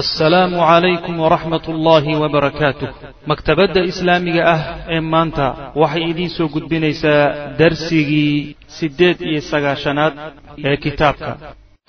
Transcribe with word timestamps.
assalaamu 0.00 0.56
calaykum 0.58 1.14
waraxmat 1.24 1.64
ullaahi 1.72 2.12
wabarakaatuh 2.22 2.88
maktabadda 3.30 3.80
islaamiga 3.90 4.42
ah 4.54 4.60
ee 4.94 5.00
maanta 5.14 5.46
waxay 5.82 6.04
idiin 6.10 6.30
soo 6.36 6.48
gudbinaysaa 6.54 7.22
darsigii 7.60 8.56
siddeed 8.78 9.18
iyo 9.30 9.40
sagaashanaad 9.50 10.12
ee 10.68 10.76
kitaabka. 10.84 11.30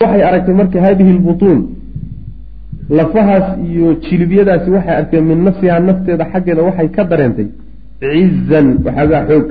Waxay 0.02 0.22
aragtay 0.28 0.54
marka 0.60 0.78
haadihi 0.86 1.12
lbutuun 1.18 1.60
lafahaas 2.98 3.46
iyo 3.70 3.88
jilibyadaasi 4.06 4.68
waxay 4.76 4.96
arkeen 5.00 5.24
min 5.30 5.38
nafsihaa 5.48 5.80
nafteeda 5.88 6.24
xaggeeda 6.32 6.62
waxay 6.68 6.88
ka 6.96 7.02
dareentay 7.10 7.48
cizan 8.00 8.66
waxaagaa 8.86 9.22
xoog 9.30 9.46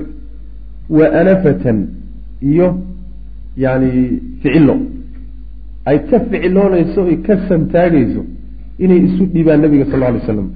wa 0.98 1.06
anafatan 1.22 1.78
iyo 2.52 2.68
yani 3.64 3.92
ficilo 4.42 4.76
ay 5.90 5.98
ka 6.10 6.18
ficiloonayso 6.30 7.02
ay 7.12 7.18
ka 7.28 7.34
santaagayso 7.50 8.24
inay 8.80 9.00
isu 9.08 9.24
dhiibaan 9.34 9.62
nabiga 9.62 9.86
sal 9.92 10.04
alay 10.04 10.22
slam 10.26 10.50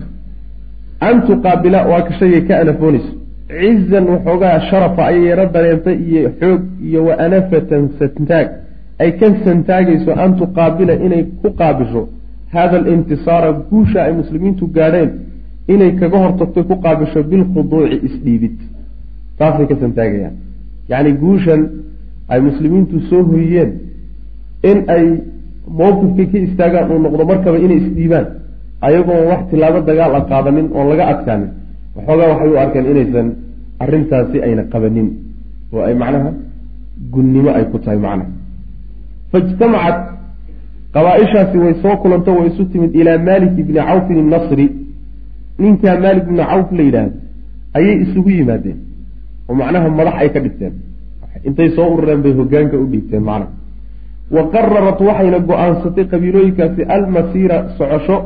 an 0.99 1.15
tuqaabila 1.27 1.79
waa 1.91 2.01
ka 2.07 2.13
ka 2.47 2.53
anafoonayso 2.63 3.11
cizan 3.59 4.05
waxoogaa 4.13 4.59
sharafa 4.69 5.01
ayay 5.09 5.25
yaro 5.31 5.45
dareentay 5.55 5.97
iyo 6.07 6.29
xoog 6.39 6.61
iyo 6.87 6.99
wa 7.07 7.13
anafatan 7.25 7.89
santaag 7.99 8.47
ay 8.99 9.11
ka 9.19 9.27
santaagayso 9.45 10.11
an 10.23 10.31
tuqaabila 10.39 10.93
inay 11.05 11.23
ku 11.41 11.49
qaabisho 11.59 12.01
hada 12.53 12.77
alintisaara 12.77 13.51
guusha 13.69 14.03
ay 14.03 14.13
muslimiintu 14.21 14.67
gaadheen 14.75 15.11
inay 15.73 15.91
kaga 15.99 16.17
hortagto 16.17 16.63
ku 16.63 16.75
qaabisho 16.83 17.23
bilkhuduuci 17.23 17.97
isdhiibid. 18.07 18.57
Taasay 19.37 19.67
ka 19.67 19.75
santaagayaan. 19.81 20.35
Yacni 20.89 21.11
guushan 21.23 21.61
ay 22.27 22.39
muslimiintu 22.41 23.01
soo 23.09 23.23
hoyiyeen 23.23 23.71
in 24.69 24.77
ay 24.95 25.05
mowqifkay 25.77 26.27
ka 26.31 26.37
istaagaan 26.47 26.91
uu 26.93 26.99
noqdo 27.05 27.23
markaba 27.31 27.57
inay 27.65 27.77
isdhiibaan 27.83 28.25
ayagoon 28.87 29.21
wax 29.31 29.41
tilaabo 29.49 29.79
dagaal 29.89 30.13
a 30.15 30.21
qaadanin 30.31 30.67
oon 30.77 30.87
laga 30.91 31.03
adkaanin. 31.13 31.49
Waxoogaa 31.95 32.27
waxay 32.31 32.49
u 32.53 32.57
arkeen 32.63 32.85
inaysan 32.91 33.27
arrintaasi 33.83 34.37
ayna 34.45 34.63
qabanin 34.73 35.07
oo 35.73 35.81
ay 35.87 35.95
macnaha 36.01 36.31
gunnimo 37.13 37.49
ay 37.57 37.65
ku 37.71 37.77
tahay 37.83 37.99
macnaha 38.05 38.31
faijtamacat 39.31 39.97
qabaa-ishaasi 40.95 41.57
way 41.63 41.73
soo 41.83 41.95
kulanto 42.01 42.31
way 42.37 42.47
isu 42.51 42.63
timid 42.71 42.91
ilaa 43.01 43.17
malik 43.29 43.53
ibni 43.61 43.79
cawfin 43.89 44.17
innasri 44.23 44.65
ninkaa 45.61 45.95
maalik 46.03 46.23
ibni 46.27 46.43
cawf 46.51 46.67
la 46.77 46.83
yidhaahdo 46.87 47.15
ayay 47.77 47.95
isugu 48.03 48.29
yimaadeen 48.37 48.77
oo 49.49 49.53
macnaha 49.61 49.87
madax 49.99 50.15
ay 50.21 50.29
ka 50.33 50.39
dhigteen. 50.45 50.73
Intay 51.47 51.69
soo 51.75 51.87
urureen 51.93 52.21
bay 52.25 52.33
hogaanka 52.39 52.75
u 52.83 52.85
dhiibteen 52.91 53.23
macnaha 53.29 53.51
wa 54.35 54.43
qararat 54.53 54.99
waxayna 55.01 55.39
go'aansatay 55.49 56.05
qabiilooyinkaasi 56.11 56.81
almasiira 56.95 57.57
socosho 57.77 58.17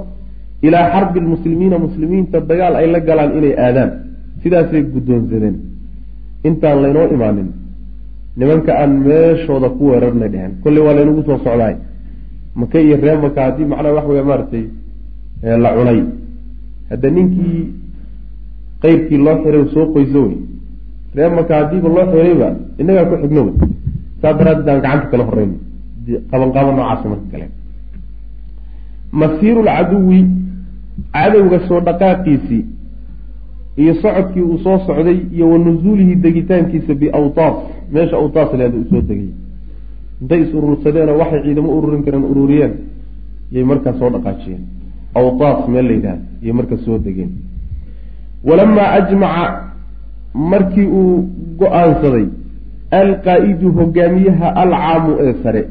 ilaa 0.62 0.92
xarbi 0.94 1.20
lmuslimiina 1.20 1.78
muslimiinta 1.86 2.40
dagaal 2.50 2.76
ay 2.76 2.88
la 2.92 3.00
galaan 3.00 3.32
inay 3.38 3.54
aadaan. 3.66 3.92
Sidaasay 4.44 4.84
guddoonsadeen. 4.94 5.56
Intaan 6.44 6.82
laynoo 6.84 7.08
imaanin. 7.16 7.50
Nimanka 8.38 8.72
aan 8.82 8.92
meeshooda 9.08 9.70
ku 9.78 9.84
weerarnay 9.92 10.30
dheheen 10.34 10.54
kolley 10.64 10.82
waa 10.86 10.96
laynagu 10.98 11.24
soo 11.24 11.38
socdaay 11.38 11.76
maka 12.56 12.80
iyo 12.80 12.98
ree 12.98 13.18
maka 13.18 13.40
haddii 13.46 13.66
macnaha 13.66 13.94
wax 13.98 14.06
weya 14.10 14.24
maaragtay 14.24 14.66
la 15.64 15.70
cunay. 15.76 16.00
Hadda 16.90 17.10
ninkii 17.10 17.60
qeyrkii 18.82 19.18
loo 19.26 19.38
xiray 19.44 19.66
soo 19.74 19.86
qoyso 19.94 20.22
wey. 20.26 20.38
Ree 21.16 21.30
maka 21.30 21.54
haddiiba 21.60 21.90
loo 21.96 22.06
xirayba 22.12 22.50
innagaa 22.80 23.06
ku 23.10 23.16
xigno 23.22 23.42
wey. 23.48 23.56
Saas 24.22 24.36
daraaddeed 24.38 24.70
aan 24.70 24.82
gacanta 24.82 25.08
kala 25.12 25.24
horeyno 25.30 25.56
qabanqaabo 26.32 26.72
noocaasa 26.78 27.10
marka 27.10 27.28
kale. 27.32 27.48
Masiiru 29.12 29.62
lcaduwi 29.64 30.20
cadowga 31.14 31.60
soo 31.68 31.80
dhaqaaqiisii 31.88 32.66
iyo 33.78 33.94
socodkii 34.02 34.42
uu 34.42 34.58
soo 34.58 34.78
socday 34.88 35.18
iyo 35.36 35.50
wa 35.52 35.58
nusuulihi 35.58 36.16
degitaankiisa 36.16 36.94
biawtaas 36.94 37.56
meesha 37.94 38.16
awtaas 38.18 38.54
leeda 38.54 38.78
uu 38.78 38.86
soo 38.90 39.02
degay. 39.02 39.30
Intay 40.22 40.42
is 40.42 40.54
urursadeenoo 40.54 41.18
waxay 41.22 41.42
ciidamo 41.44 41.78
ururin 41.78 42.04
kareen 42.06 42.24
ururiyeen 42.32 42.74
yay 43.52 43.64
markaa 43.64 43.94
soo 44.00 44.10
dhaqaajiyeen. 44.10 44.64
Awtaas 45.16 45.68
meel 45.68 45.86
la 45.88 45.94
yidhahda 45.94 46.22
yay 46.42 46.54
markaa 46.54 46.78
soo 46.86 46.98
degeen. 46.98 47.32
Walamaa 48.44 48.92
ajmaca 49.00 49.46
markii 50.34 50.88
uu 50.88 51.30
go'aansaday 51.60 52.26
alqaa-idu 52.92 53.72
hogaamiyaha 53.78 54.48
alcaamu 54.64 55.12
ee 55.26 55.34
sare 55.44 55.62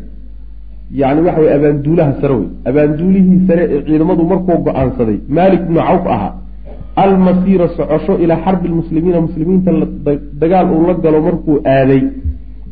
yacni 1.00 1.20
waxa 1.26 1.54
abaanduulaha 1.56 2.12
sare 2.20 2.34
wey 2.41 2.48
abaanduulihii 2.70 3.41
sare 3.48 3.62
ee 3.75 3.82
ciidamadu 3.86 4.22
markuu 4.32 4.58
go'aansaday 4.66 5.19
maalik 5.36 5.60
ibnu 5.66 5.80
cawf 5.88 6.04
ahaa 6.14 6.32
almasiira 7.04 7.69
socosho 7.76 8.14
ilaa 8.25 8.41
xarbi 8.44 8.69
lmuslimiina 8.72 9.20
muslimiinta 9.26 9.70
dagaal 10.42 10.66
uu 10.75 10.82
la 10.88 10.94
galo 11.04 11.20
markuu 11.28 11.56
aaday 11.76 12.02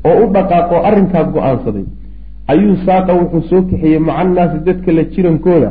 oo 0.09 0.17
u 0.25 0.27
dhaqaaqo 0.35 0.77
arrinkaas 0.89 1.29
go'aansaday 1.37 1.87
ayuu 2.53 2.77
saaqa 2.87 3.13
wuxuu 3.21 3.43
soo 3.51 3.63
kaxeeyey 3.71 4.01
maca 4.09 4.19
annaasi 4.25 4.59
dadka 4.69 4.91
la 4.99 5.03
jirankooda 5.15 5.71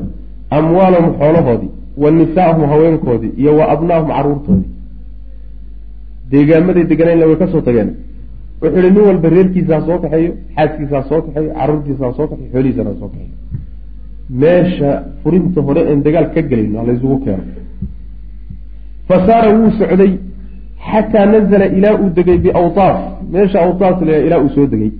amwaalahum 0.57 1.11
xoolahoodii 1.19 1.71
wa 2.01 2.11
nisaahum 2.19 2.63
haweenkoodii 2.71 3.33
iyo 3.41 3.51
wa 3.59 3.65
abnaahum 3.73 4.09
caruurtoodii. 4.17 4.69
Deegaamaday 6.31 6.85
deganayna 6.91 7.25
way 7.29 7.37
ka 7.41 7.47
soo 7.53 7.61
tageen 7.67 7.89
wuxuu 8.61 8.79
ihi 8.79 8.91
nin 8.91 9.03
walba 9.07 9.29
reerkiisaa 9.29 9.81
soo 9.87 9.99
kaxeeyo 10.03 10.33
xaaskiisaa 10.55 11.03
soo 11.09 11.21
kaxeeyo 11.21 11.51
caruurtiisaa 11.59 12.11
soo 12.17 12.27
kaxeyo 12.27 12.49
xoolihiisana 12.53 12.91
soo 12.99 13.09
kaxeeyo. 13.13 13.35
Meesha 14.41 14.89
furinta 15.23 15.61
hore 15.61 15.81
een 15.91 16.03
dagaal 16.03 16.27
ka 16.33 16.41
gelin 16.41 16.75
ha 16.77 16.83
laysugu 16.87 17.17
keeno. 17.25 17.43
Fa 19.07 19.15
saara 19.27 19.49
wuu 19.57 19.71
socday 19.79 20.11
xataa 20.89 21.25
nazala 21.25 21.65
ilaa 21.77 21.95
uu 22.01 22.09
degay 22.17 22.37
biawtaas 22.37 22.99
meesha 23.31 23.59
awtaas 23.65 24.01
la 24.01 24.17
ilaa 24.17 24.39
uu 24.43 24.49
soo 24.49 24.67
degay. 24.67 24.91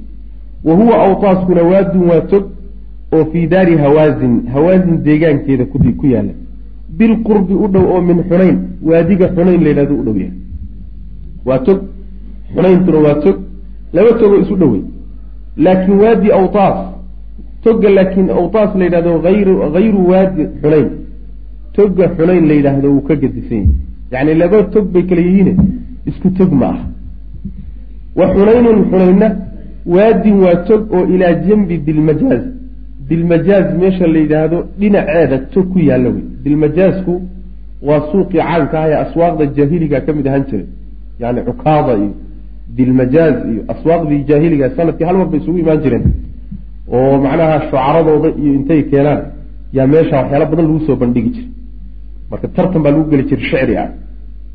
Wa 0.64 0.74
huwa 0.76 0.96
awtaaskuna 1.06 1.62
waadun 1.72 2.10
waa 2.12 2.22
tog 2.22 2.44
oo 3.12 3.26
fii 3.32 3.48
daari 3.48 3.78
hawaasin 3.78 4.34
hawaasin 4.54 5.04
deegaankeeda 5.04 5.66
ku 5.66 6.06
yaalla 6.14 6.34
bilqurbi 6.98 7.54
u 7.54 7.68
dhow 7.74 7.86
oo 7.94 8.02
min 8.02 8.24
xunayn 8.30 8.58
waadiga 8.90 9.28
xunayn 9.36 9.64
la 9.64 9.70
yidhahdo 9.70 9.96
u 10.02 10.04
dhow 10.04 10.18
yahay. 10.18 10.38
Waa 11.46 11.60
tog 11.60 11.80
xunayntuna 12.54 13.00
waa 13.08 13.16
tog 13.24 13.49
laba 13.94 14.12
togoo 14.20 14.42
isu 14.44 14.56
dhowey 14.56 14.82
laakiin 15.58 16.00
waadi 16.04 16.32
awtaas 16.32 16.78
toga 17.64 17.90
laakiin 17.90 18.30
awtaas 18.30 18.76
la 18.76 18.84
yidhahdo 18.86 19.22
ayru 19.32 19.54
hayru 19.74 20.10
waadi 20.12 20.44
xunayn. 20.62 20.90
Toga 21.74 22.06
xunayn 22.18 22.48
la 22.48 22.54
yidhaahdo 22.54 22.88
wuu 22.94 23.02
ka 23.08 23.16
gedisan 23.16 23.64
yahay 24.12 24.28
yacni 24.28 24.34
laba 24.42 24.64
tog 24.74 24.86
bay 24.94 25.04
kala 25.10 25.22
yihiine. 25.22 25.54
Isku 26.10 26.30
tog 26.38 26.52
ma 26.52 26.68
ah 26.74 26.80
wa 28.20 28.26
xunaynun 28.34 28.80
xunaynna 28.92 29.28
waadin 29.86 30.38
waa 30.44 30.56
tog 30.70 30.82
oo 30.94 31.06
ilaa 31.14 31.34
janbi 31.48 31.78
dilmajaaz 31.88 32.44
dilmajaaz 33.10 33.68
meesha 33.82 34.08
la 34.08 34.20
yidhaahdo 34.20 34.58
dhinaceeda 34.80 35.38
tog 35.54 35.66
ku 35.74 35.80
yaalla 35.80 36.10
wey. 36.10 36.24
Dilmajaazku 36.44 37.14
waa 37.88 38.02
suuqii 38.12 38.42
caanka 38.48 38.80
ah 38.84 38.90
ee 38.90 38.98
aswaaqda 39.06 39.46
jaahiliga 39.58 40.02
ka 40.02 40.14
mid 40.14 40.28
ahaan 40.28 40.44
jiray. 40.50 40.68
Yani 41.20 41.40
cukaada 41.48 41.94
iyo 41.98 42.12
dilmajaaz 42.78 43.36
iyo 43.52 43.62
aswaaqdii 43.74 44.22
jaahiliga 44.30 44.66
sannadkii 44.78 45.06
hal 45.10 45.18
mar 45.22 45.28
bay 45.32 45.40
isugu 45.42 45.58
imaan 45.64 45.80
jireen 45.84 46.06
oo 46.96 47.14
macnaha 47.26 47.56
shucaradooda 47.66 48.30
iyo 48.42 48.52
intay 48.60 48.82
keenaan 48.92 49.22
yaa 49.78 49.88
meesha 49.94 50.16
waxyaala 50.22 50.46
badan 50.52 50.66
lagu 50.70 50.80
soo 50.88 50.96
bandhigi 51.02 51.30
jiray. 51.36 51.50
Marka 52.32 52.48
tartan 52.56 52.82
baa 52.84 52.92
lagu 52.96 53.04
geli 53.12 53.24
jiray 53.30 53.46
shicri 53.52 53.76
ah. 53.84 53.88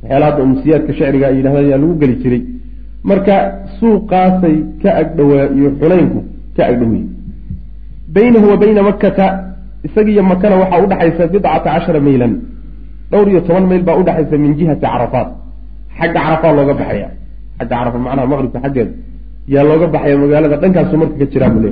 Waxyaala 0.03 0.25
hadda 0.29 0.41
umsiyaadka 0.49 0.93
shicriga 0.99 1.27
ay 1.31 1.37
yidhahda 1.39 1.61
yaa 1.73 1.81
lagu 1.83 1.95
geli 2.03 2.17
jiray. 2.23 2.43
Marka 3.11 3.35
suuqaasay 3.79 4.57
ka 4.83 4.91
agdhowaa 5.03 5.47
iyo 5.57 5.69
xunaynku 5.81 6.21
ka 6.57 6.63
agdhowey 6.71 7.05
baynahu 8.15 8.47
wa 8.53 8.57
bayna 8.63 8.81
makkata 8.89 9.27
isagiiyo 9.87 10.23
makana 10.23 10.57
waxaa 10.63 10.83
udhaxaysa 10.87 11.25
bidcata 11.33 11.59
cashara 11.75 12.01
maylan 12.07 12.33
dhowr 13.10 13.28
iyo 13.33 13.41
toban 13.47 13.65
mayl 13.71 13.83
baa 13.89 13.97
udhaxaysa 14.03 14.37
min 14.45 14.51
jihati 14.59 14.81
carafaat 14.87 15.28
xagga 15.99 16.21
carafaat 16.27 16.55
looga 16.59 16.75
baxaya 16.81 17.09
xagga 17.59 17.77
carafa 17.77 17.98
macnaha 17.98 18.27
maqribka 18.33 18.59
xaggeeda 18.65 18.92
yaa 19.48 19.65
looga 19.68 19.86
baxaya 19.95 20.16
magaalada 20.22 20.56
dhankaasu 20.62 20.97
marka 21.01 21.16
ka 21.21 21.27
jiraa 21.33 21.51
bule. 21.54 21.71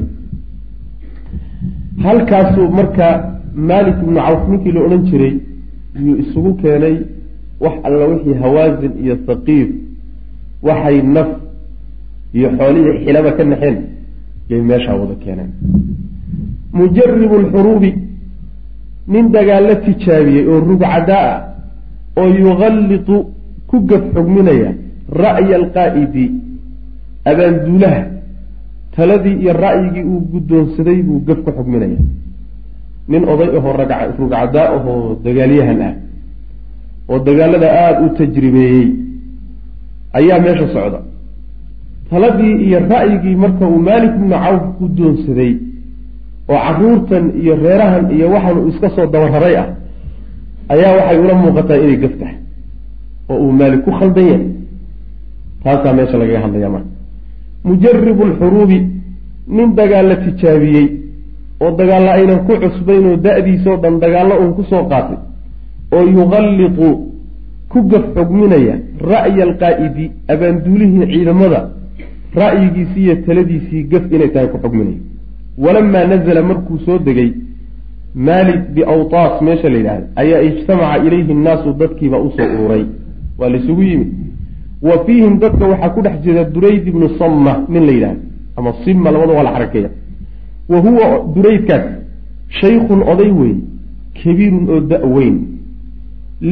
Halkaasuu 2.05 2.69
marka 2.79 3.07
maalik 3.69 3.97
ibnu 4.03 4.21
cawf 4.27 4.43
ninkii 4.51 4.73
la 4.73 4.81
odhan 4.87 5.03
jiray 5.09 5.35
yuu 6.05 6.17
isugu 6.23 6.51
keenay 6.63 6.97
wax 7.61 7.75
alla 7.85 8.05
wixii 8.13 8.35
hawaasin 8.43 8.93
iyo 9.05 9.15
saqiif 9.27 9.69
waxay 10.67 10.97
naf 11.03 11.29
iyo 12.35 12.49
xoolihii 12.59 12.99
xilaba 13.05 13.31
ka 13.37 13.45
naxeen 13.45 13.77
yay 14.51 14.61
meeshaa 14.69 14.97
wada 15.01 15.15
keeneen. 15.25 15.51
Mujaribu 16.73 17.37
lxuruubi 17.45 17.91
nin 19.13 19.25
dagaalla 19.33 19.75
tijaabiyey 19.85 20.47
oo 20.49 20.61
rugcadaa 20.69 21.29
ah 21.33 22.21
oo 22.21 22.29
yugallitu 22.45 23.17
ku 23.69 23.77
gaf 23.89 24.03
xugminaya 24.15 24.71
ra'ya 25.13 25.55
alqaa'idi 25.61 26.27
abaanduulaha 27.31 28.03
taladii 28.97 29.37
iyo 29.43 29.53
ra'yigii 29.53 30.05
uu 30.13 30.21
guddoonsaday 30.33 30.99
buu 31.07 31.21
gaf 31.27 31.39
ku 31.45 31.51
xugminaya. 31.57 31.99
Nin 33.09 33.23
oday 33.33 33.51
ahoo 33.59 33.73
rugcadaa 34.19 34.69
ahoo 34.77 35.17
dagaalyahan 35.25 35.81
ah 35.89 35.95
oo 37.09 37.19
dagaalada 37.19 37.69
aada 37.85 38.01
u 38.07 38.09
tajribeeyey 38.19 38.89
ayaa 40.19 40.39
meesha 40.45 40.67
socda. 40.75 41.01
Taladii 42.11 42.55
iyo 42.67 42.79
ra'yigii 42.93 43.37
marka 43.37 43.65
uu 43.67 43.79
maalik 43.89 44.13
ibnu 44.19 44.35
cawf 44.45 44.63
ku 44.79 44.85
doonsaday 44.99 45.53
oo 46.49 46.59
caruurtan 46.67 47.25
iyo 47.43 47.55
reerahan 47.65 48.05
iyo 48.17 48.27
waxaan 48.35 48.59
uu 48.59 48.69
iska 48.69 48.89
soo 48.97 49.07
dabararay 49.07 49.57
ah 49.63 49.69
ayaa 50.73 50.93
waxay 50.99 51.19
ula 51.25 51.35
muuqataa 51.43 51.79
inay 51.85 51.97
gaf 52.03 52.15
tahay 52.21 52.37
oo 53.31 53.39
uu 53.45 53.53
maalik 53.61 53.81
ku 53.85 53.91
khaldan 53.99 54.27
yahay 54.31 54.47
taasaa 55.65 55.93
meesha 55.93 56.19
lagaga 56.19 56.41
hadlaya 56.45 56.69
marka. 56.71 56.89
Mujaribu 57.65 58.25
lxuruubi 58.31 58.79
nin 59.49 59.75
dagaalla 59.75 60.17
tijaabiyey 60.17 60.87
oo 61.61 61.71
dagaalla 61.79 62.11
aynan 62.19 62.41
ku 62.47 62.53
cusbayn 62.63 63.07
oo 63.07 63.17
da-diisoo 63.17 63.77
dhan 63.83 63.99
dagaallo 64.01 64.35
uun 64.41 64.53
ku 64.55 64.63
soo 64.71 64.83
qaatay 64.91 65.19
oo 65.93 66.05
yuqalliqu 66.17 66.89
ku 67.73 67.79
gaf 67.91 68.05
xugminaya 68.17 68.75
ra'ya 69.13 69.43
alqaa'idi 69.49 70.11
abaanduulihii 70.33 71.07
ciidamada 71.13 71.61
ra'yigiisii 72.41 73.05
iyo 73.05 73.15
taladiisii 73.27 73.83
gaf 73.93 74.05
inay 74.15 74.29
tahay 74.35 74.49
ku 74.53 74.59
xugminaya. 74.65 75.01
Walamaa 75.65 76.05
nazala 76.13 76.43
markuu 76.43 76.79
soo 76.87 76.99
degay 76.99 77.31
maalik 78.15 78.61
biawtaas 78.75 79.43
meesha 79.47 79.69
la 79.69 79.77
yidhahda 79.79 80.07
ayaa 80.23 80.41
ijtamaca 80.49 81.05
ilayhi 81.07 81.35
nnaasu 81.35 81.73
dadkiiba 81.81 82.19
u 82.27 82.31
soo 82.37 82.49
ururay. 82.55 82.85
Waa 83.39 83.49
laysugu 83.49 83.83
yimid 83.83 84.11
wa 84.89 85.05
fiihim 85.07 85.39
dadka 85.39 85.65
waxaa 85.73 85.91
ku 85.95 86.01
dhex 86.03 86.17
jira 86.25 86.45
durayd 86.45 86.87
ibnu 86.89 87.09
samma 87.19 87.53
nin 87.69 87.83
la 87.87 87.93
yidhahda 87.93 88.21
ama 88.57 88.71
simma 88.85 89.11
labada 89.11 89.33
waa 89.39 89.43
la 89.49 89.53
xarakeeya 89.57 89.91
wa 90.73 90.79
huwa 90.87 91.07
duraydkaas 91.35 91.85
shaykhun 92.61 93.01
oday 93.13 93.31
weyn 93.41 93.59
kabiirun 94.23 94.65
oo 94.75 94.81
da-weyn 94.93 95.37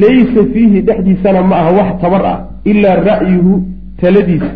laysa 0.03 0.41
fiihi 0.53 0.81
dhexdiisana 0.87 1.41
ma 1.49 1.55
aha 1.61 1.71
wax 1.79 1.89
tabar 2.01 2.23
ah 2.33 2.37
ilaa 2.71 2.95
ra'yuhu 3.09 3.53
taladiisa 4.01 4.51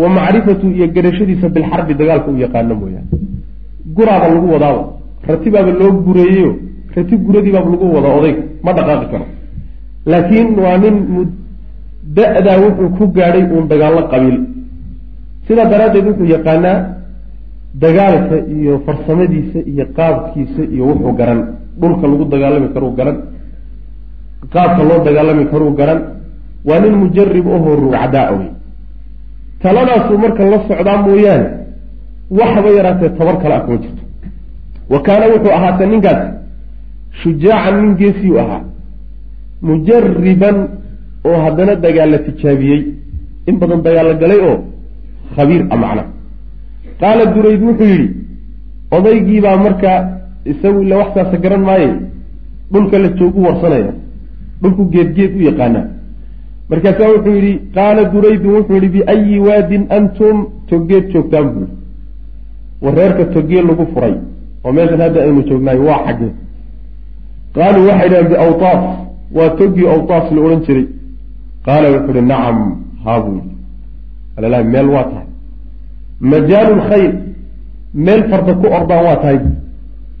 wa 0.00 0.08
macrifatu 0.08 0.66
iyo 0.76 0.86
garashadiisa 0.96 1.48
bilxarbi 1.48 1.94
dagaalka 1.94 2.30
u 2.30 2.36
yaqaano 2.44 2.74
mooyaane. 2.80 3.08
Guraaba 3.96 4.26
lagu 4.34 4.46
wadaaba 4.54 4.82
ratibaaba 5.28 5.70
loo 5.80 5.92
gureeyeyo 6.06 6.50
rati 6.96 7.16
guradiibaaba 7.16 7.70
lagu 7.70 7.86
wada 7.96 8.08
odayga 8.18 8.42
ma 8.64 8.72
dhaqaaqi 8.76 9.06
karo. 9.12 9.26
Laakiin 10.06 10.48
waa 10.64 10.78
nin 10.78 10.96
da-daa 12.16 12.58
wuxuu 12.64 12.88
ku 12.96 13.04
gaadhay 13.16 13.44
uun 13.52 13.66
dagaallo 13.72 14.02
qabiil. 14.12 14.38
Sidaa 15.46 15.70
daraaddeed 15.72 16.06
wuxuu 16.08 16.28
yaqaanaa 16.34 16.76
dagaalka 17.82 18.36
iyo 18.56 18.72
farsamadiisa 18.86 19.58
iyo 19.72 19.84
qaabkiisa 19.96 20.62
iyo 20.74 20.84
wuxuu 20.90 21.12
garan. 21.18 21.40
Dhulka 21.80 22.04
lagu 22.10 22.24
dagaalami 22.32 22.68
karuu 22.74 22.92
garan. 22.98 23.16
Qaabka 24.52 24.82
loo 24.88 24.98
dagaalami 25.06 25.44
karuu 25.52 25.72
garan. 25.78 26.00
Waa 26.68 26.80
nin 26.82 26.94
mujarib 27.02 27.46
ahoo 27.56 27.76
rugcadaa 27.82 28.30
wey. 28.38 28.48
Taladaasuu 29.62 30.18
marka 30.18 30.42
la 30.52 30.58
socdaa 30.68 30.96
mooyaane 31.06 31.46
waxba 32.38 32.68
yaraatee 32.78 33.10
tabar 33.18 33.36
kale 33.42 33.54
ah 33.54 33.60
kuma 33.64 33.78
jirto. 33.82 34.02
Wa 34.90 34.98
kaana 35.06 35.26
wuxuu 35.32 35.52
ahaatee 35.58 35.86
ninkaas 35.92 36.20
shujaacan 37.22 37.74
nin 37.82 37.92
geesiyu 38.00 38.38
ahaa. 38.42 38.62
Mujariban 39.62 40.56
oo 41.24 41.36
haddana 41.44 41.74
dagaalla 41.84 42.18
tijaabiyey 42.26 42.80
in 43.48 43.56
badan 43.60 43.80
dagaalla 43.86 44.14
galay 44.22 44.40
oo 44.50 44.56
khabiir 45.36 45.62
a 45.70 45.76
macna. 45.82 46.04
Qaala 47.00 47.24
durayd 47.34 47.62
wuxuu 47.68 47.88
yidhi 47.92 48.08
odaygiibaa 48.96 49.56
marka 49.64 49.90
isagu 50.52 50.82
ila 50.82 50.96
waxsaasa 51.02 51.36
garan 51.44 51.62
maaye? 51.68 51.90
Dhulka 52.72 52.98
la 52.98 53.08
joogu 53.18 53.40
warsanaya 53.46 53.92
dhulku 54.62 54.82
geedgeed 54.92 55.32
u 55.38 55.42
yaqaanaa. 55.48 55.86
Markaasaa 56.70 57.08
wuxuu 57.14 57.34
yidhi 57.38 57.52
qaala 57.76 58.02
duraydun 58.12 58.52
wuxuu 58.56 58.74
yidhi 58.76 58.88
biayi 58.94 59.38
waadin 59.46 59.84
antum 59.96 60.36
togeed 60.70 61.04
joogtaan 61.12 61.46
buuri 61.54 61.72
wareerka 62.84 63.24
togee 63.34 63.62
lagu 63.68 63.84
furay 63.94 64.14
oo 64.64 64.72
meeshan 64.76 65.00
hadda 65.04 65.20
aynu 65.26 65.42
joognaay 65.48 65.78
waa 65.88 66.00
xaggee 66.06 66.32
qaaluu 67.54 67.86
waxay 67.88 68.08
dhaheen 68.10 68.28
biawtaas 68.32 68.82
waa 69.36 69.48
togii 69.60 69.86
awtaas 69.94 70.26
la 70.34 70.40
odhan 70.46 70.60
jiray 70.66 70.86
qaala 71.66 71.86
wuxuu 71.94 72.12
ihi 72.16 72.22
nacam 72.32 72.58
haa 73.04 73.20
buu 73.24 73.34
yidhi 73.38 73.54
alalahi 74.36 74.64
meel 74.74 74.88
waa 74.94 75.04
tahay 75.10 75.28
majaalu 76.32 76.72
lkhayr 76.80 77.12
meel 77.94 78.22
farda 78.30 78.52
ku 78.60 78.66
ordaan 78.78 79.02
waa 79.08 79.16
tahay 79.22 79.38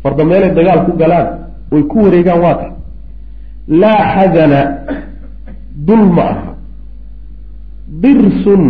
farda 0.02 0.22
meelay 0.30 0.50
dagaal 0.58 0.80
ku 0.86 0.92
galaan 1.02 1.26
oy 1.72 1.82
ku 1.90 1.96
wareegaan 2.04 2.40
waa 2.44 2.54
tahay 2.60 2.74
laa 3.82 4.00
xadana 4.14 4.60
dul 5.86 6.04
ma 6.16 6.24
aha 6.32 6.52
dirsun 8.02 8.62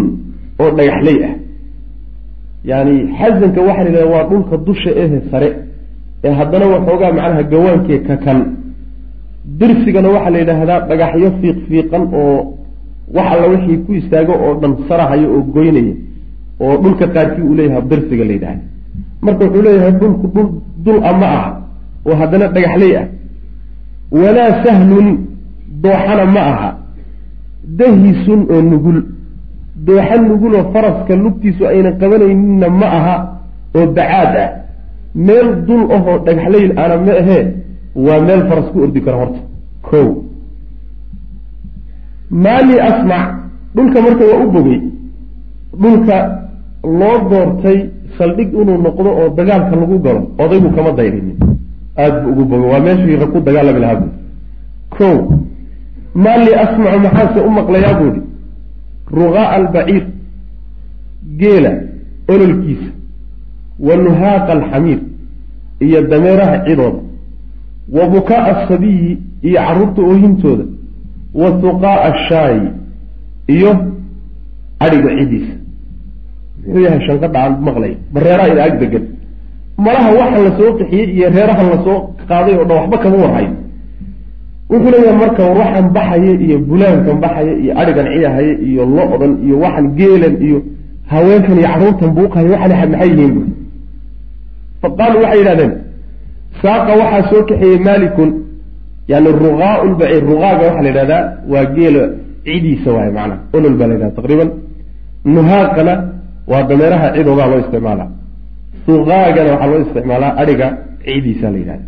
oo 0.61 0.71
dhagaxley 0.79 1.19
ah 1.29 1.35
yani 2.71 2.95
xasanka 3.19 3.61
waxaa 3.69 3.85
la 3.85 3.91
yidhahda 3.91 4.11
waa 4.15 4.25
dhulka 4.31 4.57
dusha 4.69 4.91
ehe 5.03 5.19
sare 5.31 5.51
ee 6.25 6.33
haddana 6.41 6.67
waxoogaa 6.75 7.13
macnaha 7.19 7.43
gawaankee 7.53 7.99
ka 8.09 8.17
kan 8.25 8.39
dirsigana 9.61 10.09
waxaa 10.15 10.31
la 10.31 10.39
yidhaahdaa 10.43 10.81
dhagaxyo 10.89 11.31
fiiq 11.41 11.59
fiiqan 11.69 12.03
oo 12.23 12.58
wax 13.15 13.27
alla 13.33 13.47
wixii 13.53 13.79
ku 13.85 13.93
istaago 14.01 14.33
oo 14.45 14.55
dhan 14.61 14.73
sarahayo 14.89 15.29
oo 15.37 15.43
goynaya 15.55 15.95
oo 16.61 16.75
dhulka 16.83 17.07
qaarkii 17.15 17.43
uu 17.49 17.55
leeyahay 17.59 17.83
dirsiga 17.91 18.25
la 18.25 18.33
yidhahda 18.37 18.63
marka 19.25 19.45
wuxuu 19.45 19.63
leeyahay 19.67 19.93
dhulku 20.01 20.27
dhul 20.35 20.49
dul 20.85 20.99
a 21.11 21.13
ma 21.21 21.27
aha 21.37 21.51
oo 22.07 22.15
haddana 22.21 22.47
dhagaxley 22.55 22.93
ah. 22.97 23.07
Walaa 24.21 24.65
sahlun 24.65 25.09
dooxana 25.83 26.25
ma 26.35 26.41
aha. 26.53 26.71
Dahisun 27.79 28.41
oo 28.51 28.61
nugul. 28.63 28.99
Dooxa 29.87 30.17
nuguloo 30.29 30.73
faraska 30.73 31.15
lugtiisu 31.17 31.67
ayna 31.67 31.93
qabanayninna 32.01 32.69
ma 32.81 32.87
aha 32.99 33.17
oo 33.77 33.87
bacaad 33.97 34.35
ah. 34.45 34.51
Meel 35.15 35.49
dul 35.67 35.83
ahoo 35.97 36.19
dhagaxleyl 36.27 36.73
ana 36.83 36.97
ma 37.07 37.13
ahee 37.23 37.45
waa 38.07 38.21
meel 38.27 38.43
faras 38.49 38.69
ku 38.73 38.79
ordi 38.85 39.01
kara 39.03 39.17
horta. 39.21 39.41
Ko 39.83 39.99
maali 42.31 42.81
asmac 42.81 43.27
dhulka 43.75 44.03
marka 44.03 44.25
waa 44.25 44.45
u 44.45 44.51
bogay 44.51 44.81
dhulka 45.81 46.17
loo 46.85 47.19
doortay 47.31 47.79
saldhig 48.19 48.53
inuu 48.53 48.79
noqdo 48.83 49.11
oo 49.21 49.29
dagaalka 49.37 49.77
lagu 49.77 49.99
galo 49.99 50.23
odaygu 50.39 50.71
kama 50.77 50.93
dayrinin 50.93 51.37
aada 51.97 52.21
bu 52.21 52.29
ugu 52.31 52.45
bogay 52.45 52.71
waa 52.73 52.81
meeshii 52.81 53.17
rag 53.17 53.31
ku 53.33 53.41
dagaalami 53.41 53.81
lahaa 53.81 53.97
buui 54.01 54.13
ko 54.97 55.09
maali 56.15 56.55
asmacu 56.55 56.99
maxaase 57.07 57.41
u 57.49 57.51
maqlayaa 57.51 57.99
buuhi 58.01 58.21
ruqaa'a 59.19 59.55
albaciir 59.57 60.05
geela 61.41 61.73
ololkiisa 62.29 62.91
wa 63.87 63.97
nuhaaqa 63.97 64.53
alxamiir 64.53 64.99
iyo 65.81 66.03
dameeraha 66.03 66.65
cidooda 66.67 67.01
wa 67.97 68.07
bukaa'a 68.15 68.51
asabiyi 68.57 69.19
iyo 69.43 69.59
carruurta 69.67 70.03
oohintooda 70.03 70.65
wa 71.35 71.49
huqaa'a 71.51 72.05
ashaayi 72.11 72.69
iyo 73.55 73.71
adhiga 74.85 75.11
cidiisa. 75.19 75.55
Muxuu 76.67 76.83
yahay 76.85 77.01
shanqadha 77.07 77.39
aan 77.45 77.55
maqlay. 77.67 77.93
Ma 78.13 78.19
reeraha 78.25 78.49
ina 78.53 78.63
ag 78.69 78.75
degan 78.83 79.05
malaha 79.85 80.11
waxaan 80.19 80.43
la 80.47 80.53
soo 80.59 80.71
qixiyey 80.79 81.07
iyo 81.17 81.27
reerahan 81.37 81.67
la 81.73 81.79
soo 81.87 81.99
qaaday 82.29 82.55
oo 82.59 82.65
dhan 82.69 82.77
waxba 82.81 82.99
kama 83.03 83.17
warhayo 83.25 83.51
wuxuu 84.71 84.91
leeyahay 84.95 85.17
marka 85.23 85.43
waxan 85.61 85.87
baxaya 85.97 86.33
iyo 86.47 86.57
bulaankan 86.69 87.17
baxaya 87.25 87.53
iyo 87.63 87.73
adhigan 87.81 88.07
ciyahaya 88.15 88.55
iyo 88.69 88.83
lo-dan 88.97 89.33
iyo 89.47 89.57
waxan 89.65 89.87
geelan 89.99 90.35
iyo 90.47 90.59
haweenkan 91.13 91.57
iyo 91.59 91.69
carruurtan 91.73 92.11
buuqahaya 92.17 92.51
waxan 92.55 92.91
maxay 92.93 93.11
yihiin 93.13 93.33
bu 93.37 93.43
fa 94.83 94.89
qaaluu 94.99 95.21
waxay 95.25 95.39
yidhahdeen 95.41 95.73
saaqa 96.63 96.93
waxaa 97.01 97.23
soo 97.31 97.43
kaxeeyey 97.49 97.79
maalikun 97.87 98.29
yani 99.13 99.29
ruqaau 99.45 99.81
lbaciir 99.93 100.23
ruqaaga 100.31 100.63
waxaa 100.69 100.83
la 100.87 100.89
yidhahdaa 100.93 101.23
waa 101.53 101.65
geela 101.77 102.03
cidiisa 102.47 102.89
waay 102.97 103.11
macnaha 103.19 103.41
olol 103.57 103.75
baa 103.81 103.87
la 103.91 103.95
yidhahda 103.95 104.17
taqriiban. 104.21 104.49
Nuhaaqana 105.35 105.95
waa 106.51 106.63
dameeraha 106.71 107.07
cidoogaa 107.17 107.49
loo 107.51 107.59
isticmaalaa 107.65 108.09
suqaagana 108.87 109.49
waxaa 109.55 109.71
loo 109.73 109.81
isticmaalaa 109.87 110.33
adhiga 110.43 110.67
cidiisa 111.05 111.47
la 111.55 111.59
yidhahda 111.63 111.85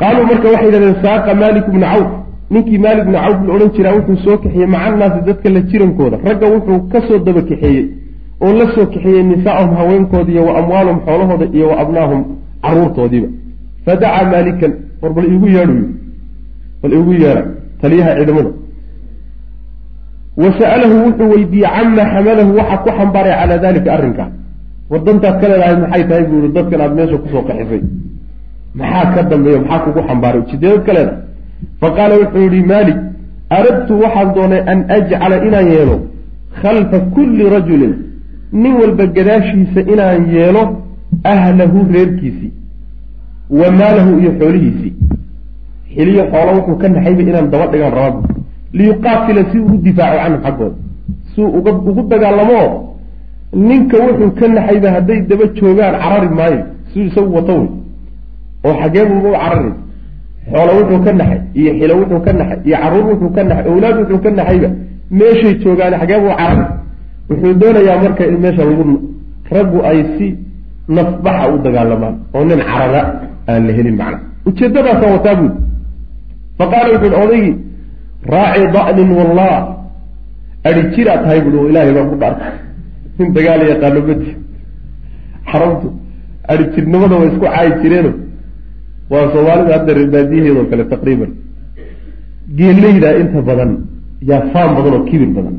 qaaluu 0.00 0.24
marka 0.30 0.46
waxay 0.52 0.66
yidhahdeen 0.68 0.96
saaqa 1.04 1.30
maalik 1.42 1.66
bnu 1.74 1.86
cawf. 1.92 2.08
Ninkii 2.54 2.78
maalik 2.84 3.04
bnu 3.08 3.18
cawf 3.24 3.38
la 3.46 3.52
odhan 3.56 3.70
jiraa 3.76 3.94
wuxuu 3.98 4.16
soo 4.24 4.36
kaxeeyey 4.42 4.68
macannaasi 4.74 5.18
dadka 5.28 5.48
la 5.54 5.60
jirankooda. 5.70 6.16
Ragga 6.28 6.46
wuxuu 6.54 6.78
ka 6.92 6.98
soo 7.08 7.18
daba 7.26 7.42
kaxeeyey 7.50 7.84
oo 8.44 8.52
la 8.58 8.66
soo 8.74 8.86
kaxeeyey 8.92 9.22
nisaahum 9.32 9.70
haweenkooda 9.78 10.30
iyo 10.34 10.42
wa 10.48 10.52
amwaalahum 10.60 10.98
xoolahooda 11.06 11.46
iyo 11.56 11.66
wa 11.70 11.76
abnaahum 11.82 12.20
caruurtoodiiba 12.64 13.28
fadacaa 13.86 14.24
maalikan 14.32 14.72
war 15.02 15.12
bal 15.16 15.26
iigu 15.32 15.48
yeedhuy 15.56 15.82
bal 16.82 16.92
iigu 16.98 17.12
yeedha 17.22 17.42
taliyaha 17.82 18.10
ciidamada 18.18 18.50
wa 20.42 20.48
sa'alahu 20.58 20.94
wuxuu 21.04 21.30
weydiiyey 21.34 21.70
cama 21.76 22.02
xamalahu 22.12 22.50
waxa 22.58 22.76
ku 22.84 22.90
xambaaray 22.98 23.34
calaa 23.40 23.58
dalika 23.66 23.88
arrinka 23.96 24.24
war 24.90 25.00
dantaad 25.06 25.34
ka 25.40 25.46
leedahay 25.50 25.76
maxay 25.82 26.02
tahay 26.08 26.24
buu 26.30 26.40
yihi 26.42 26.52
dadkan 26.56 26.80
aada 26.80 26.94
meesha 26.98 27.16
ku 27.22 27.28
soo 27.32 27.42
qaxisay 27.48 27.82
maxaa 28.80 29.06
ka 29.14 29.22
dambeeyo 29.30 29.58
maxaa 29.62 29.84
kugu 29.84 30.00
xambaaray 30.08 30.40
ujeedadad 30.44 30.82
ka 30.86 30.92
leeda 30.96 31.14
fa 31.80 31.88
qaala 31.96 32.14
wuxuu 32.20 32.44
yihi 32.48 32.66
maalik 32.72 32.98
aradtu 33.58 33.92
waxaan 34.02 34.28
doonay 34.36 34.62
an 34.72 34.78
ajcala 34.96 35.36
inaan 35.48 35.68
yeelo 35.74 35.96
khalfa 36.62 36.98
kulli 37.16 37.44
rajulin 37.56 37.94
nin 38.62 38.72
walba 38.80 39.04
gadaashiisa 39.16 39.80
inaan 39.92 40.22
yeelo 40.36 40.62
ahlahu 41.32 41.78
reerkiisii 41.94 42.55
wa 43.50 43.70
maalahu 43.70 44.10
iyo 44.20 44.30
xoolihiisii. 44.38 44.92
Xiliyo 45.94 46.24
xoolo 46.32 46.50
wuxuu 46.58 46.76
ka 46.80 46.88
naxayba 46.88 47.22
inaan 47.22 47.50
daba 47.50 47.66
dhigaan 47.72 47.94
rabaa 47.94 48.22
liyuqaatila 48.72 49.42
si 49.50 49.58
uu 49.58 49.74
u 49.74 49.78
difaaco 49.84 50.16
canhum 50.22 50.40
xaggooda. 50.44 50.76
Siuu 51.34 51.48
ugu 51.88 52.02
dagaalamo 52.10 52.60
ninka 53.68 53.96
wuxuu 54.06 54.30
ka 54.38 54.48
naxayba 54.48 54.88
hadday 54.96 55.20
daba 55.30 55.44
joogaan 55.56 55.94
carari 56.02 56.28
maayo. 56.38 56.62
Siduu 56.92 57.06
isagu 57.08 57.34
wato 57.36 57.52
wey. 57.60 57.68
Oo 58.66 58.74
xageebuuba 58.80 59.28
u 59.28 59.32
carari. 59.42 59.72
Xoolo 60.50 60.72
wuxuu 60.78 61.00
ka 61.04 61.12
naxay 61.12 61.40
iyo 61.60 61.70
xilo 61.78 61.94
wuxuu 62.00 62.20
ka 62.26 62.32
naxay 62.32 62.58
iyo 62.66 62.76
carruur 62.82 63.04
wuxuu 63.10 63.30
ka 63.36 63.42
naxay 63.44 63.64
owlaad 63.72 63.96
wuxuu 64.00 64.18
ka 64.24 64.30
naxayba 64.38 64.68
meeshay 65.18 65.54
joogaan 65.62 65.94
xageebuu 66.00 66.32
carari. 66.40 66.64
Wuxuu 67.30 67.54
doonayaa 67.60 67.98
marka 68.02 68.22
in 68.30 68.36
meesha 68.42 68.64
lagu 68.68 68.84
raggu 69.54 69.78
ay 69.90 69.98
si 70.18 70.26
nafbaxa 70.88 71.44
u 71.54 71.58
dagaalamaan 71.64 72.14
oo 72.34 72.44
nin 72.44 72.60
carara 72.70 73.02
aan 73.50 73.62
la 73.68 73.72
helin 73.78 73.96
macna. 74.00 74.18
Ujeedadaasaan 74.48 75.12
wataa 75.16 75.34
buudi 75.40 75.58
fa 76.58 76.64
qaala 76.72 76.88
wuxu 76.94 77.06
uhi 77.08 77.22
odaygii 77.24 77.54
raaci 78.34 78.66
da'nin 78.76 79.10
wallah 79.18 79.54
adi 80.68 80.80
jiraa 80.94 81.18
tahay 81.22 81.40
buui 81.44 81.58
oo 81.60 81.68
ilaahay 81.70 81.92
baan 81.96 82.08
ku 82.12 82.16
dhaartay. 82.22 82.52
Nin 83.18 83.28
dagaal 83.36 83.60
yaqaano 83.72 84.00
mati 84.08 84.30
xarabtu 85.50 85.88
adi 86.52 86.64
jirnimada 86.74 87.14
way 87.20 87.28
isku 87.32 87.44
caayi 87.46 87.70
jireeno. 87.82 88.12
Waa 89.12 89.24
soomaalida 89.32 89.72
hadda 89.76 89.90
reerbaadiyaheedoo 89.98 90.64
kale 90.70 90.84
taqriiban. 90.92 91.30
Geeleydaa 92.58 93.14
inta 93.22 93.40
badan 93.48 93.70
yaa 94.30 94.42
faan 94.52 94.70
badan 94.76 94.92
oo 94.98 95.04
kibir 95.10 95.30
badan. 95.38 95.56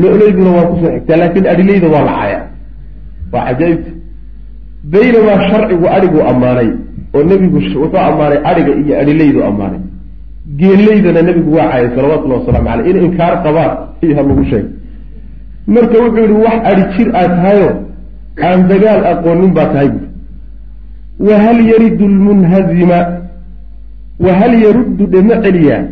Lo-leyduna 0.00 0.50
waa 0.56 0.66
ku 0.70 0.74
soo 0.80 0.90
xigtaa 0.96 1.16
laakin 1.22 1.44
adhileyda 1.52 1.88
waa 1.94 2.04
la 2.08 2.12
caaya 2.18 2.40
waa 3.32 3.44
cajaa'ibta 3.48 3.90
baynamaa 4.84 5.40
sharcigu 5.50 5.86
adhigu 5.96 6.20
ammaanay 6.30 6.68
oo 7.14 7.22
nebigu 7.30 7.56
wuxuu 7.56 7.96
ammaanay 8.08 8.38
adhiga 8.50 8.72
iyo 8.82 8.94
adhileydu 9.00 9.44
ammaanay. 9.44 9.80
Geeleydana 10.60 11.22
nebigu 11.22 11.50
waa 11.56 11.68
caayay 11.70 11.88
salawatullahi 11.96 12.40
wasalaamu 12.40 12.68
caleyh 12.68 12.90
in 12.90 12.96
inkaar 13.06 13.34
qabaan 13.44 13.72
iyaa 14.02 14.22
lagu 14.28 14.44
sheegay 14.50 14.64
marka 15.74 15.96
wuxuu 16.04 16.24
yihi 16.26 16.36
wax 16.46 16.58
adhi 16.70 16.82
jir 16.96 17.08
aad 17.20 17.30
tahayo 17.36 17.70
aan 18.48 18.60
dagaal 18.70 19.02
aqoonin 19.12 19.52
baa 19.56 19.68
tahay 19.72 19.88
buui 19.94 20.08
wahal 21.28 21.58
yaridu 21.72 22.04
lmunhazima 22.14 22.98
wahal 24.26 24.54
yaruddu 24.64 25.04
dhe 25.12 25.20
ma 25.28 25.36
celiyaa? 25.44 25.82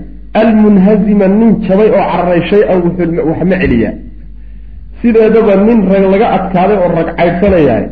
Almunhazima 0.42 1.26
nin 1.28 1.50
jabay 1.66 1.88
oo 1.90 2.04
cararay 2.10 2.42
shay-an 2.50 2.78
wax 3.28 3.40
ma 3.50 3.56
celiyaa? 3.62 3.92
Sideedaba 5.00 5.54
nin 5.66 5.78
rag 5.92 6.04
laga 6.12 6.26
adkaaday 6.36 6.76
oo 6.82 6.90
rag 6.98 7.08
caydhsanayahay 7.18 7.86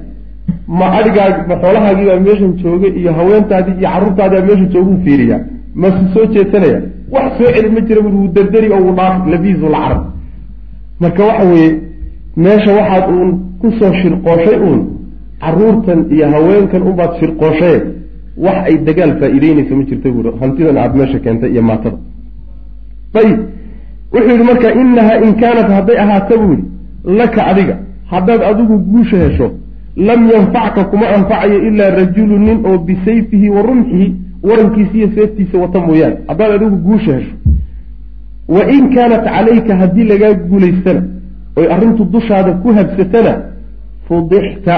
ma 0.78 0.87
adhigaag 0.99 1.35
ma 1.49 1.55
xoolahaagiibaa 1.62 2.21
meeshan 2.26 2.52
joogay 2.62 2.93
iyo 3.00 3.11
haweentaadii 3.19 3.75
iyo 3.81 3.88
carruurtaadiibaa 3.93 4.47
meeshan 4.49 4.69
jooguu 4.75 4.97
fiiriyaa. 5.05 5.40
Masu 5.83 6.02
soo 6.14 6.26
jeedsanaya 6.35 6.78
wax 7.14 7.26
soo 7.38 7.50
celi 7.55 7.69
ma 7.76 7.81
jira 7.88 8.00
wuu 8.07 8.28
dardari 8.37 8.69
oo 8.73 8.81
wuu 8.87 8.95
dhaaf 8.99 9.26
labiisu 9.33 9.67
la 9.75 9.78
carab 9.85 10.02
marka 11.00 11.23
waxa 11.28 11.45
weeye 11.52 11.71
meesha 12.45 12.71
waxaad 12.78 13.05
uun 13.17 13.31
ku 13.61 13.69
soo 13.78 13.93
shirqooshay 14.00 14.59
uun 14.67 14.81
caruurtan 15.43 16.00
iyo 16.14 16.26
haweenkan 16.35 16.83
unbaad 16.88 17.12
shirqooshaye 17.21 17.78
wax 18.45 18.57
ay 18.69 18.76
dagaal 18.88 19.12
faa-iideynaysa 19.21 19.75
ma 19.78 19.85
jirta 19.90 20.09
buui 20.14 20.33
hantidan 20.40 20.76
aada 20.83 20.95
meesha 21.00 21.19
keentay 21.25 21.50
iyo 21.55 21.62
maatada. 21.71 21.99
Ayib 23.21 23.38
wuxuu 24.14 24.33
yihi 24.33 24.45
marka 24.50 24.69
inaha 24.83 25.14
in 25.25 25.33
kaanat 25.43 25.69
hadday 25.76 25.97
ahaata 26.05 26.35
buu 26.43 26.52
yihi 26.55 26.64
laka 27.21 27.40
adiga 27.50 27.75
haddaad 28.12 28.40
adigu 28.50 28.75
guusha 28.93 29.17
hesho 29.25 29.49
lam 30.07 30.31
yanfacka 30.31 30.85
kuma 30.85 31.09
anfacayo 31.09 31.59
ilaa 31.69 31.90
rajulu 31.90 32.38
nin 32.38 32.59
oo 32.67 32.78
bisayfihi 32.78 33.49
wa 33.50 33.62
rumxihi 33.62 34.14
warankiisa 34.43 34.95
iyo 34.95 35.09
seeftiisa 35.14 35.59
wata 35.59 35.81
mooyaane. 35.81 36.17
Haddaad 36.28 36.52
adigu 36.52 36.76
guusha 36.76 37.14
hesho 37.17 37.35
wa 38.49 38.71
in 38.71 38.95
kaanat 38.95 39.25
calayka 39.25 39.76
haddii 39.76 40.05
lagaa 40.05 40.33
guulaystana 40.35 41.02
oy 41.57 41.67
arrintu 41.75 42.05
dushaada 42.05 42.52
ku 42.52 42.69
habsatana 42.73 43.33
fudixta 44.09 44.75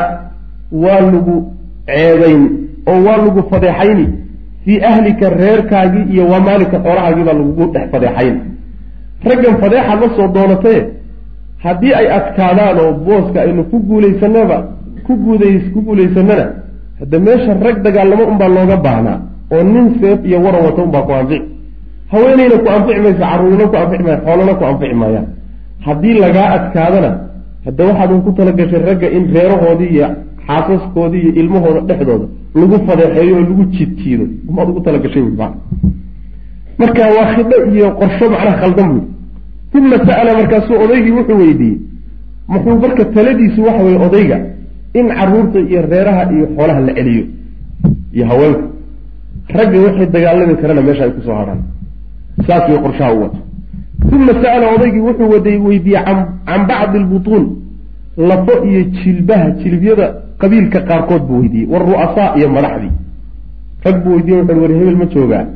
waa 0.72 1.00
lagu 1.00 1.52
ceebayn 1.86 2.42
oo 2.86 3.04
waa 3.06 3.16
lagu 3.16 3.42
fadeexayni 3.50 4.06
fii 4.64 4.80
ahlika 4.90 5.30
reerkaagii 5.30 6.12
iyo 6.14 6.24
waa 6.28 6.40
maalika 6.40 6.80
xoolahaagii 6.84 7.24
baa 7.24 7.32
lagugu 7.32 7.72
dhex 7.72 7.90
fadeexayn 7.90 8.36
raggan 9.24 9.56
fadeexaad 9.60 10.00
la 10.02 10.08
soo 10.16 10.28
doonataye 10.34 10.86
haddii 11.64 11.92
ay 11.94 12.06
adkaadaan 12.18 12.78
oo 12.78 12.92
booska 12.92 13.40
aynu 13.42 13.64
ku 13.64 13.78
guulaysanaba 13.78 14.56
ku 15.06 15.12
guudays 15.24 15.64
ku 15.72 15.78
guulaysanana 15.86 16.46
hadda 17.00 17.16
meesha 17.26 17.52
rag 17.64 17.76
dagaalamo 17.86 18.24
unbaa 18.32 18.48
looga 18.56 18.76
baahnaa 18.86 19.18
oo 19.54 19.62
nin 19.72 19.86
seef 20.00 20.18
iyo 20.28 20.38
waran 20.44 20.62
wata 20.68 20.80
unbaa 20.86 21.02
ku 21.08 21.12
anfici 21.20 21.42
haweeneyna 22.12 22.56
ku 22.64 22.68
anfici 22.76 23.00
mayso 23.04 23.18
carruurna 23.24 23.64
ku 23.72 23.76
anfici 23.82 24.02
maayo 24.06 24.20
xoolana 24.26 24.54
ku 24.60 24.64
anfici 24.70 24.94
maayaan 25.02 25.26
haddii 25.86 26.14
lagaa 26.24 26.48
adkaadana 26.56 27.10
hadda 27.66 27.82
waxaad 27.88 28.10
un 28.14 28.22
ku 28.26 28.30
talagashay 28.38 28.82
ragga 28.88 29.08
in 29.16 29.24
reerahoodii 29.34 29.90
iyo 29.96 30.08
xaasaskoodii 30.46 31.20
iyo 31.24 31.32
ilmahooda 31.40 31.80
dhexdooda 31.88 32.26
lagu 32.60 32.76
fadeexeeyo 32.86 33.34
oo 33.36 33.40
lagu 33.48 33.64
jidjiido 33.76 34.24
umaad 34.50 34.68
ugu 34.70 34.80
talagashay 34.86 35.22
maa 35.40 35.52
marka 36.80 37.02
waa 37.16 37.26
khidho 37.34 37.56
iyo 37.74 37.86
qorsho 38.00 38.26
macnaha 38.34 38.56
khaldan 38.62 38.88
buy 38.92 39.02
uma 39.78 39.96
sa'ala 40.08 40.30
markaasuu 40.38 40.76
odaygii 40.84 41.14
wuxuu 41.18 41.38
weydiiyey. 41.42 41.78
Muxuu 42.52 42.76
marka 42.84 43.04
taladiisu 43.14 43.60
waxa 43.66 43.82
weye 43.86 43.98
odayga 44.06 44.38
in 44.94 45.06
carruurta 45.08 45.58
iyo 45.60 45.80
reeraha 45.92 46.22
iyo 46.32 46.46
xoolaha 46.56 46.80
la 46.80 46.92
celiyo 46.94 47.24
iyo 48.12 48.24
haweenka. 48.30 48.66
Ragga 49.56 49.78
waxay 49.80 50.06
dagaalami 50.06 50.54
karana 50.60 50.82
meesha 50.82 51.04
ay 51.04 51.10
ku 51.10 51.20
soo 51.26 51.34
hadhaan 51.40 51.60
saas 52.46 52.68
way 52.70 52.78
qorshaha 52.84 53.12
u 53.14 53.20
wato 53.22 53.38
uma 54.12 54.32
sa'ala 54.42 54.66
odaygii 54.74 55.00
wuxuu 55.08 55.30
wada 55.32 55.50
weydiiyey 55.66 56.02
can 56.46 56.60
bacdi 56.68 56.98
albutuun. 56.98 57.44
Lafo 58.16 58.64
iyo 58.64 58.80
jilbaha 58.98 59.50
jilbyada 59.60 60.06
qabiilka 60.40 60.80
qaarkood 60.88 61.22
buu 61.28 61.40
weydiiyey. 61.40 61.68
Waru'asaa 61.72 62.36
iyo 62.38 62.48
madaxdii. 62.48 62.92
Rag 63.84 63.96
buu 64.04 64.12
weydiiyey 64.16 64.40
wuxu 64.42 64.60
war 64.62 64.70
hebel 64.72 64.96
ma 64.96 65.06
joogaa 65.14 65.46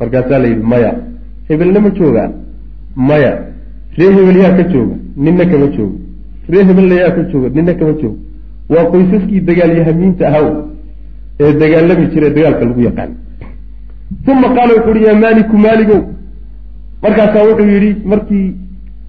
markaasaa 0.00 0.38
la 0.38 0.48
yidhi 0.48 0.62
maya 0.62 0.92
hebelna 1.48 1.80
ma 1.80 1.90
joogaa 1.90 2.30
maya 2.96 3.32
ree 3.98 4.10
hebel 4.16 4.36
yaa 4.36 4.56
ka 4.56 4.62
jooga 4.72 4.96
nina 5.16 5.44
kama 5.46 5.66
joogo 5.76 5.96
ree 6.48 6.64
hebelna 6.68 6.94
yaa 6.94 7.10
ka 7.16 7.22
jooga 7.32 7.48
nina 7.56 7.74
kama 7.74 7.92
joogo 8.00 8.18
waa 8.72 8.84
qoysaskii 8.92 9.40
dagaalyahamiinta 9.48 10.24
ahaw 10.30 10.46
ee 11.44 11.52
dagaalami 11.62 12.04
jira 12.12 12.28
dagaalka 12.36 12.64
lagu 12.68 12.80
yaqaan. 12.88 13.10
Uma 14.32 14.48
qaala 14.56 14.72
wuxu 14.76 14.90
uhi 14.92 15.02
yaa 15.08 15.18
maaliku 15.24 15.56
maaligow? 15.66 16.00
Markaasaa 17.02 17.44
wuxuu 17.48 17.68
yidhi 17.74 17.90
markii 18.12 18.46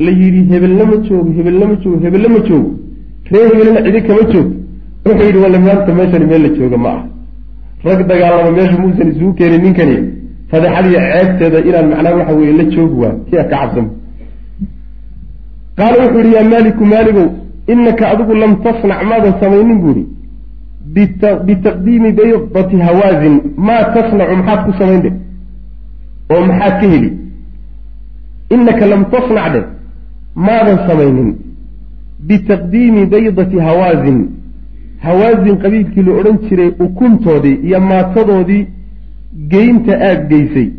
la 0.06 0.12
yidhi 0.22 0.42
hebelna 0.52 0.84
ma 0.92 0.96
joogo 1.08 1.30
hebelna 1.38 1.66
ma 1.72 1.76
joogo 1.84 2.00
hebelna 2.06 2.30
ma 2.36 2.40
joogo 2.48 2.70
ree 3.32 3.46
hebelna 3.52 3.80
cidi 3.86 4.00
kama 4.08 4.24
joogto 4.32 4.56
wuxuu 5.06 5.26
yidhi 5.30 5.40
walla 5.46 5.60
maanta 5.68 5.92
meeshani 6.00 6.26
meel 6.32 6.42
la 6.46 6.50
jooga 6.58 6.78
ma 6.86 6.90
ah 6.98 7.04
rag 7.88 8.00
dagaalama 8.12 8.52
meesha 8.58 8.78
muusan 8.84 9.08
isugu 9.12 9.34
keenin 9.40 9.62
ninkani. 9.66 9.98
Fadeexadiiyo 10.52 11.00
ceebteeda 11.12 11.60
inaan 11.70 11.88
macnaha 11.92 12.16
waxa 12.20 12.34
weye 12.40 12.54
la 12.60 12.64
joogi 12.74 12.96
waa 13.04 13.14
siyaa 13.30 13.44
ka 13.52 13.58
cabsan. 13.58 13.88
Qaala 15.78 15.96
wuxuu 16.04 16.22
yihi 16.26 16.36
yaa 16.38 16.50
maaliku 16.54 16.84
maaligow 16.94 17.28
inaka 17.74 18.10
adigu 18.14 18.34
lam 18.34 18.54
tasnac 18.64 19.00
maadan 19.10 19.34
samaynin 19.42 19.80
buu 19.82 19.92
ihi 19.92 20.06
bitaqdiimi 21.48 22.12
baydati 22.20 22.78
hawaazin 22.88 23.36
maa 23.58 23.84
tasnacu 23.96 24.36
maxaad 24.40 24.66
ku 24.66 24.72
samayn 24.80 25.02
dhe 25.06 25.12
oo 26.34 26.42
maxaad 26.50 26.74
ka 26.82 26.88
heli? 26.94 27.10
Inaka 28.56 28.86
lam 28.88 29.04
tasnac 29.14 29.54
dhe 29.54 29.62
maadan 30.36 30.78
samaynin. 30.88 31.30
Bitaqdiimi 32.28 33.06
baydati 33.06 33.58
hawaazin 33.68 34.20
hawaazin 35.06 35.56
qabiilkii 35.64 36.04
la 36.08 36.12
odhan 36.20 36.38
jiray 36.48 36.72
ukuntoodii 36.86 37.60
iyo 37.68 37.80
maatadoodii 37.80 38.68
geynta 39.52 39.94
aada 40.10 40.24
geysay. 40.32 40.70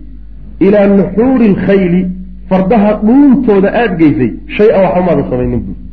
Ilaa 0.66 0.87
nuxuuri 0.87 1.47
alkhayli 1.52 2.00
fardaha 2.49 2.90
dhuuntooda 3.07 3.68
aada 3.80 3.95
geysay 4.00 4.30
shay-a 4.57 4.78
waxba 4.85 5.02
maadan 5.07 5.30
samaynin 5.30 5.61
buuri 5.66 5.88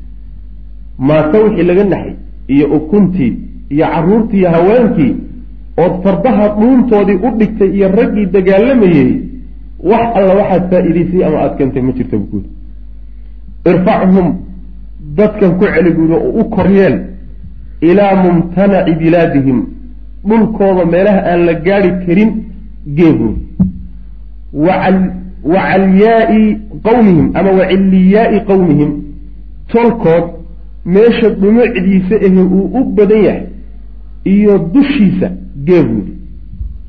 maata 0.98 1.38
wixii 1.44 1.64
laga 1.64 1.84
naxay 1.84 2.14
iyo 2.48 2.66
ukuntii 2.78 3.34
iyo 3.70 3.86
carruurtii 3.94 4.38
iyo 4.38 4.50
haweenkii 4.50 5.16
ood 5.78 5.94
fardaha 6.04 6.48
dhuuntoodii 6.60 7.20
u 7.28 7.30
dhigtay 7.40 7.70
iyo 7.78 7.88
raggii 8.00 8.26
dagaalamayey 8.26 9.12
wax 9.84 10.06
alla 10.16 10.34
waxaad 10.40 10.64
faa-iidaysay 10.72 11.26
ama 11.26 11.38
aada 11.40 11.56
keentay 11.58 11.82
ma 11.82 11.92
jirta 11.92 12.18
buu 12.18 12.26
kuuri 12.32 12.50
irfachum 13.66 14.28
dadkan 15.18 15.52
ku 15.58 15.66
celi 15.74 15.92
buuri 15.98 16.14
oo 16.14 16.30
u 16.42 16.44
koryeel 16.56 16.96
ilaa 17.82 18.16
mumtanaci 18.24 18.94
bilaadihim 19.02 19.60
dhulkooda 20.28 20.86
meelaha 20.86 21.20
aan 21.32 21.46
la 21.46 21.54
gaari 21.54 21.92
karin 22.06 22.32
geebuud 22.98 23.36
wa 24.54 24.74
calyaai 25.54 26.58
qawmihim 26.84 27.32
ama 27.34 27.52
wa 27.52 27.66
cilliyaai 27.72 28.40
qowmihim 28.50 28.92
tolkood 29.68 30.26
meesha 30.86 31.30
dhumucdiisa 31.42 32.16
ahe 32.28 32.42
uu 32.58 32.66
u 32.80 32.84
badan 32.98 33.22
yahay 33.28 33.44
iyo 34.34 34.54
dushiisa 34.74 35.28
geebuud. 35.68 36.08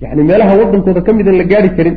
Yacni 0.02 0.22
meelaha 0.22 0.54
waddankooda 0.60 1.00
ka 1.06 1.12
mid 1.12 1.28
aan 1.28 1.38
la 1.38 1.44
gaari 1.44 1.70
karin 1.76 1.96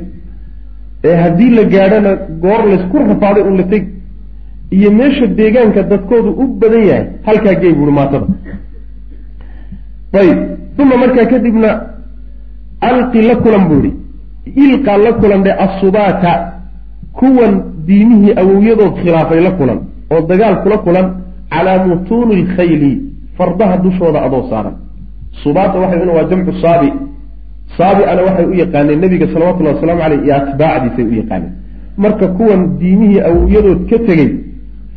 ee 1.04 1.16
haddii 1.24 1.50
la 1.58 1.64
gaadhona 1.64 2.12
goor 2.44 2.62
laysku 2.72 2.98
rafaaday 2.98 3.44
un 3.50 3.58
la 3.58 3.64
tegi 3.64 3.88
iyo 4.78 4.92
meesha 4.92 5.26
deegaanka 5.28 5.82
dadkoodu 5.92 6.30
u 6.42 6.44
badan 6.62 6.84
yahay 6.90 7.06
halkaa 7.28 7.56
gey 7.62 7.74
buuhi 7.74 7.92
maatada. 7.92 8.28
Ayib. 10.22 10.40
Uma 10.82 10.96
markaa 10.98 11.26
kadibna 11.26 11.70
alqi 12.90 13.22
la 13.22 13.36
kulan 13.44 13.64
buuhi 13.70 13.92
ilqaa 14.64 14.98
la 14.98 15.12
kulan 15.22 15.44
dhe 15.44 15.52
assubaata 15.66 16.32
kuwan 17.20 17.54
diimihii 17.88 18.34
awowyadood 18.42 18.94
khilaafay 19.02 19.42
la 19.48 19.52
kulan 19.52 19.80
oo 20.12 20.22
dagaal 20.30 20.56
kula 20.64 20.78
kulan 20.78 21.08
calaa 21.50 21.86
mutuuni 21.86 22.36
lkhayli 22.44 22.92
fardaha 23.38 23.78
dushooda 23.78 24.22
adoo 24.22 24.50
saaran. 24.50 24.76
Subaata 25.44 25.80
waxay 25.80 26.08
waa 26.08 26.24
jamcu 26.30 26.52
saabi. 26.62 26.90
Saabi-ana 27.78 28.22
waxay 28.28 28.46
u 28.46 28.54
yaqaaneen 28.54 29.00
nebiga 29.00 29.28
salawatullahi 29.34 29.76
wasalaamu 29.76 30.02
caleyh 30.02 30.22
iyo 30.26 30.36
atbaacdiisay 30.36 31.06
u 31.12 31.16
yaqaaneen. 31.22 31.54
Marka 31.98 32.28
kuwan 32.28 32.62
diimihii 32.80 33.22
awowyadood 33.28 33.90
ka 33.90 33.98
tegey 34.08 34.30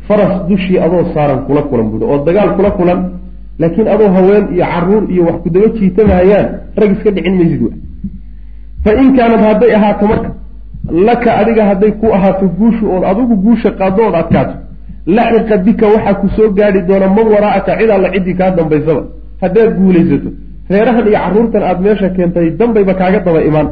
faras 0.07 0.47
dushii 0.49 0.79
adoo 0.79 1.03
saaran 1.13 1.39
kula 1.47 1.61
kulan 1.69 1.89
buuhi 1.91 2.05
oo 2.11 2.25
dagaal 2.25 2.55
kula 2.57 2.71
kulan 2.71 2.99
laakiin 3.59 3.87
adoo 3.87 4.09
haween 4.15 4.45
iyo 4.53 4.65
carruur 4.65 5.03
iyo 5.11 5.23
wax 5.25 5.35
kudaba 5.43 5.67
jiitamahayaan 5.77 6.47
rag 6.79 6.91
iska 6.95 7.11
dhicin 7.11 7.35
maysid 7.39 7.61
wa. 7.61 7.71
Fa 8.83 8.91
in 9.01 9.15
kaanad 9.17 9.41
hadday 9.47 9.75
ahaato 9.75 10.07
marka 10.07 10.29
laka 11.07 11.37
adiga 11.37 11.65
hadday 11.65 11.91
ku 11.91 12.07
ahaato 12.13 12.45
guushu 12.59 12.85
ood 12.95 13.03
adigu 13.11 13.35
guusha 13.35 13.71
qaado 13.71 14.01
ood 14.07 14.15
adkaato 14.15 14.55
laxiqa 15.07 15.57
bika 15.65 15.85
waxaa 15.93 16.13
ku 16.21 16.27
soo 16.35 16.49
gaadhi 16.57 16.81
doona 16.89 17.07
man 17.07 17.27
waraa'aka 17.35 17.71
cid 17.79 17.89
alla 17.89 18.09
ciddii 18.13 18.35
kaa 18.39 18.51
dambaysaba. 18.57 19.03
Haddaad 19.41 19.69
guulaysato 19.77 20.29
reerahan 20.69 21.05
iyo 21.07 21.19
carruurtan 21.23 21.63
aada 21.63 21.81
meesha 21.85 22.09
keentay 22.09 22.47
dambayba 22.59 22.93
kaaga 22.93 23.19
daba 23.19 23.41
imaan. 23.49 23.67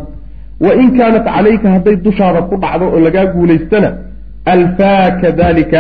Wa 0.65 0.71
in 0.81 0.89
kaanat 0.97 1.25
calayka 1.25 1.67
hadday 1.75 1.95
dushaada 2.05 2.41
ku 2.49 2.55
dhacdo 2.63 2.85
oo 2.95 2.99
lagaa 2.99 3.25
guulaystana 3.33 3.89
alfaaka 4.53 5.31
dalika 5.31 5.79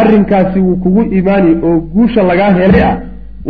arrinkaasi 0.00 0.58
wuu 0.66 0.76
kugu 0.76 1.02
imaani 1.18 1.50
oo 1.66 1.80
guusha 1.94 2.22
lagaa 2.22 2.52
helay 2.58 2.82
ah. 2.90 2.96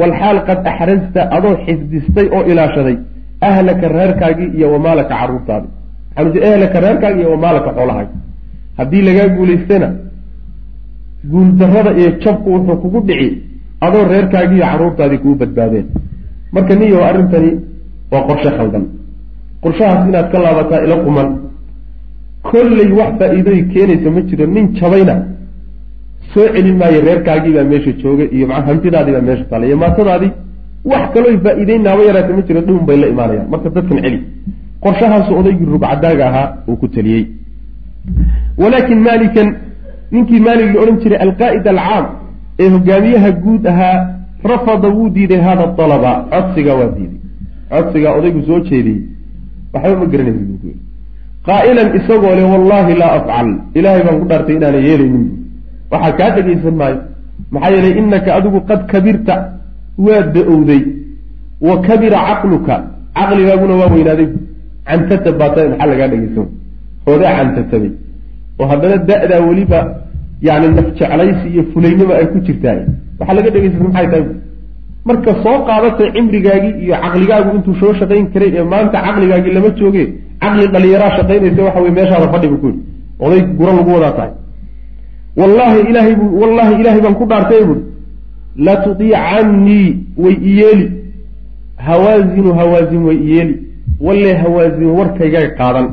Walxaal 0.00 0.38
qad 0.49 0.59
axrasta 0.71 1.21
adoo 1.37 1.54
xifdistay 1.66 2.26
oo 2.37 2.42
ilaashaday 2.50 2.97
ahlaka 3.40 3.88
reerkaagii 3.88 4.50
iyo 4.56 4.73
wamaalaka 4.73 5.14
caruurtaadi 5.21 5.68
maxaa 6.16 6.49
ehlaka 6.54 6.80
reerkaagi 6.80 7.21
iyo 7.21 7.30
wamaalaka 7.35 7.71
xoolahaagi 7.76 8.14
haddii 8.78 9.02
lagaa 9.09 9.28
guulaystana 9.37 9.88
guuldarrada 11.30 11.90
iyo 12.00 12.11
jabku 12.23 12.49
wuxuu 12.54 12.76
kugu 12.83 13.00
dhici 13.09 13.28
adoo 13.87 14.04
reerkaagii 14.12 14.56
iyo 14.59 14.66
carruurtaadii 14.71 15.18
kuu 15.25 15.35
badbaadeen. 15.40 15.87
Marka 16.54 16.75
niyo 16.80 16.99
arrintani 17.09 17.50
waa 18.12 18.23
qorshe 18.28 18.50
khaldan. 18.56 18.85
Qorshahaas 19.62 20.09
inaad 20.09 20.26
ka 20.33 20.38
laabataa 20.45 20.80
ila 20.87 20.97
quman. 21.04 21.28
Kolley 22.49 22.90
wax 22.99 23.11
faa-iidoy 23.18 23.61
keenaysa 23.73 24.09
ma 24.14 24.21
jiro 24.28 24.47
nin 24.54 24.66
jabayna 24.78 25.14
soo 26.33 26.47
celin 26.54 26.76
maayo 26.80 27.00
reerkaagiibaa 27.06 27.64
meesha 27.73 27.92
jooga 28.02 28.25
iyo 28.37 28.47
maa 28.50 28.62
hantidaadiibaa 28.68 29.25
meesha 29.28 29.45
taala 29.50 29.64
iyo 29.66 29.76
maatadaadii 29.83 30.30
wax 30.90 31.04
kaloo 31.14 31.35
faa-iideynaaba 31.45 32.02
yaraata 32.09 32.33
ma 32.38 32.42
jiro 32.49 32.61
dhihun 32.66 32.85
bay 32.88 32.97
la 33.02 33.06
imaanayaan. 33.14 33.49
Marka 33.52 33.68
dadkan 33.76 33.99
celi 34.04 34.18
qorshahaasu 34.85 35.30
odaygii 35.40 35.68
rugcadaaga 35.75 36.25
ahaa 36.30 36.49
uu 36.68 36.76
ku 36.80 36.87
taliyey. 36.95 37.23
Walaakin 38.62 39.00
maalikan 39.06 39.48
ninkii 40.12 40.40
maalig 40.47 40.69
la 40.75 40.81
odhan 40.83 40.97
jiray 41.03 41.19
alqaa'id 41.27 41.66
alcaam 41.75 42.07
ee 42.62 42.69
hogaamiyaha 42.75 43.31
guud 43.45 43.66
ahaa 43.73 43.97
rafada 44.53 44.88
wuu 44.97 45.09
diiday 45.16 45.40
hada 45.49 45.64
alaba 45.85 46.12
codsigaa 46.33 46.77
waa 46.81 46.90
diiday. 46.97 47.21
Codsigaa 47.73 48.12
odaygu 48.19 48.40
soo 48.49 48.61
jeediyey. 48.69 49.01
Waxba 49.73 49.97
ma 50.01 50.07
garanaysa 50.12 50.45
buu 50.49 50.59
ku 50.62 50.66
yidhi. 50.71 50.83
Qaa'ilan 51.49 51.88
isagoo 51.99 52.35
le 52.38 52.45
wallahi 52.53 52.92
laa 53.01 53.12
afcal. 53.19 53.49
Ilaahay 53.79 54.03
baan 54.07 54.16
ku 54.21 54.27
dhaartay 54.31 54.57
inaana 54.59 54.79
yeelaynin 54.88 55.27
waxaa 55.92 56.12
kaa 56.19 56.31
dhegaysan 56.37 56.75
maayo. 56.81 56.99
Maxaa 57.53 57.73
yeelay 57.75 57.95
inaka 58.01 58.31
adigu 58.38 58.59
qad 58.69 58.81
kabirta 58.92 59.35
waad 60.07 60.27
da'owday. 60.37 60.83
Wa 61.66 61.75
kabira 61.87 62.19
caqluka. 62.29 62.77
Caqligaaguna 63.16 63.75
waa 63.81 63.90
weynaaday. 63.95 64.29
Cantatab 64.88 65.35
baata 65.40 65.61
maxaa 65.71 65.88
lagaa 65.92 66.09
dhegaysan 66.12 66.49
hoodaa 67.07 67.33
cantatabay 67.38 67.92
oo 68.61 68.66
haddana 68.71 68.97
da-daa 69.09 69.40
weliba 69.49 69.81
yani 70.49 70.69
nafjeclaysi 70.77 71.47
iyo 71.55 71.62
fulaynimo 71.73 72.12
ay 72.21 72.27
ku 72.33 72.38
jirtaay. 72.47 72.79
Waxaa 73.19 73.35
laga 73.38 73.51
dhegaysan 73.55 73.83
maxay 73.87 74.07
tahay? 74.12 74.25
Marka 75.09 75.31
soo 75.45 75.57
qaadatay 75.69 76.09
cimrigaagii 76.14 76.75
iyo 76.85 76.95
caqligaagu 77.03 77.51
intuu 77.57 77.75
soo 77.81 77.92
shaqayn 78.01 78.27
karay 78.33 78.51
ee 78.59 78.64
maanta 78.73 78.99
caqligaagii 79.07 79.53
lama 79.57 79.71
jooge 79.81 80.05
caqli 80.42 80.66
dhalinyaraa 80.75 81.11
shaqaynaysa 81.19 81.62
waxa 81.66 81.81
wey 81.85 81.92
meeshaada 81.99 82.27
fadhi 82.33 82.49
bu 82.53 82.57
ku 82.62 82.66
yidhi. 82.71 82.81
Oday 83.25 83.40
gura 83.59 83.73
lagu 83.79 83.90
wadaa 83.97 84.12
tahay. 84.19 84.33
Wallahi 85.40 85.79
ilaahay 85.90 86.14
bu 86.21 86.25
wallahi 86.40 86.73
ilaahay 86.81 87.01
baan 87.05 87.14
ku 87.21 87.25
dhaartay 87.31 87.62
buui 87.69 87.81
latudiicannii 88.66 89.87
way 90.25 90.35
iyeeli 90.51 90.87
hawaazinu 91.77 92.55
hawaazin 92.55 93.03
way 93.09 93.16
iyeeli 93.16 93.55
walle 94.01 94.35
hawaazin 94.42 94.87
warkayga 94.99 95.40
qaadan 95.59 95.87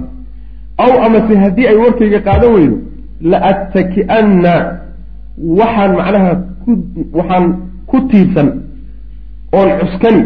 aw 0.78 0.92
amase 1.06 1.36
haddii 1.38 1.68
ay 1.68 1.76
warkayga 1.76 2.20
qaadan 2.20 2.54
weydo 2.54 2.78
la 3.22 3.38
attaki'anna 3.52 4.54
waxaan 5.60 5.92
macnaha 6.00 6.32
ku 6.66 6.72
waxaan 7.14 7.46
ku 7.88 7.98
tiirsan 8.10 8.50
oon 9.54 9.70
cuskani 9.80 10.24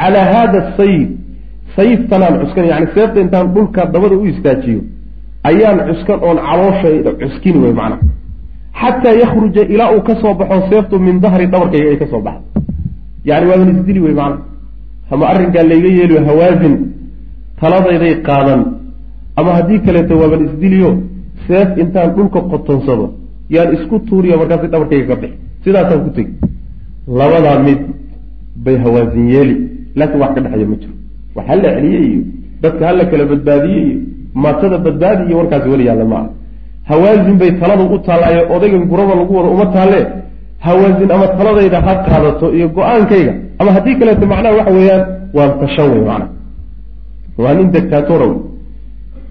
calaa 0.00 0.26
haada 0.32 0.60
sayid 0.76 1.08
sayidtanaan 1.76 2.40
cuskani 2.40 2.68
yani 2.68 2.86
seefta 2.94 3.20
intaan 3.20 3.46
dhulka 3.54 3.86
dabada 3.86 4.16
u 4.16 4.26
istaajiyo 4.26 4.80
ayaan 5.50 5.78
cuskan 5.88 6.18
oon 6.22 6.38
calooshayda 6.46 7.10
cuskini 7.20 7.58
wey 7.64 7.72
macnaha 7.72 8.02
xataa 8.80 9.14
yakruja 9.22 9.62
ilaa 9.74 9.90
uu 9.96 10.02
ka 10.08 10.14
soo 10.20 10.34
baxo 10.34 10.68
seeftu 10.70 10.98
min 11.06 11.20
dahri 11.20 11.46
dhabarkayga 11.46 11.88
ay 11.90 11.96
ka 11.96 12.06
soo 12.12 12.20
baxdo. 12.20 12.60
Yani 13.24 13.46
waaban 13.50 13.68
isdili 13.76 14.00
wey 14.00 14.14
macnaha 14.14 14.42
ama 15.10 15.24
arrinkaa 15.32 15.62
layga 15.62 15.88
yeeliyo 15.98 16.20
hawaazin 16.28 16.74
taladayday 17.60 18.14
qaadan 18.28 18.75
ama 19.38 19.50
haddii 19.56 19.78
kaleeto 19.86 20.14
waaban 20.20 20.42
isdiliyo 20.46 20.90
seef 21.46 21.68
intaan 21.82 22.10
dhulka 22.16 22.40
qotonsado 22.50 23.06
yaan 23.54 23.68
isku 23.76 23.96
tuuriyo 24.08 24.36
markaasi 24.40 24.66
dhabarkayga 24.72 25.06
ka 25.10 25.16
bixi. 25.22 25.36
Sidaasaan 25.64 26.00
ku 26.04 26.10
tegi. 26.16 26.32
Labadaa 27.18 27.58
mid 27.66 27.80
bay 28.64 28.76
hawaazin 28.84 29.26
yeeli 29.34 29.54
laakiin 29.98 30.20
wax 30.22 30.30
ka 30.36 30.40
dhexeeya 30.44 30.66
ma 30.70 30.76
jiro. 30.80 30.94
Wax 31.36 31.46
hala 31.50 31.68
celiyey 31.76 32.04
iyo 32.10 32.22
dadka 32.62 32.82
hala 32.88 33.04
kala 33.10 33.24
badbaadiyey 33.30 33.84
iyo 33.88 33.98
maatada 34.42 34.78
badbaadi 34.86 35.22
iyo 35.28 35.36
warkaasi 35.40 35.68
weli 35.72 35.84
yaalla 35.88 36.04
ma 36.12 36.16
ah 36.22 36.26
hawaazin 36.90 37.36
bay 37.40 37.50
taladu 37.60 37.84
u 37.94 37.98
taallaayo 38.06 38.42
odaygan 38.56 38.84
gurada 38.90 39.14
lagu 39.20 39.32
wado 39.38 39.48
uma 39.56 39.66
taalle. 39.76 40.00
Hawaazin 40.66 41.10
ama 41.14 41.26
taladayda 41.38 41.78
ha 41.86 41.92
qaadato 42.06 42.46
iyo 42.56 42.66
go'aankayga. 42.76 43.32
Ama 43.60 43.70
haddii 43.76 43.96
kaleeto 44.00 44.26
macnaha 44.32 44.54
waxa 44.58 44.72
weeyaan 44.78 45.02
waan 45.36 45.52
tashan 45.60 45.86
wey 45.92 46.00
macnaha 46.08 46.28
waa 47.42 47.54
nin 47.58 47.66
dictatora 47.74 48.26
wey 48.30 48.38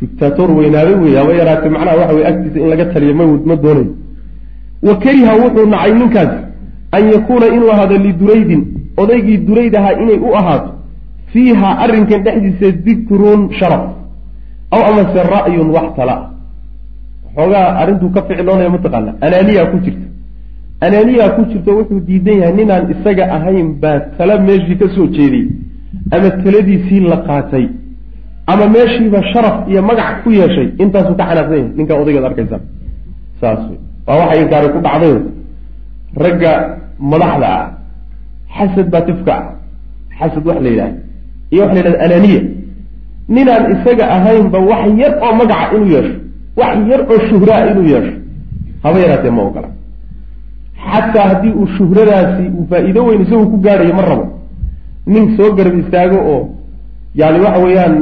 dictator 0.02 0.50
weynaaday 0.60 0.96
wey 1.04 1.16
haba 1.20 1.34
yaraatee 1.42 1.70
macnaha 1.76 1.98
waxa 2.02 2.16
wey 2.18 2.26
agtiisa 2.32 2.60
in 2.60 2.70
laga 2.74 2.86
taliyo 2.94 3.14
ma 3.20 3.26
ma 3.50 3.56
doonayo. 3.64 3.94
Wa 4.88 4.96
kariha 5.04 5.34
wuxuu 5.42 5.66
nacay 5.74 5.94
ninkaasi 5.94 6.40
an 6.96 7.04
yakuuna 7.14 7.48
inuu 7.56 7.70
ahaado 7.76 7.98
liduraydin 8.06 8.62
odaygii 8.98 9.38
durayd 9.48 9.76
ahaa 9.76 9.94
inay 10.04 10.18
u 10.28 10.36
ahaato 10.40 10.70
fiiha 11.34 11.70
arrinkan 11.84 12.24
dhexdiisa 12.26 12.72
dikrun 12.86 13.42
sharaf 13.60 13.86
aw 14.76 14.82
amase 14.90 15.20
ra'yun 15.36 15.70
wax 15.76 15.88
tala. 15.98 16.16
Xoogaa 17.36 17.68
arrintuu 17.82 18.10
ka 18.16 18.22
ficloonaya 18.28 18.70
mataqaana 18.76 19.12
anaaniyaa 19.26 19.66
ku 19.72 19.78
jirta. 19.86 20.08
Anaaniyaa 20.86 21.30
ku 21.36 21.42
jirto 21.52 21.72
wuxuu 21.80 22.00
diidan 22.08 22.38
yahay 22.42 22.56
ninaan 22.60 22.86
isaga 22.94 23.24
ahayn 23.38 23.68
baa 23.82 24.00
tala 24.18 24.40
meeshii 24.48 24.78
ka 24.82 24.88
soo 24.96 25.08
jeediyey 25.08 25.48
ama 26.16 26.30
taladiisii 26.44 27.00
la 27.12 27.18
qaatay 27.28 27.66
ama 28.52 28.66
meeshiiba 28.76 29.20
sharaf 29.34 29.56
iyo 29.72 29.82
magac 29.90 30.24
ku 30.24 30.30
yeeshay 30.40 30.68
intaasuu 30.84 31.16
ka 31.20 31.24
xanaaqsan 31.30 31.58
yahay 31.58 31.72
ninkaa 31.78 31.98
odaygaad 32.02 32.26
arkaysaa 32.30 32.62
saas 33.42 33.62
waa 34.08 34.18
waxay 34.22 34.40
inkaari 34.44 34.68
ku 34.76 34.80
dhacdayo 34.86 35.18
ragga 36.24 36.52
madaxda 37.12 37.48
ah 37.60 37.66
xasad 38.56 38.88
baa 38.94 39.06
tifka 39.10 39.34
ah. 39.40 39.46
Xasad 40.20 40.44
wax 40.48 40.60
la 40.66 40.70
yidhaha 40.70 40.92
iyo 41.52 41.62
waxa 41.64 41.74
la 41.76 41.80
yidhahda 41.80 42.04
anaaniya. 42.06 42.42
Ninaan 43.36 43.64
isaga 43.74 44.06
ahaynba 44.16 44.60
wax 44.70 44.84
yar 45.02 45.14
oo 45.26 45.34
magaca 45.40 45.76
inuu 45.76 45.90
yeesho. 45.96 46.16
Wax 46.60 46.76
yar 46.90 47.02
oo 47.12 47.20
shuhraa 47.30 47.62
inuu 47.72 47.88
yeesho. 47.94 48.14
Haba 48.84 48.98
yaraatee 49.04 49.32
ma 49.38 49.42
ogola 49.48 49.70
xataa 50.86 51.28
haddii 51.30 51.54
uu 51.60 51.68
shuhradaasi 51.78 52.44
uu 52.58 52.66
faa-iido 52.70 53.02
weyn 53.08 53.22
isagu 53.26 53.46
ku 53.52 53.58
gaadhayo 53.66 53.94
ma 54.00 54.04
rabo. 54.10 54.26
Nin 55.08 55.38
soo 55.38 55.50
garab 55.58 55.76
istaago 55.84 56.18
oo 56.34 56.42
yani 57.16 57.40
waxa 57.46 57.60
weeyaan 57.66 57.96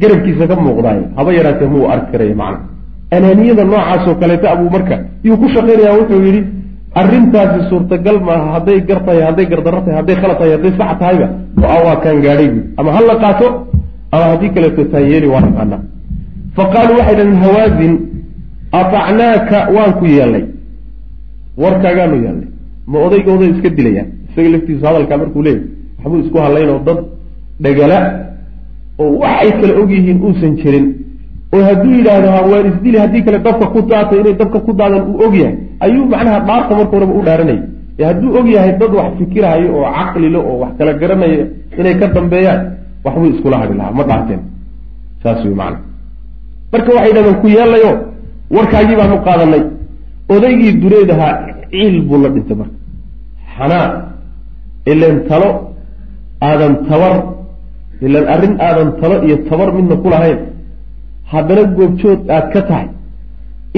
garabkiisa 0.00 0.44
ka 0.50 0.56
muuqdaay 0.66 1.00
haba 1.18 1.30
yaraatee 1.38 1.68
muu 1.74 1.84
arki 1.94 2.08
karaya 2.12 2.34
macna. 2.42 2.58
Anaaniyada 3.16 3.64
noocaasoo 3.64 4.14
kaleeta 4.20 4.46
abuu 4.54 4.70
marka 4.76 4.96
yuu 5.26 5.36
ku 5.40 5.46
shaqaynaya 5.54 5.92
wuxuu 5.98 6.20
yidhi 6.26 6.40
arrintaasi 7.00 7.58
suurtagal 7.70 8.16
maaha 8.28 8.46
hadday 8.56 8.78
gar 8.88 9.00
tahay 9.06 9.22
hadday 9.28 9.46
gardarro 9.52 9.80
tahay 9.84 9.96
hadday 10.00 10.16
khalad 10.20 10.36
tahay 10.40 10.52
hadday 10.56 10.72
sax 10.80 10.90
tahayba 11.00 11.26
go'aan 11.60 11.82
waa 11.86 11.96
kaan 12.04 12.18
gaadhay 12.24 12.48
buui 12.54 12.62
ama 12.80 12.90
ha 12.96 13.00
la 13.10 13.16
qaato 13.24 13.46
ama 14.14 14.24
haddii 14.32 14.50
kaleeto 14.56 14.82
taa 14.92 15.02
yeeli 15.10 15.28
waa 15.34 15.42
naqaanaa 15.46 15.80
fa 16.56 16.64
qaaluu 16.74 16.96
waxay 17.00 17.16
dhaheen 17.18 17.38
hawaazin 17.44 17.92
atacnaaka 18.80 19.58
waan 19.76 19.92
ku 20.00 20.04
yeelnay 20.16 20.44
warkaagaanu 21.62 22.16
yeelnay 22.24 22.48
ma 22.90 22.96
odaygooday 23.06 23.48
iska 23.54 23.68
dilayaan. 23.78 24.08
Isaga 24.30 24.48
laftiisu 24.54 24.84
hadalkaa 24.88 25.18
markuu 25.22 25.42
leeyahy 25.46 25.64
waxbuu 26.02 26.20
isku 26.24 26.38
hadlaynoo 26.44 26.78
dad 26.88 26.98
dhagala 27.64 27.98
oo 29.02 29.10
waxay 29.22 29.50
kale 29.60 29.72
ogyihiin 29.82 30.18
uusan 30.26 30.52
jirin 30.60 30.86
oo 31.54 31.62
hadduu 31.68 31.92
yidhaahdo 31.98 32.28
waan 32.52 32.66
isdili 32.72 32.98
haddii 33.04 33.22
kale 33.26 33.38
dabka 33.46 33.66
ku 33.74 33.78
daatay 33.90 34.18
inay 34.22 34.34
dabka 34.40 34.58
ku 34.66 34.72
daadan 34.80 35.02
uu 35.10 35.18
ogyahay 35.26 35.54
ayuu 35.84 36.04
macnaha 36.12 36.38
dhaarta 36.48 36.72
marka 36.78 36.92
horeba 36.96 37.14
u 37.20 37.22
dhaaranayay. 37.28 37.60
Ee 37.98 38.04
hadduu 38.10 38.30
ogyahay 38.40 38.72
dad 38.80 38.92
wax 38.98 39.10
fikirahayo 39.18 39.68
oo 39.78 39.84
caqlilo 39.96 40.40
oo 40.48 40.56
wax 40.62 40.72
kala 40.78 40.92
garanaya 41.00 41.44
inay 41.80 41.94
ka 42.00 42.06
dambeeyaan 42.16 42.60
waxbuu 43.04 43.28
iskula 43.34 43.56
hadhi 43.62 43.74
lahaa 43.80 43.92
ma 43.98 44.04
dhaarteen. 44.10 44.40
Saas 45.22 45.40
wey 45.44 45.54
macana 45.60 45.78
marka 46.72 46.90
waxay 46.96 47.12
dhahdeen 47.16 47.36
ku 47.42 47.46
yeelayo 47.56 47.90
warkaagii 48.56 48.96
baanu 49.00 49.16
qaadanay 49.26 49.62
odaygii 50.34 50.72
dureed 50.82 51.10
ahaa 51.14 51.32
ciil 51.72 51.96
buu 52.08 52.18
la 52.24 52.28
dhintay 52.34 52.56
marka. 52.60 52.76
Xanaa 53.56 53.86
ilan 54.92 55.16
talo 55.28 55.48
aadan 56.48 56.74
tabar 56.88 57.14
ilan 58.04 58.24
arrin 58.34 58.54
aadan 58.66 58.88
talo 59.00 59.16
iyo 59.26 59.36
tabar 59.48 59.68
midna 59.76 59.96
ku 60.02 60.08
lahayn 60.14 60.38
haddana 61.32 61.62
goobjood 61.76 62.20
aad 62.36 62.46
ka 62.54 62.60
tahay 62.68 62.88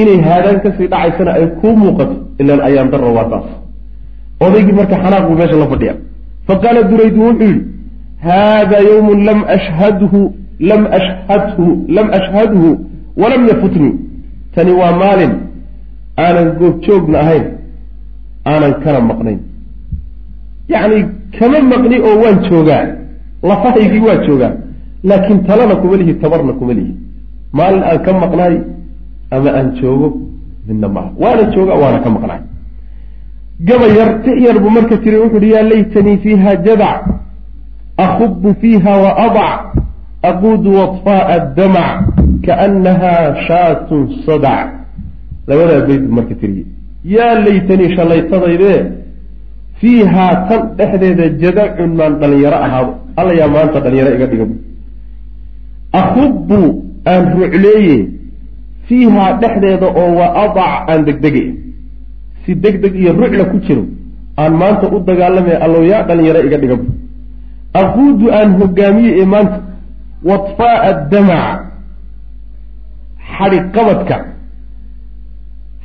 inay 0.01 0.19
haadaan 0.29 0.59
ka 0.65 0.69
sii 0.77 0.89
dhacaysana 0.93 1.31
ay 1.39 1.47
kuu 1.61 1.75
muuqato 1.83 2.17
ilaan 2.41 2.61
ayaan 2.69 2.89
darra 2.93 3.11
waa 3.19 3.27
taas 3.33 3.49
odaygii 4.45 4.77
marka 4.81 4.97
xanaaq 5.05 5.25
buu 5.29 5.37
meesha 5.41 5.57
la 5.63 5.67
fadhiya 5.73 5.95
fa 6.47 6.55
qaala 6.63 6.81
duraydu 6.91 7.19
wuxuu 7.27 7.43
yihi 7.43 7.61
haada 8.29 8.79
yawmun 8.91 9.19
lam 9.29 9.41
ashhadhu 9.57 10.21
lam 10.71 10.83
ashhadhu 10.99 11.67
lam 11.97 12.07
ashhadhu 12.19 12.69
walam 13.23 13.43
yafutnii 13.51 13.95
tani 14.55 14.73
waa 14.81 14.93
maalin 15.03 15.33
aanan 16.25 16.49
goobjoogna 16.61 17.19
ahayn 17.25 17.45
aanan 18.51 18.73
kana 18.83 19.01
maqnayn. 19.11 19.39
Yacni 20.73 20.99
kama 21.39 21.59
maqni 21.73 21.97
oo 22.09 22.17
waan 22.23 22.37
joogaa 22.49 22.85
lafahaygii 23.43 24.01
waa 24.09 24.17
joogaa 24.27 24.53
laakiin 25.05 25.45
talana 25.45 25.77
kuma 25.77 25.97
lihi 25.97 26.15
tabarna 26.15 26.53
kuma 26.53 26.73
lihi 26.79 26.93
maalin 27.53 27.83
aan 27.83 27.99
ka 28.05 28.13
maqnaay 28.13 28.57
ama 29.31 29.51
aan 29.59 29.69
joogo 29.81 30.09
midna 30.69 30.89
maaha 30.89 31.11
waana 31.23 31.43
jooga 31.55 31.75
waana 31.75 31.99
ka 32.05 32.11
maqnaay. 32.11 32.41
Gabayar 33.69 34.23
tiyar 34.25 34.59
buu 34.63 34.71
marka 34.71 34.97
tiri 35.03 35.17
wuxu 35.19 35.37
uhi 35.37 35.51
yaa 35.51 35.63
laytanii 35.63 36.17
fiiha 36.25 36.57
jadac 36.67 37.03
akubu 37.97 38.55
fiiha 38.61 38.93
wa 39.05 39.11
adac 39.27 39.61
aquudu 40.23 40.71
waطfaaa 40.79 41.39
damac 41.57 42.05
kaanaha 42.47 43.15
shaatun 43.47 44.03
sadac. 44.27 44.69
Labadaa 45.47 45.87
bayd 45.87 46.03
buu 46.07 46.15
marka 46.19 46.35
tiriye. 46.35 46.65
Yaa 47.05 47.35
laytanii 47.47 47.95
shallaytadaydee 47.97 48.81
fiihaa 49.81 50.35
tan 50.49 50.63
dhexdeeda 50.79 51.25
jadacun 51.43 51.91
maan 51.99 52.13
dhalinyaro 52.21 52.59
ahaado. 52.67 52.93
Alla 53.21 53.33
yaa 53.41 53.49
maanta 53.57 53.79
dhalinyaro 53.85 54.11
iga 54.17 54.27
dhiga 54.33 54.47
akubu 56.01 56.61
aan 57.13 57.25
rucleeye 57.37 57.97
fiihaa 58.89 59.31
dhexdeeda 59.43 59.87
oo 60.01 60.09
wa 60.19 60.27
adac 60.45 60.73
aan 60.93 61.01
degdege 61.09 61.45
si 62.45 62.51
deg 62.65 62.75
deg 62.83 62.95
iyo 63.03 63.13
rucla 63.21 63.45
ku 63.53 63.57
jiro 63.67 63.85
aan 64.43 64.53
maanta 64.63 64.87
u 64.95 64.99
dagaalamaya 65.09 65.59
allow 65.67 65.83
yaa 65.93 66.03
dhalinyaro 66.09 66.41
iga 66.49 66.59
dhiga 66.63 66.77
aquudu 67.81 68.27
aan 68.39 68.51
hogaamiye 68.61 69.11
ee 69.21 69.27
maanta 69.35 69.57
wadfaaa 70.29 70.93
damaca 71.13 71.55
xadhiqabadka 73.37 74.17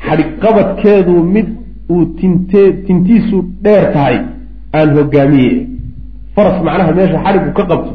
xadhiqabadkeedu 0.07 1.15
mid 1.35 1.47
uu 1.93 2.05
tintee 2.19 2.67
tintiisu 2.85 3.37
dheer 3.63 3.85
tahay 3.93 4.17
aan 4.77 4.89
hogaamiye. 4.97 5.53
Faras 6.35 6.57
macnaha 6.65 6.91
meesha 6.97 7.19
xadhigu 7.25 7.49
ka 7.57 7.63
qabto. 7.69 7.91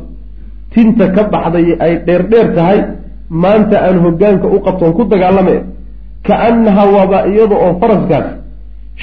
Tinta 0.72 1.04
ka 1.14 1.22
baxday 1.32 1.66
ay 1.84 1.92
dheer 2.06 2.22
dheer 2.30 2.48
tahay 2.56 2.78
maanta 3.42 3.76
aan 3.87 3.98
hogaanka 4.04 4.46
u 4.46 4.58
qabtoon 4.66 4.92
ku 4.96 5.02
dagaalame. 5.12 5.56
Kaannaha 6.26 6.82
waaba 6.94 7.18
iyada 7.30 7.56
oo 7.64 7.72
faraskaas 7.80 8.26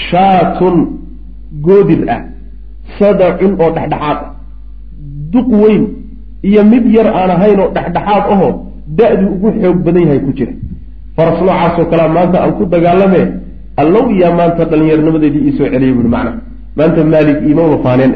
shaatun 0.07 0.77
goodir 1.65 2.01
ah 2.15 2.21
sadacun 2.99 3.53
oo 3.61 3.71
dhexdhexaad 3.75 4.17
ah. 4.23 4.31
Duq 5.31 5.49
weyn 5.63 5.83
iyo 6.43 6.63
mid 6.71 6.85
yar 6.95 7.07
aan 7.19 7.31
ahayn 7.35 7.59
oo 7.59 7.71
dhexdhexaad 7.75 8.23
ahoo 8.33 8.51
da-du 8.97 9.25
ugu 9.35 9.49
xoog 9.61 9.77
badan 9.85 10.03
yahay 10.07 10.19
ku 10.25 10.31
jira. 10.37 10.53
Faras 11.15 11.39
noocaasoo 11.41 11.85
kalea 11.91 12.07
maanta 12.07 12.37
aan 12.43 12.53
ku 12.57 12.63
dagaalame 12.65 13.21
allow 13.81 14.05
iyaa 14.15 14.33
maanta 14.39 14.63
dhallinyarnimadeedii 14.71 15.43
iisoo 15.47 15.67
celiyay 15.73 15.93
buui 15.97 16.09
macna. 16.15 16.31
Maanta 16.77 17.03
maalik 17.13 17.37
iimama 17.47 17.77
faaneen 17.85 18.13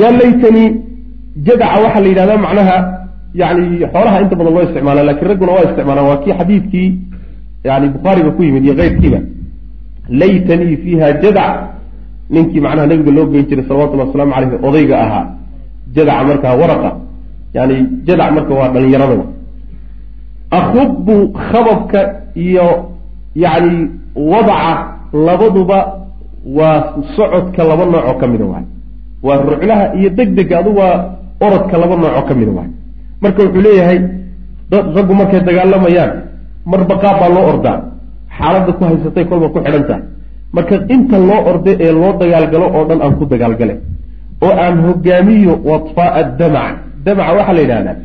yaa 0.00 0.12
laytanii 0.20 0.68
jadaca 1.46 1.76
waxaa 1.84 2.00
la 2.04 2.08
yidhahdaa 2.12 2.38
macnaha 2.46 2.76
yani 3.40 3.62
xoolaha 3.92 4.20
inta 4.22 4.34
badan 4.38 4.52
loo 4.54 4.62
isticmaala 4.66 5.02
laakiin 5.08 5.28
ragguna 5.30 5.52
waa 5.56 5.64
isticmaalaan 5.68 6.08
waa 6.10 6.20
kii 6.24 6.34
xadiidkii 6.40 6.88
yani 7.68 7.86
bukhaariga 7.94 8.30
ku 8.36 8.42
yimid 8.46 8.64
iyo 8.64 8.74
keyrkiiba 8.80 9.20
laytanii 10.20 10.76
fiiha 10.82 11.08
jadac 11.22 11.52
ninkii 12.30 12.60
macnaha 12.60 12.86
nabiga 12.90 13.10
loo 13.18 13.26
geyn 13.32 13.46
jiray 13.48 13.64
salawatullhi 13.68 14.06
wasalaamu 14.06 14.32
caleyhi 14.34 14.66
odayga 14.68 14.96
ahaa. 15.04 15.24
Jadaca 15.94 16.24
markaa 16.28 16.54
waraqa. 16.60 16.90
Yani 17.54 17.76
jadac 18.06 18.30
marka 18.36 18.52
waa 18.54 18.68
dhalinyarada. 18.74 19.26
Akubu 20.50 21.16
khababka 21.48 22.00
iyo 22.34 22.95
yani 23.44 23.72
wadaca 24.32 24.72
labaduba 25.26 25.78
waa 26.58 26.78
socodka 27.16 27.62
laba 27.70 27.84
nooc 27.92 28.04
oo 28.10 28.14
ka 28.20 28.26
mida 28.32 28.44
waay. 28.52 28.64
Waa 29.26 29.38
ruclaha 29.50 29.84
iyo 29.98 30.10
deg 30.18 30.28
dega 30.38 30.54
adu 30.60 30.70
waa 30.80 30.94
orodka 31.46 31.74
laba 31.82 31.94
nooc 32.02 32.12
oo 32.18 32.24
ka 32.28 32.34
mida 32.40 32.52
waay. 32.58 32.70
Marka 33.22 33.40
wuxuu 33.44 33.62
leeyahay 33.66 33.98
raggu 34.96 35.14
markay 35.20 35.40
dagaalamayaan 35.48 36.12
marba 36.70 36.94
qaab 37.02 37.16
baa 37.20 37.30
loo 37.36 37.44
ordaa. 37.52 37.78
Xaaladda 38.36 38.72
ku 38.78 38.82
haysatay 38.88 39.24
kolba 39.30 39.46
ku 39.54 39.58
xidhan 39.64 39.84
tahay. 39.88 40.02
Marka 40.56 40.74
inta 40.94 41.16
loo 41.28 41.40
orde 41.50 41.72
ee 41.84 41.92
loo 42.00 42.12
dagaalgalo 42.20 42.66
oo 42.76 42.84
dhan 42.88 43.00
aan 43.04 43.14
ku 43.18 43.24
dagaalgale 43.32 43.74
oo 44.46 44.52
aan 44.64 44.76
hogaamiyo 44.86 45.54
wadfaaa 45.70 46.22
damac. 46.40 46.74
Damaca 47.04 47.32
waxaa 47.38 47.54
la 47.56 47.62
yidhahdaa 47.64 47.96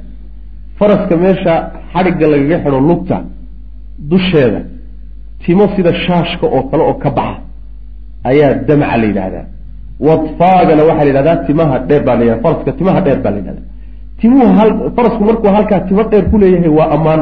faraska 0.80 1.16
meesha 1.24 1.54
xadhigga 1.94 2.26
lagaga 2.34 2.58
xidho 2.64 2.80
lugta 2.90 3.18
dusheeda 4.12 4.62
timo 5.46 5.64
sida 5.76 5.92
shaashka 6.06 6.46
oo 6.56 6.62
kale 6.70 6.84
oo 6.90 6.94
ka 7.04 7.10
baxa? 7.18 7.40
Ayaa 8.30 8.54
damaca 8.68 8.98
la 9.02 9.06
yidhahdaa 9.12 9.46
wadfaagana 10.08 10.82
waxaa 10.90 11.04
la 11.06 11.10
yidhahdaa 11.12 11.38
timaha 11.48 11.76
dheer 11.88 12.04
baa 12.08 12.16
la 12.20 12.24
yidhahda 12.26 12.44
faraska 12.44 12.72
timaha 12.80 13.00
dheer 13.06 13.20
baa 13.24 13.32
la 13.32 13.38
yidhahdaa 13.42 13.66
timuhu 14.22 14.48
hal 14.58 14.72
farasku 14.96 15.24
markuu 15.30 15.50
halkaa 15.58 15.80
timo 15.88 16.04
dheer 16.12 16.26
ku 16.32 16.38
leeyahay 16.42 16.70
waa 16.80 16.90
ammaan. 16.96 17.22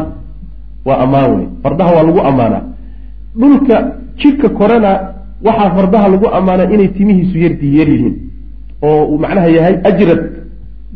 Waa 0.87 0.97
ammaan 1.03 1.31
wey. 1.37 1.47
Fardaha 1.63 1.91
waa 1.95 2.03
lagu 2.07 2.19
ammaanaa. 2.29 2.63
Dhulka 3.39 3.75
jidhka 4.21 4.49
korena 4.59 4.91
waxaa 5.47 5.69
fardaha 5.77 6.07
lagu 6.13 6.27
ammaanaa 6.37 6.71
inay 6.75 6.87
timihiisu 6.97 7.37
yardi 7.43 7.67
yar 7.79 7.89
yihiin. 7.93 8.15
Oo 8.87 9.03
uu 9.11 9.17
macnaha 9.23 9.47
yahay 9.57 9.75
ajrad 9.89 10.21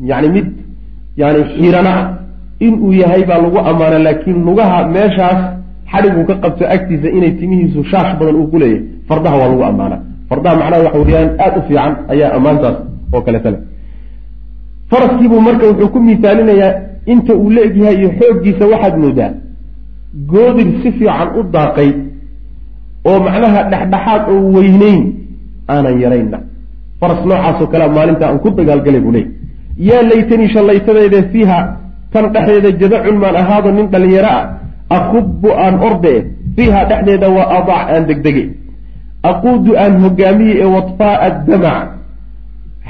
yani 0.09 0.27
mid 0.35 0.47
yani 1.21 1.39
xiirana. 1.55 1.93
Inuu 2.65 2.91
yahay 3.01 3.23
baa 3.29 3.39
lagu 3.45 3.59
ammaanaa 3.69 3.99
laakiin 4.07 4.39
lugaha 4.47 4.77
meeshaas 4.95 5.39
xadhiguu 5.93 6.23
ka 6.29 6.35
qabto 6.43 6.63
agtiisa 6.75 7.07
inay 7.17 7.31
timihiisu 7.39 7.79
shaash 7.91 8.11
badan 8.19 8.35
uu 8.41 8.47
ku 8.51 8.57
leeyahay. 8.61 8.83
Fardaha 9.09 9.35
waa 9.41 9.47
lagu 9.51 9.63
ammaanaa 9.71 9.99
fardaha 10.29 10.55
macnaha 10.61 10.83
waxa 10.85 10.99
weyaan 11.07 11.29
aada 11.43 11.57
u 11.59 11.63
fiican 11.67 11.91
ayaa 12.13 12.29
ammaantaas 12.37 12.75
oo 13.15 13.21
kaleeta 13.25 13.49
le 13.53 13.57
faraskiibuu 14.91 15.41
marka 15.47 15.65
wuxuu 15.69 15.89
ku 15.93 15.99
misaalinayaa 16.09 16.71
inta 17.13 17.33
uu 17.41 17.49
la-egyahay 17.55 17.95
iyo 17.99 18.09
xooggiisa 18.19 18.65
waxaad 18.73 18.95
moodaa. 19.03 19.31
Goodir 20.31 20.67
si 20.81 20.89
fiican 20.97 21.27
u 21.39 21.43
daaqay 21.55 21.89
oo 23.09 23.17
macnaha 23.27 23.59
dhexdhexaad 23.71 24.21
oo 24.33 24.39
weyneyn 24.55 25.01
aanan 25.73 25.95
yaraynna 26.03 26.37
faras 26.99 27.21
noocaasoo 27.29 27.67
kalea 27.73 27.89
maalinta 27.97 28.23
aan 28.29 28.39
ku 28.43 28.49
dagaalgalay 28.57 29.01
buu 29.05 29.11
leey 29.15 29.25
yaa 29.89 30.01
laytanii 30.11 30.49
shallaytadeede 30.55 31.19
fiiha 31.31 31.59
tan 32.13 32.25
dhexdeeda 32.33 32.69
jadacun 32.81 33.17
maan 33.23 33.35
ahaado 33.41 33.69
nin 33.77 33.87
dhallinyaro 33.93 34.29
ah 34.39 34.43
akubu 34.89 35.49
aan 35.63 35.75
orde 35.89 36.13
fiiha 36.55 36.85
dhexdeeda 36.89 37.29
waa 37.29 37.47
adac 37.57 37.79
aan 37.93 38.05
degdege 38.09 38.45
aquudu 39.31 39.77
aan 39.77 39.93
hogaamiye 40.03 40.55
ee 40.63 40.69
wadfaaa 40.75 41.29
damac 41.47 41.87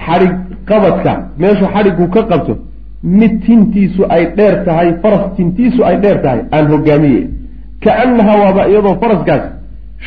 xadhig 0.05 0.33
qabadka 0.69 1.13
meeshu 1.41 1.65
xadhiggu 1.73 2.05
ka 2.15 2.21
qabto 2.29 2.53
mid 3.03 3.33
tintiisu 3.45 4.01
ay 4.15 4.23
dheer 4.37 4.55
tahay 4.65 4.89
faras 5.01 5.23
tintiisu 5.35 5.81
ay 5.89 5.95
dheer 6.03 6.17
tahay 6.23 6.41
aan 6.55 6.65
hogaamiye 6.73 7.23
kaannaha 7.83 8.33
waaba 8.43 8.61
iyadoo 8.71 8.95
faraskaas 9.01 9.43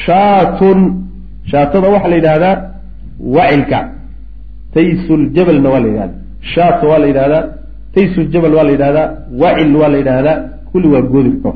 shaatun 0.06 0.78
shaatada 1.52 1.86
waxaa 1.94 2.08
la 2.12 2.16
yidhahdaa 2.20 2.56
wacilka 3.36 3.78
taysuljabalna 4.74 5.68
waa 5.72 5.80
la 5.84 5.88
yidhahda 5.92 6.14
shaata 6.54 6.84
waa 6.90 6.98
la 6.98 7.06
yidhahdaa 7.10 7.44
taysuljabal 7.94 8.54
waa 8.58 8.66
la 8.68 8.72
yidhahdaa 8.76 9.08
wacil 9.42 9.76
waa 9.80 9.88
la 9.94 9.98
yidhahdaa 10.02 10.38
kulli 10.72 10.88
waa 10.94 11.02
goodirka 11.12 11.52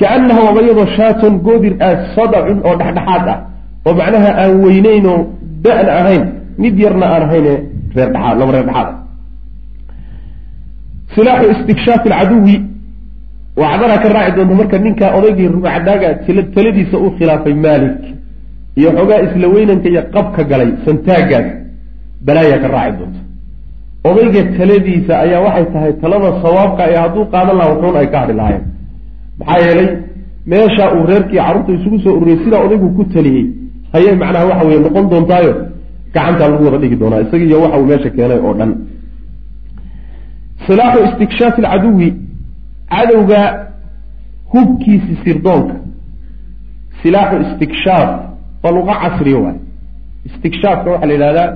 kaanaha 0.00 0.40
waaba 0.46 0.60
iyadoo 0.66 0.88
shaatun 0.98 1.32
goodir 1.46 1.74
ah 1.88 1.94
sadacun 2.16 2.58
oo 2.68 2.74
dhexdhexaad 2.80 3.26
ah 3.34 3.38
oo 3.86 3.92
macnaha 4.00 4.30
aan 4.42 4.52
weyneyn 4.64 5.06
oo 5.12 5.18
da-na 5.64 5.92
ahayn 6.00 6.22
mid 6.62 6.74
yarna 6.84 7.06
aan 7.14 7.22
ahayne 7.28 7.54
reer 7.96 8.08
dhexaad 8.14 8.36
laba 8.40 8.52
reer 8.56 8.66
dhexaad 8.68 8.88
silaaxu 11.14 11.50
istikshaaf 11.54 12.02
alcaduwi 12.06 12.56
wacdana 13.62 13.96
ka 14.02 14.08
raaci 14.16 14.32
doonta 14.36 14.54
marka 14.60 14.76
ninkaa 14.86 15.10
odaygii 15.18 15.48
rugcadaaga 15.56 16.08
taladiisa 16.54 16.96
uu 17.04 17.10
khilaafay 17.18 17.54
maalik 17.66 17.98
iyo 18.80 18.88
xoogaa 18.96 19.20
isla 19.26 19.46
weynanka 19.54 19.88
iyo 19.92 20.02
qabka 20.14 20.42
galay 20.50 20.70
santaagaas 20.84 21.48
balaayaa 22.26 22.60
ka 22.64 22.68
raaci 22.76 22.96
doonta 23.00 23.20
odayga 24.08 24.42
taladiisa 24.58 25.12
ayaa 25.24 25.40
waxay 25.46 25.66
tahay 25.74 25.92
talada 26.02 26.28
sawaabka 26.44 26.82
ee 26.92 26.98
hadduu 27.04 27.24
qaadan 27.34 27.56
laha 27.58 27.70
wuxuun 27.72 27.96
ay 28.00 28.06
ka 28.12 28.18
hadhi 28.22 28.34
lahaayeen 28.40 28.64
maxaa 29.40 29.60
yeelay 29.66 29.88
meesha 30.50 30.84
uu 30.96 31.04
reerkii 31.10 31.40
carruurta 31.46 31.72
isugu 31.78 31.98
soo 32.04 32.12
ururiyey 32.18 32.38
sidaa 32.44 32.60
odaygu 32.66 32.88
ku 32.96 33.02
taliyey 33.14 33.44
hayay 33.92 34.14
macnaha 34.22 34.44
waxa 34.50 34.64
weye 34.68 34.80
noqon 34.86 35.04
doontaayo 35.12 35.52
gacantaa 36.14 36.48
lagu 36.52 36.64
wada 36.66 36.78
dhigi 36.82 36.96
doonaa 37.02 37.20
isagiiyo 37.26 37.56
waxa 37.64 37.78
uu 37.80 37.86
meesha 37.90 38.10
keenay 38.16 38.40
oo 38.46 38.54
dhan. 38.58 38.70
Silaaxu 40.66 41.00
istikshaaf 41.08 41.54
alcaduwi 41.58 42.08
cadowga 42.92 43.40
hubkiisi 44.52 45.12
sirdoonka. 45.24 45.74
Silaaxu 47.02 47.36
istikshaaf 47.46 48.10
waa 48.62 48.72
luqa 48.76 48.94
casriya 49.02 49.38
waay. 49.44 49.58
Istikshaafka 50.28 50.88
waxaa 50.92 51.06
la 51.10 51.14
yidhahdaa 51.16 51.48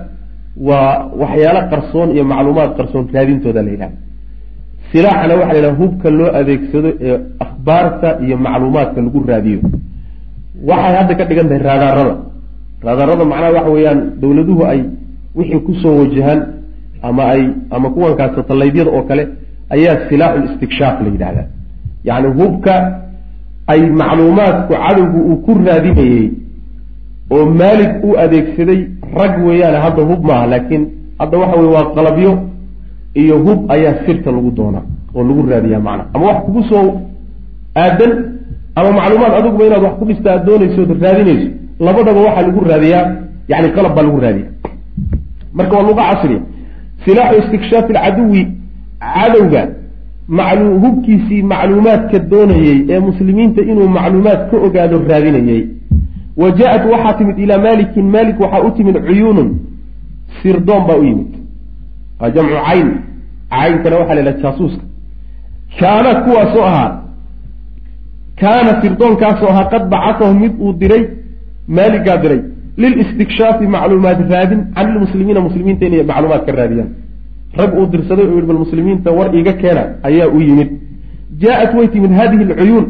waa 0.69 0.91
waxyaalo 1.23 1.61
qarsoon 1.73 2.09
iyo 2.15 2.25
macluumaad 2.31 2.71
qarsoon 2.79 3.05
raadintooda 3.15 3.62
la 3.67 3.71
yidhahda 3.75 3.97
silaaxana 4.91 5.35
waxa 5.41 5.53
la 5.53 5.59
yidhaha 5.59 5.77
hubka 5.83 6.09
loo 6.19 6.29
adeegsado 6.41 6.91
ee 7.09 7.19
akhbaarta 7.67 8.23
iyo 8.25 8.37
macluumaadka 8.37 9.01
lagu 9.03 9.25
raadiyo. 9.27 9.61
Waxay 10.67 10.95
hadda 10.97 11.15
ka 11.19 11.25
dhigan 11.25 11.49
tahay 11.49 11.63
raadaarada 11.63 12.17
raadaarada 12.83 13.25
macnaha 13.25 13.53
waxa 13.57 13.71
weeyaan 13.75 14.01
dowladuhu 14.21 14.63
ay 14.65 14.81
wixii 15.35 15.61
ku 15.67 15.73
soo 15.83 15.99
wajahaan 16.01 16.41
ama 17.03 17.23
ay 17.35 17.43
ama 17.71 17.91
kuwankaas 17.91 18.35
satallaydyada 18.37 18.91
oo 18.91 19.03
kale 19.03 19.29
ayaa 19.75 20.09
silaaxu 20.09 20.41
listikshaaf 20.47 20.97
la 21.03 21.09
yidhahdaa 21.15 21.47
yacni 22.05 22.29
hubka 22.41 22.75
ay 23.67 23.81
macluumaadku 24.01 24.73
cadowgu 24.75 25.19
uu 25.31 25.37
ku 25.45 25.53
raadinayey 25.67 26.31
oo 27.31 27.45
maalig 27.61 27.91
u 28.07 28.17
adeegsaday 28.25 28.81
rag 29.19 29.33
weeyaane 29.47 29.79
hadda 29.87 30.03
hub 30.11 30.21
maaha 30.25 30.47
laakiin 30.53 30.83
hadda 31.19 31.39
waxa 31.39 31.57
weye 31.61 31.73
waa 31.77 31.87
qalabyo 31.97 32.33
iyo 33.15 33.37
hub 33.47 33.71
ayaa 33.75 33.95
sirta 34.07 34.31
lagu 34.33 34.51
doonaa 34.51 34.85
oo 35.15 35.23
lagu 35.29 35.43
raadiyaa 35.53 35.81
macna 35.89 36.05
ama 36.15 36.25
wax 36.27 36.39
kugu 36.47 36.63
soo 36.71 36.87
aadan 37.85 38.12
ama 38.79 38.91
macluumaad 38.99 39.33
adiguba 39.39 39.65
inaad 39.67 39.83
wax 39.87 39.95
ku 40.01 40.05
dhista 40.09 40.29
aad 40.35 40.43
doonayso 40.49 40.83
ood 40.83 40.93
raadinayso. 41.05 41.49
Labadaba 41.87 42.21
waxaa 42.27 42.43
lagu 42.47 42.61
raadiyaa 42.73 43.05
yani 43.49 43.69
qalab 43.77 43.93
baa 43.97 44.03
lagu 44.07 44.21
raadiya 44.27 44.49
marka 45.57 45.73
waa 45.77 45.87
luqa 45.89 46.03
casriya 46.11 46.41
silaaxu 47.05 47.39
istikshaaf 47.43 47.87
alcaduwi 47.91 48.43
cadowga 49.15 49.62
maclu 50.39 50.79
hubkiisii 50.83 51.43
macluumaadka 51.53 52.19
doonayey 52.33 52.79
ee 52.93 53.01
muslimiinta 53.09 53.61
inuu 53.71 53.89
macluumaad 53.99 54.41
ka 54.51 54.57
ogaado 54.67 54.97
raadinayey 55.11 55.62
wa 56.41 56.51
jaa-at 56.59 56.85
waxaa 56.93 57.15
timid 57.19 57.39
ilaa 57.45 57.59
maalikin 57.67 58.07
maalik 58.15 58.41
waxaa 58.41 58.62
u 58.69 58.71
timid 58.77 58.97
cuyuunun 59.07 59.49
sirdoon 60.43 60.83
baa 60.89 60.97
u 61.03 61.05
yimid. 61.05 61.33
Waa 62.21 62.31
jamcu 62.31 62.57
cayn. 62.67 62.89
Caynkana 63.51 63.97
waxaa 64.01 64.15
la 64.15 64.21
yidhaha 64.21 64.43
jaasuuska. 64.43 64.85
Kaana 65.81 66.11
kuwaasoo 66.25 66.65
ahaa 66.71 66.91
kaana 68.40 68.70
sirdoonkaasoo 68.83 69.49
ahaa 69.53 69.70
qad 69.72 69.83
bacatahu 69.94 70.35
mid 70.42 70.53
uu 70.64 70.72
diray 70.83 71.03
maaligaa 71.77 72.16
diray. 72.25 72.40
Lilistikshaaf 72.83 73.61
macluumaad 73.75 74.20
raadin 74.33 74.61
can 74.75 74.87
ilmuslimiina 74.92 75.40
muslimiinta 75.49 75.87
inay 75.88 76.03
macluumaad 76.11 76.42
ka 76.46 76.53
raadiyaan. 76.61 76.90
Rag 77.59 77.70
uu 77.79 77.87
dirsaday 77.92 78.27
oo 78.27 78.37
yihi 78.37 78.46
bal 78.51 78.61
muslimiinta 78.64 79.11
war 79.18 79.29
iga 79.40 79.53
keena 79.62 79.83
ayaa 80.09 80.29
u 80.37 80.40
yimid. 80.49 80.70
Jaa-at 81.42 81.72
way 81.79 81.88
timid 81.94 82.12
hadihi 82.20 82.42
alcuyuun 82.49 82.87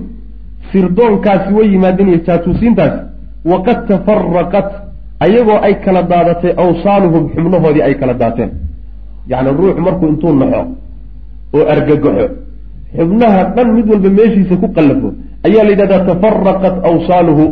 sirdoonkaasi 0.73 1.55
way 1.57 1.69
yimaadeen 1.75 2.09
iyo 2.09 2.19
jaatuusiintaasi 2.27 2.99
waqad 3.51 3.79
tafaraqat 3.89 4.69
ayagoo 5.25 5.59
ay 5.67 5.75
kala 5.85 6.03
daadatay 6.13 6.53
awsaaluhum 6.65 7.23
xubnahoodii 7.35 7.83
ay 7.89 7.95
kala 8.01 8.15
daateen. 8.23 8.51
Yacni 9.31 9.51
ruux 9.61 9.77
markuu 9.87 10.09
intuu 10.13 10.33
naxo 10.41 10.63
oo 11.57 11.65
argagaxo 11.75 12.27
xubnaha 12.99 13.41
dhan 13.55 13.69
mid 13.77 13.87
walba 13.93 14.11
meeshiisa 14.19 14.57
ku 14.63 14.69
qallafo 14.77 15.09
ayaa 15.47 15.65
la 15.67 15.71
yidhahdaa 15.75 16.05
tafaraqat 16.11 16.75
awsaaluhu. 16.91 17.45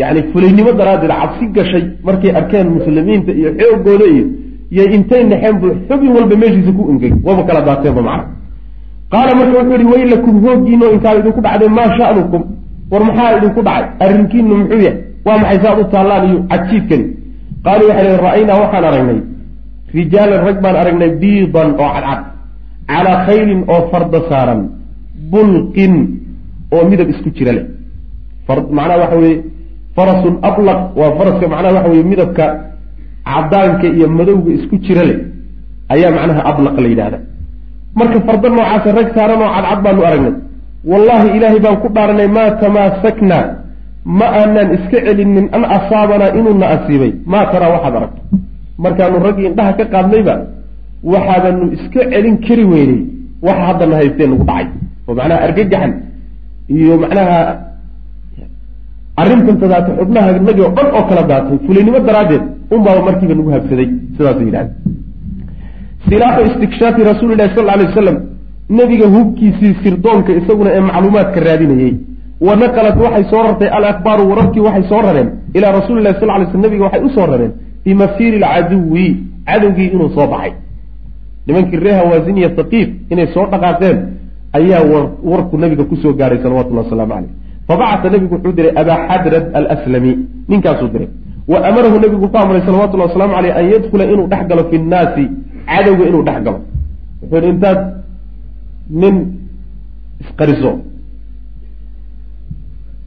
Yacni 0.00 0.20
fulaynimo 0.32 0.72
daraaddeed 0.80 1.12
cabsi 1.20 1.44
gashay 1.56 1.84
markay 2.06 2.30
arkeen 2.40 2.66
muslimiinta 2.76 3.32
iyo 3.40 3.50
xoogooda 3.60 4.06
iyo 4.14 4.24
iyo 4.74 4.84
intay 4.96 5.22
naxeen 5.30 5.56
buu 5.60 5.72
xubin 5.88 6.10
walba 6.16 6.36
meeshiisa 6.42 6.72
ku 6.76 6.82
ingeg 6.92 7.12
waba 7.26 7.42
kala 7.48 7.60
daateenba 7.68 8.02
macna 8.08 8.24
qaala 9.12 9.30
marka 9.38 9.54
wuxuu 9.58 9.76
yihi 9.80 9.90
waylakum 9.94 10.34
hooggiino 10.44 10.86
inkaa 10.94 11.14
idinku 11.20 11.40
dhacday 11.46 11.68
maa 11.78 11.88
sha'nukum? 11.98 12.42
War 12.90 13.02
maxaa 13.08 13.30
idinku 13.38 13.60
dhacay? 13.68 13.84
Arrinkiinu 14.04 14.54
muxuu 14.60 14.80
yahay 14.86 14.96
waa 15.26 15.38
maxay 15.42 15.58
saad 15.64 15.78
u 15.82 15.84
taallaan 15.94 16.24
iyo 16.28 16.38
cajiibkani 16.50 17.06
qaaluu 17.64 17.88
waxay 17.90 18.04
lehi 18.06 18.18
ra'aynaa 18.26 18.58
waxaan 18.62 18.84
aragnay 18.90 19.20
rijaalan 19.98 20.40
rag 20.46 20.56
baan 20.64 20.76
aragnay 20.82 21.10
biidan 21.22 21.68
oo 21.82 21.90
cadcad 21.94 22.20
calaa 22.90 23.18
khayrin 23.26 23.60
oo 23.72 23.80
farda 23.90 24.20
saaran 24.30 24.60
bulqin 25.32 25.94
oo 26.74 26.82
midab 26.90 27.08
isku 27.14 27.28
jira 27.36 27.52
leh. 27.56 27.64
Macnaha 28.76 28.98
waxa 29.02 29.16
weye 29.22 29.36
farasun 29.96 30.34
ablaq 30.48 30.80
waa 31.00 31.10
faraska 31.18 31.44
macnaha 31.52 31.74
waxa 31.76 31.90
weye 31.92 32.04
midabka 32.12 32.44
cadaanka 33.30 33.86
iyo 33.96 34.06
madowga 34.18 34.50
isku 34.58 34.74
jira 34.84 35.02
leh 35.10 35.18
ayaa 35.94 36.10
macnaha 36.16 36.40
ablaq 36.50 36.74
la 36.84 36.88
yidhahda 36.92 37.18
marka 37.98 38.18
farda 38.26 38.48
noocaasa 38.54 38.88
rag 38.98 39.08
saaran 39.16 39.40
oo 39.44 39.50
cadcad 39.56 39.80
baanu 39.84 40.02
aragnay. 40.08 40.34
Wallaahi 40.90 41.28
ilaahay 41.36 41.60
baan 41.64 41.76
ku 41.82 41.88
dhaaranay 41.96 42.28
maa 42.36 42.50
tamaasaknaa 42.62 43.44
ma 44.18 44.26
aanaan 44.40 44.68
iska 44.76 44.98
celinin 45.06 45.46
an 45.56 45.62
asaabanaa 45.76 46.30
inuuna 46.38 46.66
asiibay. 46.74 47.12
Maa 47.32 47.44
taraa 47.52 47.70
waxaad 47.74 47.94
aragto. 47.98 48.20
Markaanu 48.84 49.16
raggii 49.26 49.46
indhaha 49.50 49.72
ka 49.78 49.84
qaadnayba 49.94 50.34
waxaadanu 51.12 51.64
iska 51.76 52.00
celin 52.12 52.36
kari 52.46 52.64
weynay 52.72 53.00
waxa 53.46 53.62
haddana 53.68 53.94
haystee 54.00 54.26
nagu 54.32 54.44
dhacay. 54.50 54.66
Oo 55.08 55.14
macnaha 55.18 55.40
argagaxan 55.46 55.92
iyo 56.76 56.94
macnaha 57.02 57.38
arrintan 59.22 59.56
tadaata 59.62 59.90
xubnaha 59.98 60.28
nagi 60.48 60.60
oo 60.66 60.72
dhan 60.76 60.88
oo 60.96 61.04
kala 61.08 61.22
daatay 61.30 61.58
fulinimo 61.66 61.98
daraaddeed 62.08 62.42
unbaaba 62.74 63.00
markiiba 63.08 63.34
nagu 63.38 63.50
habsaday 63.56 63.88
sidaasuu 64.16 64.44
yidhahda 64.48 64.72
silaaxu 66.08 66.42
istikshaafi 66.50 67.00
rasuulilahi 67.10 67.50
sal 67.56 67.68
alay 67.74 67.86
wasalam 67.90 68.16
nebiga 68.78 69.06
hubkiisii 69.14 69.74
sirdoonka 69.82 70.32
isaguna 70.40 70.70
ee 70.76 70.80
macluumaadka 70.88 71.40
raadinayey 71.48 71.94
wa 72.46 72.56
naqalat 72.62 72.96
waxay 73.04 73.24
soo 73.30 73.42
rartay 73.46 73.68
alakbaaru 73.78 74.22
wararkii 74.30 74.60
waxay 74.66 74.84
soo 74.90 75.00
rareen 75.06 75.28
ilaa 75.56 75.72
rasuulilahi 75.78 76.20
sal 76.20 76.28
lay 76.28 76.46
sl 76.52 76.60
nebiga 76.64 76.84
waxay 76.84 77.02
u 77.08 77.10
soo 77.16 77.26
rareen 77.32 77.52
bimasiiri 77.84 78.36
alcaduwi 78.42 79.06
cadowgii 79.48 79.88
inuu 79.94 80.10
soo 80.16 80.26
baxay. 80.32 80.52
Nimankii 81.46 81.78
ree 81.84 81.94
hawaasiniya 82.00 82.48
thaqiif 82.58 82.88
inay 83.12 83.26
soo 83.34 83.46
dhaqaaqeen 83.52 83.98
ayaa 84.52 84.82
warku 85.22 85.58
nabiga 85.58 85.84
ku 85.84 85.96
soo 85.96 86.12
gaaray 86.12 86.38
salawatullahi 86.42 86.86
wasalaamu 86.86 87.12
caleyh 87.14 87.30
fabacata 87.68 88.10
nebigu 88.10 88.34
wuxuu 88.34 88.52
diray 88.52 88.72
abaa 88.80 88.98
xadrad 89.08 89.44
alslami 89.54 90.12
ninkaasuu 90.48 90.88
diray. 90.88 91.08
Wa 91.48 91.58
amarahu 91.68 91.96
nebigu 92.00 92.28
ku 92.28 92.36
amray 92.36 92.62
salawatullahi 92.64 93.08
wasalaamu 93.10 93.34
caleyh 93.36 93.52
an 93.60 93.64
yadkhula 93.72 94.04
inuu 94.12 94.26
dhex 94.32 94.42
galo 94.48 94.62
fi 94.70 94.76
nnaasi 94.78 95.24
cadowga 95.68 96.04
inuu 96.10 96.22
dhex 96.28 96.38
galo. 96.46 96.60
Wuxuu 97.22 97.36
yihi 97.36 97.50
intaad 97.54 97.78
nin 98.90 99.14
isqariso 100.20 100.72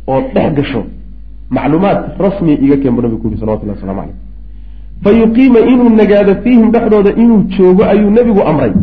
oo 0.08 0.22
dhex 0.36 0.54
gasho 0.58 0.82
macluumaad 1.50 2.00
rasmi 2.20 2.54
iga 2.66 2.78
keen 2.78 2.94
bu 2.96 3.02
nabigu 3.02 3.22
ku 3.22 3.28
yihi 3.28 3.40
salawatullahi 3.42 3.78
waslamu 3.82 4.02
caleyh 4.02 4.18
fa 5.04 5.10
yuqiima 5.22 5.60
inuu 5.74 5.90
nagaado 5.90 6.34
fiihim 6.44 6.72
dhexdooda 6.72 7.12
inuu 7.18 7.42
joogo 7.58 7.84
ayuu 7.84 8.10
nebigu 8.18 8.42
amray 8.52 8.74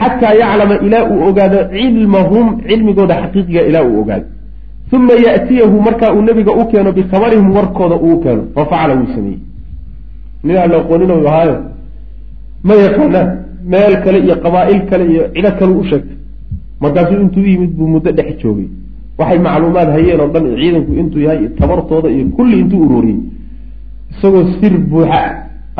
xataa 0.00 0.34
yaclama 0.42 0.74
ilaa 0.86 1.04
uu 1.12 1.20
ogaado 1.28 1.58
cilmahum 1.74 2.46
cilmigooda 2.68 3.14
xaqiiqiga 3.22 3.62
ilaa 3.68 3.84
uu 3.88 4.00
ogaado 4.02 4.26
uma 4.92 5.14
yaatiyahu 5.26 5.80
markaa 5.86 6.12
uu 6.16 6.22
nebiga 6.22 6.52
u 6.60 6.64
keeno 6.70 6.92
bikhabarihim 6.92 7.48
warkooda 7.56 7.96
uu 8.06 8.16
keeno 8.24 8.42
fa 8.54 8.64
facala 8.70 8.94
wuu 8.94 9.08
sameeyey 9.14 9.40
nin 10.44 10.54
la 10.72 10.76
aqoonin 10.82 11.10
ahaayo 11.10 11.56
ma 12.68 12.74
yaqaanaan 12.84 13.28
meel 13.72 13.94
kale 14.04 14.18
iyo 14.26 14.36
qabaa'il 14.44 14.80
kale 14.90 15.04
iyo 15.12 15.22
cido 15.34 15.50
kale 15.58 15.72
u 15.80 15.84
sheegtay 15.90 16.16
markaasuu 16.80 17.20
intuu 17.24 17.44
yimid 17.52 17.72
buu 17.78 17.88
muddo 17.94 18.12
dhex 18.18 18.36
joogay 18.42 18.68
waxay 19.18 19.38
macluumaad 19.46 19.88
hayeen 19.96 20.20
oo 20.20 20.28
dhan 20.34 20.44
ciidanku 20.60 20.92
intuu 21.02 21.22
yahay 21.26 21.48
tabartooda 21.60 22.08
iyo 22.10 22.26
kulli 22.36 22.60
intuu 22.62 22.82
uroriyey 22.86 23.20
isagoo 24.12 24.44
sir 24.60 24.72
buuxa 24.90 25.22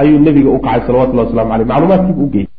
ayuu 0.01 0.19
nebiga 0.27 0.51
u 0.57 0.59
kacay 0.65 0.81
salawatullahi 0.87 1.27
waslamu 1.29 1.53
aleyh 1.55 1.67
macluumaadkiibu 1.73 2.25
ugeeyey 2.25 2.52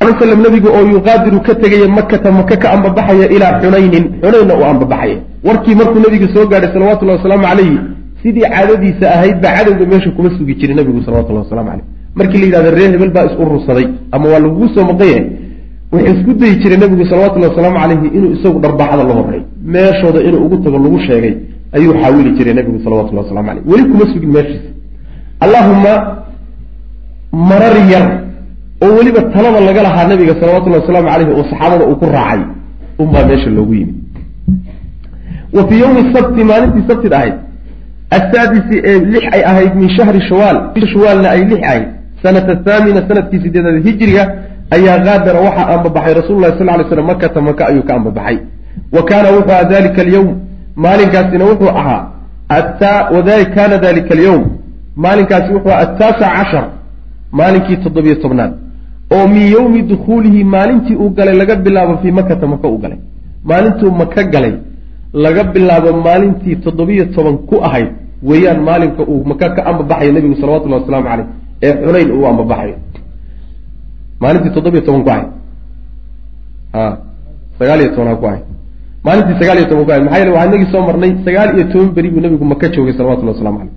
slam 0.00 0.42
nabiga 0.42 0.68
oo 0.70 0.86
yuqaadiru 0.94 1.40
ka 1.40 1.54
tegaya 1.54 1.88
makata 1.88 2.30
maka 2.32 2.56
ka 2.56 2.72
ambabaxaya 2.72 3.26
ilaa 3.30 3.60
xunaynin. 3.62 4.04
Xunaynna 4.22 4.54
uu 4.58 4.64
ambabaxaya 4.64 5.16
warkii 5.44 5.74
markuu 5.74 6.00
nabiga 6.06 6.26
soo 6.34 6.46
gaadhay 6.46 6.72
salawatullahi 6.72 7.18
wasalaamu 7.18 7.44
calayhi 7.48 7.78
sidii 8.22 8.40
caadadiisa 8.54 9.06
ahayd 9.16 9.36
baa 9.42 9.56
cadowga 9.56 9.86
meesha 9.92 10.10
kuma 10.10 10.30
sugi 10.38 10.54
jiray 10.60 10.76
nabigu 10.76 11.02
salawatullahi 11.06 11.44
waslamu 11.46 11.68
caleyh 11.70 11.84
markii 12.14 12.38
la 12.38 12.46
yidhahdo 12.46 12.70
reer 12.78 12.90
hebel 12.92 13.10
baa 13.16 13.24
is 13.28 13.34
urursaday 13.42 13.86
ama 14.12 14.26
waa 14.32 14.38
lagugu 14.44 14.68
soo 14.74 14.84
maqan 14.90 15.08
yahay 15.08 15.26
wuxuu 15.92 16.12
isku 16.12 16.32
dayi 16.40 16.56
jiray 16.62 16.78
nabigu 16.84 17.04
salawatullahi 17.10 17.50
wasalaamu 17.52 17.78
calayhi 17.82 18.08
inuu 18.18 18.32
isagu 18.36 18.58
dharbaaxada 18.64 19.04
la 19.08 19.14
horey 19.18 19.42
meeshooda 19.74 20.20
inuu 20.28 20.40
ugu 20.46 20.56
tago 20.64 20.78
lagu 20.84 20.98
sheegay 21.08 21.34
ayuu 21.76 21.92
xaawili 22.02 22.30
jiray 22.38 22.54
nabigu 22.58 22.78
salawatullahi 22.84 23.24
waslamu 23.26 23.48
caleyh 23.48 23.64
weli 23.70 23.84
kuma 23.90 24.04
sugin 24.12 24.30
meeshiisa. 24.36 24.70
Allahuma 25.44 25.92
marar 27.32 27.76
yar 27.92 28.25
oo 28.84 28.92
weliba 28.98 29.20
talada 29.34 29.60
laga 29.68 29.82
lahaa 29.86 30.08
nabiga 30.12 30.34
salawatullahi 30.40 30.82
wasalaamu 30.82 31.08
caleyhi 31.08 31.32
oo 31.32 31.44
saxaabada 31.50 31.84
uu 31.90 31.96
ku 31.96 32.06
raacay 32.16 32.42
unbaa 32.98 33.24
meesha 33.30 33.50
loogu 33.50 33.74
yimi. 33.74 33.94
Wa 35.56 35.68
fii 35.68 35.80
yowmi 35.80 36.02
sabti 36.14 36.44
maalintii 36.44 36.88
sabtid 36.88 37.12
ahayd 37.12 37.34
asaadisi 38.10 38.76
ee 38.84 38.98
lix 38.98 39.24
ay 39.34 39.42
ahayd 39.50 39.74
min 39.74 39.88
shahri 39.96 40.20
shawaal 40.28 40.56
shawaalna 40.92 41.28
ay 41.30 41.44
lix 41.44 41.60
ahayd 41.64 41.86
sanata 42.22 42.56
thaamina 42.66 43.00
sannadkii 43.08 43.40
sideedaad 43.44 43.78
hijriga 43.86 44.22
ayaa 44.76 44.98
qaadara 45.06 45.40
waxaa 45.46 45.66
ambabaxay 45.76 46.14
rasul 46.20 46.40
lahi 46.40 46.58
sal 46.58 46.66
lay 46.66 46.88
slam 46.90 47.06
makata 47.06 47.40
maka 47.40 47.66
ayuu 47.70 47.82
ka 47.82 47.94
ambabaxay 47.94 48.38
wa 48.92 49.02
kaana 49.08 49.28
wuxuu 49.36 49.52
ahaa 49.52 49.64
dalika 49.64 50.02
alyowm 50.02 50.28
maalinkaasina 50.76 51.44
wuxuu 51.50 51.68
ahaa 51.80 52.02
kaana 53.56 53.78
dalika 53.86 54.14
alyowm 54.14 54.44
maalinkaasi 54.96 55.52
wuxuu 55.54 55.70
ahaa 55.70 55.82
ataasic 55.86 56.28
cashar 56.36 56.64
maalinkii 57.32 57.76
toddobiyo 57.76 58.14
tobnaad 58.14 58.52
oo 59.14 59.26
min 59.28 59.46
yowmi 59.54 59.82
dukhuulihi 59.82 60.44
maalintii 60.44 60.96
uu 60.96 61.10
galay 61.10 61.36
laga 61.36 61.56
bilaabo 61.56 61.96
fii 62.02 62.12
makata 62.12 62.46
maka 62.46 62.68
uu 62.68 62.78
galay. 62.78 62.98
Maalintuu 63.44 63.90
maka 63.90 64.22
galay 64.24 64.54
laga 65.12 65.44
bilaabo 65.44 65.90
maalintii 66.06 66.56
toddobiyo 66.64 67.04
toban 67.14 67.38
ku 67.48 67.56
ahayd 67.68 67.88
weeyaan 68.22 68.60
maalinka 68.68 69.02
uu 69.02 69.24
maka 69.24 69.50
ka 69.54 69.66
ambabaxayo 69.70 70.12
nebigu 70.12 70.34
salawatullahi 70.40 70.80
wasalaamu 70.82 71.08
caleyh 71.08 71.26
ee 71.62 71.72
xunayn 71.84 72.10
uu 72.16 72.26
ambabaxayo 72.32 72.76
maalintii 74.20 74.54
toddobiyo 74.56 74.82
toban 74.86 75.02
ku 75.04 75.10
ahayd. 75.10 75.28
A 76.72 76.80
sagaal 77.58 77.80
iyo 77.80 77.90
toban 77.94 78.08
ha 78.08 78.16
ku 78.20 78.26
ahayd. 78.26 78.44
Maalintii 79.06 79.38
sagaal 79.40 79.58
iyo 79.58 79.68
toban 79.70 79.84
ku 79.86 79.90
ahayd. 79.90 80.04
Maxaa 80.04 80.18
yele 80.20 80.30
waxaa 80.36 80.48
inagii 80.50 80.70
soo 80.72 80.82
marnay 80.88 81.12
sagaal 81.26 81.48
iyo 81.56 81.64
toban 81.72 81.88
beri 81.96 82.08
buu 82.10 82.20
nebigu 82.24 82.44
maka 82.44 82.66
joogay 82.74 82.94
salawatullahi 82.98 83.36
waslamu 83.38 83.58
caleyh 83.58 83.74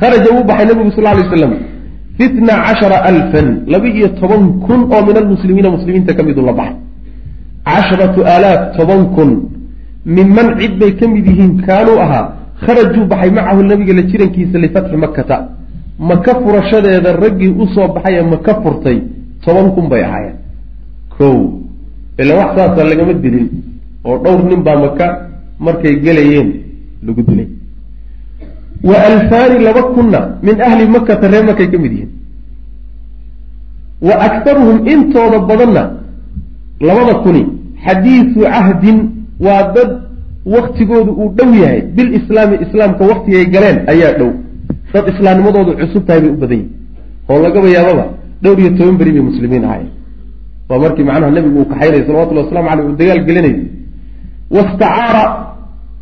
kharaja 0.00 0.28
wuu 0.34 0.44
baxay 0.48 0.66
nebigu 0.70 0.90
sal 0.96 1.02
lla 1.04 1.10
alay 1.14 1.77
fitna 2.18 2.54
cashara 2.66 2.98
alfan 3.10 3.48
laba-iyo 3.72 4.08
toban 4.20 4.42
kun 4.66 4.80
oo 4.94 5.02
min 5.08 5.16
almuslimiina 5.22 5.70
muslimiinta 5.76 6.14
ka 6.14 6.22
midu 6.22 6.42
la 6.48 6.52
baxay 6.52 6.76
casharatu 7.64 8.20
aalaaf 8.32 8.60
toban 8.76 9.02
kun 9.14 9.30
minman 10.16 10.48
cid 10.58 10.72
bay 10.80 10.92
ka 10.98 11.06
mid 11.14 11.26
yihiin 11.30 11.52
kaanuu 11.66 11.98
ahaa 12.04 12.26
kharajuu 12.64 13.04
baxay 13.12 13.30
macahu 13.30 13.62
nabiga 13.62 13.92
la 13.98 14.02
jirankiisa 14.10 14.58
lifatxi 14.58 14.96
makkata. 14.96 15.36
Maka 15.98 16.32
furashadeeda 16.42 17.10
raggii 17.22 17.48
u 17.62 17.66
soo 17.74 17.88
baxay 17.94 18.14
ee 18.18 18.22
maka 18.22 18.52
furtay 18.62 18.98
toban 19.44 19.70
kun 19.74 19.86
bay 19.88 20.02
ahaayeen. 20.08 20.36
Ko 21.14 21.26
ila 22.20 22.32
wax 22.38 22.50
saasa 22.56 22.84
lagama 22.90 23.12
dilin 23.12 23.48
oo 24.04 24.16
dhowr 24.24 24.42
nin 24.50 24.60
baa 24.66 24.78
maka 24.86 25.06
markay 25.60 25.94
gelayeen 26.04 26.48
lagu 27.06 27.22
dilay 27.28 27.48
wa 28.84 28.96
alfaani 29.10 29.64
laba 29.64 29.82
kunna 29.82 30.20
min 30.42 30.60
ahli 30.60 30.88
makata 30.88 31.28
reer 31.28 31.44
makay 31.44 31.68
ka 31.70 31.78
mid 31.78 31.92
yihiin 31.92 32.10
wa 34.08 34.14
aktaruhum 34.26 34.86
intooda 34.88 35.38
badanna 35.50 35.82
labada 36.80 37.14
kuni 37.24 37.42
xadiisu 37.86 38.40
cahdin 38.40 38.98
waa 39.40 39.72
dad 39.74 39.90
waktigoodu 40.46 41.12
uu 41.12 41.28
dhow 41.38 41.50
yahay 41.62 41.80
bilislaami 41.96 42.56
islaamka 42.64 43.04
waktigay 43.04 43.44
galeen 43.54 43.78
ayaa 43.92 44.12
dhow 44.18 44.30
dad 44.92 45.04
islaamnimadoodu 45.12 45.72
cusub 45.80 46.02
tahay 46.06 46.20
bay 46.20 46.30
u 46.30 46.36
badan 46.42 46.58
yihiin 46.58 46.70
oo 47.28 47.38
lagaba 47.42 47.68
yaababa 47.76 48.04
dhowr 48.42 48.58
iyo 48.60 48.70
toban 48.78 48.96
beri 49.00 49.12
bay 49.12 49.22
muslimiin 49.30 49.64
ahayen 49.64 49.90
waa 50.68 50.78
markii 50.84 51.04
macnaha 51.08 51.30
nabigu 51.30 51.58
uu 51.60 51.68
kaxaynay 51.72 52.02
salawatullhi 52.06 52.44
waslamu 52.44 52.68
aleyh 52.70 52.86
uu 52.88 52.96
dagaal 53.00 53.20
gelinay 53.28 53.56
wastacaara 54.56 55.24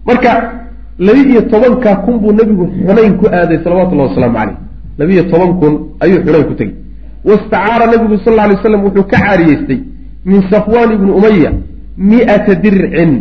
marka 0.09 0.31
laba 0.99 1.19
iyo 1.19 1.41
tobankaa 1.43 1.97
kun 2.05 2.19
buu 2.19 2.33
nabigu 2.33 2.67
xunayn 2.87 3.17
ku 3.19 3.27
aaday 3.27 3.59
salawatullahi 3.65 4.09
wasalaamu 4.09 4.37
caleyh 4.39 4.57
labiiyo 4.99 5.23
toban 5.31 5.53
kun 5.61 5.75
ayuu 6.01 6.21
xunayn 6.25 6.45
ku 6.49 6.55
tegey. 6.55 6.75
wastacaara 7.25 7.87
nabigu 7.87 8.17
sal 8.25 8.33
lla 8.35 8.43
alay 8.43 8.57
slam 8.63 8.85
wuxuu 8.85 9.05
ka 9.05 9.17
caariyeystay 9.21 9.81
min 10.25 10.43
safwaan 10.51 10.93
ibni 10.93 11.11
umaya 11.11 11.53
mi-ata 11.99 12.55
dircin. 12.55 13.13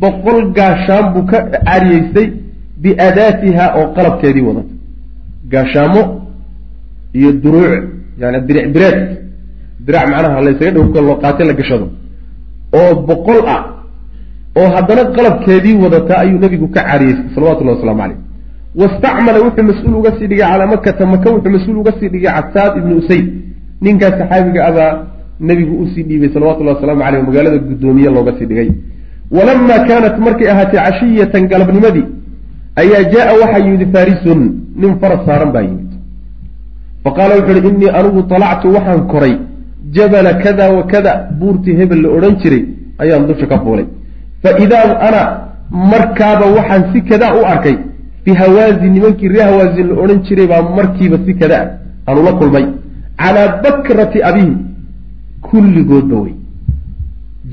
boqol 0.00 0.52
gaashaan 0.56 1.12
buu 1.14 1.24
ka 1.30 1.38
caariyeystay 1.52 2.32
biadaatiha 2.82 3.64
oo 3.78 3.86
qalabkeedii 3.94 4.40
wadata. 4.48 4.72
gaashaamo 5.52 6.02
iyo 7.14 7.32
duruuc 7.32 7.84
yani 8.20 8.40
diric 8.46 8.66
bireed. 8.74 9.00
dirac 9.86 10.04
macnaha 10.10 10.40
laysaga 10.40 10.70
dhowrka 10.70 11.00
loo 11.00 11.16
qaate 11.22 11.42
la 11.44 11.52
gashado. 11.52 11.86
oo 12.72 12.94
boqol 13.08 13.40
ah 13.46 13.77
oo 14.58 14.68
haddana 14.74 15.02
qalabkeedii 15.16 15.76
wadata 15.84 16.14
ayuu 16.22 16.38
nabigu 16.44 16.66
ka 16.74 16.80
caariyeystay 16.88 17.30
salawatullahi 17.34 17.76
waslamu 17.78 18.00
caleyh 18.02 18.18
wastacmala 18.80 19.38
wuxuu 19.46 19.64
mas'uul 19.70 19.94
uga 20.00 20.10
sii 20.18 20.26
dhigay 20.30 20.48
calaa 20.52 20.66
makata 20.74 21.06
maka 21.06 21.28
wuxuu 21.34 21.52
mas'uul 21.56 21.78
uga 21.82 21.92
sii 21.98 22.08
dhigay 22.14 22.32
cataab 22.36 22.72
ibni 22.78 22.94
usayd. 23.00 23.26
Ninkaas 23.84 24.14
saxaabiga 24.20 24.60
abaa 24.70 24.92
nebigu 25.48 25.74
u 25.82 25.86
sii 25.92 26.02
dhiibay 26.08 26.30
salawatullahi 26.34 26.76
waslamu 26.76 27.02
caleyh 27.04 27.22
magaalada 27.28 27.58
guddoomiye 27.68 28.10
looga 28.16 28.32
sii 28.38 28.46
dhigay. 28.50 28.70
Walama 29.36 29.76
kaanat 29.88 30.16
markay 30.26 30.48
ahaatay 30.54 30.80
cashiyatan 30.86 31.42
galabnimadii 31.52 32.06
ayaa 32.82 33.04
jaa 33.12 33.32
waxaa 33.40 33.64
yimid 33.66 33.82
farisun 33.94 34.40
nin 34.80 34.92
faras 35.00 35.22
saaran 35.26 35.50
baa 35.54 35.64
yimid. 35.68 35.90
Faqaala 37.04 37.34
wuxu 37.38 37.52
uhi 37.58 37.68
innii 37.70 37.90
anigu 37.98 38.20
talactu 38.32 38.66
waxaan 38.76 39.00
koray 39.12 39.34
jabala 39.96 40.32
kada 40.44 40.64
wa 40.76 40.82
kada 40.92 41.12
buurtii 41.40 41.76
hebel 41.80 42.00
la 42.02 42.08
odhan 42.16 42.34
jiray 42.42 42.64
ayaan 43.02 43.26
dusha 43.28 43.46
ka 43.46 43.58
fuulay 43.64 43.86
fa 44.42 44.50
idaa 44.64 44.88
ana 45.08 45.22
markaaba 45.92 46.46
waxaan 46.56 46.82
si 46.92 47.00
kadaa 47.10 47.34
u 47.40 47.44
arkay 47.52 47.76
bihawaazin 48.24 48.92
nimankii 48.96 49.28
ree 49.34 49.42
hawaazin 49.50 49.86
la 49.90 49.94
odhan 50.02 50.20
jiray 50.28 50.46
baa 50.52 50.62
markiiba 50.78 51.18
si 51.26 51.34
kadaa 51.40 51.64
aanu 52.08 52.22
la 52.28 52.32
kulmay 52.40 52.66
calaa 53.22 53.48
bakrati 53.64 54.22
abiihim 54.30 54.56
kulligoodba 55.48 56.16
wey 56.24 56.34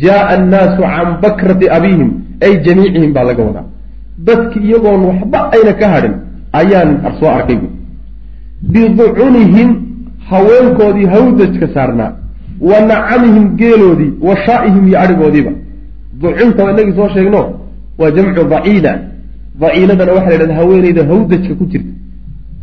jaaa 0.03 0.27
annaasu 0.35 0.81
can 0.93 1.09
bakrati 1.23 1.69
abiihim 1.77 2.11
ay 2.45 2.53
jamiicihim 2.65 3.13
baa 3.17 3.23
laga 3.29 3.43
wadaa 3.49 3.65
dadki 4.27 4.59
iyagoon 4.67 5.01
waxba 5.09 5.39
ayna 5.55 5.73
ka 5.81 5.87
hadhin 5.93 6.13
ayaan 6.61 6.89
soo 7.19 7.29
arkay 7.37 7.57
bu 7.61 7.69
biducunihim 8.73 9.69
haweenkoodii 10.29 11.05
hawdajka 11.15 11.67
saarnaa 11.75 12.11
wa 12.69 12.79
nacamihim 12.91 13.45
geeloodii 13.61 14.11
wa 14.27 14.35
shaa'ihim 14.45 14.87
iyo 14.87 14.99
adhigoodiiba 15.03 15.51
ducunta 16.21 16.63
waa 16.65 16.71
inagii 16.73 16.95
soo 16.99 17.09
sheegno 17.15 17.41
waa 17.99 18.11
jamcu 18.15 18.43
daciina 18.53 18.91
daciinadana 19.61 20.11
waxaa 20.17 20.29
la 20.29 20.35
yidhahda 20.35 20.55
haweeneyda 20.59 21.01
hawdajka 21.11 21.53
ku 21.59 21.65
jirta. 21.71 21.91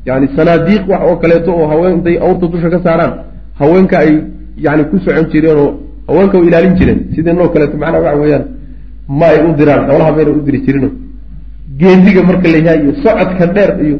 Yani 0.07 0.26
sanaadiiq 0.36 0.82
wax 0.90 1.00
oo 1.09 1.16
kaleeto 1.22 1.50
oo 1.61 1.66
haween 1.72 1.92
intay 1.96 2.16
awrta 2.24 2.46
dusha 2.53 2.68
ka 2.74 2.78
saaraan 2.86 3.12
haweenka 3.61 3.96
ay 4.05 4.12
yani 4.64 4.82
ku 4.90 4.96
socon 5.05 5.26
jireen 5.32 5.59
oo 5.64 5.70
haweenka 6.09 6.36
u 6.40 6.44
ilaalin 6.48 6.74
jireen 6.78 7.00
sideenoo 7.14 7.48
kaleeto? 7.55 7.76
Macnaha 7.82 8.03
waxa 8.07 8.20
weeyaan 8.22 8.44
ma 9.18 9.26
ay 9.32 9.38
u 9.48 9.53
diraan 9.59 9.82
xoolaha 9.88 10.11
mayna 10.16 10.30
u 10.38 10.40
diri 10.46 10.59
jirino 10.66 10.88
geediga 11.80 12.22
marka 12.28 12.48
la 12.55 12.59
yahay 12.66 12.78
iyo 12.84 12.92
socodka 13.05 13.46
dheer 13.57 13.70
iyo 13.86 13.96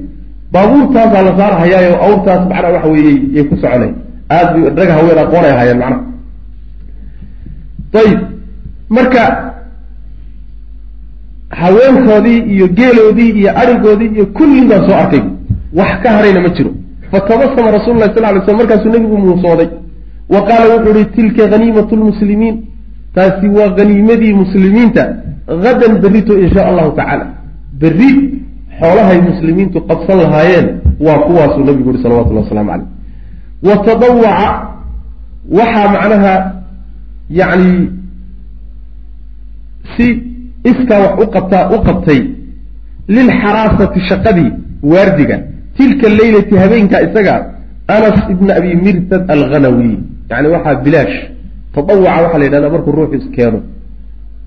baabuurtaasaa 0.53 1.22
la 1.28 1.32
saarhayaayo 1.38 1.94
awrtaas 2.07 2.42
macnaha 2.50 2.72
waxa 2.76 2.88
weeye 2.94 3.12
yay 3.36 3.44
ku 3.50 3.55
soconay. 3.62 3.90
Aad 4.36 4.48
bay 4.55 4.62
rag 4.78 4.90
haween 4.98 5.18
aqoon 5.24 5.44
ay 5.48 5.55
hayeen 5.61 5.78
macnaha. 5.82 6.03
Ayib 8.00 8.20
marka 8.97 9.22
haweenkoodii 11.61 12.38
iyo 12.55 12.66
geeloodii 12.78 13.30
iyo 13.40 13.51
arigoodii 13.62 14.11
iyo 14.16 14.26
kullin 14.26 14.68
baan 14.68 14.82
soo 14.88 14.97
arkay. 15.03 15.22
Wax 15.78 15.93
ka 16.03 16.11
harayna 16.11 16.40
ma 16.40 16.49
jiro. 16.49 16.70
Fatabasama 17.11 17.70
rasul 17.78 17.97
lah 17.99 18.09
sal 18.14 18.22
lay 18.22 18.43
slam 18.45 18.57
markaasuu 18.57 18.90
nebigu 18.93 19.18
muusooday. 19.18 19.68
Wa 20.28 20.40
qaala 20.49 20.74
wuxuu 20.74 20.95
ihi 20.99 21.05
tilka 21.16 21.43
haniimatu 21.51 21.97
lmuslimiin 21.97 22.57
taasi 23.14 23.49
waa 23.49 23.70
haniimadii 23.78 24.32
muslimiinta. 24.34 25.03
Hadan 25.47 25.93
berrito 26.03 26.38
in 26.38 26.49
sha 26.55 26.66
allahu 26.68 26.90
tacaala. 26.97 27.26
Berri 27.80 28.43
xoolahay 28.80 29.20
muslimiintu 29.20 29.80
qabsan 29.88 30.16
lahaayeen 30.18 30.66
waa 31.01 31.18
kuwaasuu 31.18 31.64
nabigu 31.64 31.90
yihi 31.90 32.03
salawatullah 32.03 32.43
waslamu 32.45 32.70
caleyh 32.70 32.88
wa 33.62 33.76
tadawaca 33.86 34.49
waxaa 35.51 35.88
macnaha 35.95 36.34
yacni 37.30 37.90
si 39.97 40.07
iskaa 40.70 41.01
wax 41.05 41.14
u 41.24 41.26
qabtaa 41.35 41.64
u 41.74 41.78
qabtay 41.89 42.20
lilxaraasati 43.09 44.01
shaqadii 44.09 44.51
waardiga 44.93 45.37
tilka 45.76 46.09
leylati 46.09 46.55
habeenkaa 46.62 47.01
isaga 47.07 47.35
anas 47.89 48.18
ibna 48.30 48.53
abi 48.61 48.70
mirsad 48.87 49.22
alghanawi. 49.30 49.99
Yani 50.30 50.49
waxaa 50.55 50.74
bilaash 50.85 51.16
tadawaca 51.74 52.22
waxaa 52.22 52.39
la 52.39 52.45
yidhahdaa 52.45 52.70
markuu 52.74 52.93
ruuxu 52.93 53.16
iskeeno 53.20 53.61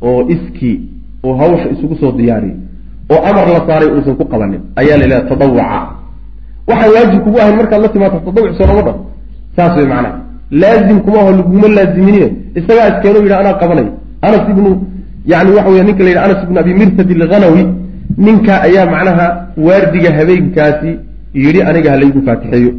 oo 0.01 0.21
iskii 0.35 0.77
oo 1.23 1.33
hawsha 1.41 1.69
isugu 1.73 1.95
soo 2.01 2.11
diyaariyo 2.11 2.55
oo 3.09 3.21
amar 3.29 3.47
la 3.55 3.61
saaray 3.67 3.89
uusan 3.95 4.15
ku 4.19 4.25
qabanin 4.25 4.61
ayaa 4.75 4.97
la 4.97 5.05
yidhahda 5.05 5.29
tadawaca 5.29 5.79
waxaan 6.69 6.91
waajib 6.95 7.19
kugu 7.25 7.37
ahayn 7.39 7.55
markaad 7.61 7.81
la 7.81 7.89
timaado 7.89 8.19
tadawuc 8.27 8.53
soo 8.57 8.67
lama 8.67 8.81
dhan 8.87 8.97
saas 9.55 9.77
wey 9.77 9.87
macnaha. 9.93 10.19
Laazim 10.51 10.99
kuma 11.05 11.19
aho 11.19 11.31
laguma 11.31 11.67
laaziminiyo 11.67 12.29
isagaa 12.59 12.87
iskeeno 12.93 13.19
yidha 13.25 13.39
anaa 13.39 13.53
qabanay 13.61 13.87
anas 14.21 14.43
ibnu 14.53 14.69
yani 15.31 15.49
waxa 15.57 15.69
wey 15.73 15.83
ninka 15.87 16.03
la 16.03 16.09
yidhaha 16.09 16.25
anas 16.27 16.43
ibnu 16.45 16.59
abi 16.63 16.73
mirsad 16.81 17.09
alghanawi 17.21 17.63
ninka 18.25 18.53
ayaa 18.67 18.85
macnaha 18.93 19.27
waardiga 19.67 20.09
habeenkaasi 20.17 20.91
yidhi 21.43 21.61
aniga 21.69 21.89
ha 21.91 21.97
laygu 22.03 22.19
faatixeeyo. 22.27 22.71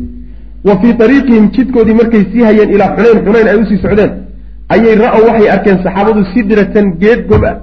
Wa 0.67 0.75
fii 0.81 0.95
ariiqihim 1.07 1.45
jidkoodii 1.57 1.97
markay 2.01 2.23
sii 2.33 2.43
hayeen 2.49 2.71
ilaa 2.75 2.91
xunayn 2.97 3.19
xunayn 3.27 3.47
ay 3.51 3.57
u 3.63 3.67
sii 3.71 3.79
socdeen 3.85 4.13
ayay 4.75 4.95
ra'ow 5.05 5.23
waxay 5.29 5.49
arkeen 5.55 5.79
saxaabadu 5.85 6.21
sidratan 6.35 6.87
geed 7.03 7.21
gob 7.31 7.45
ah 7.51 7.57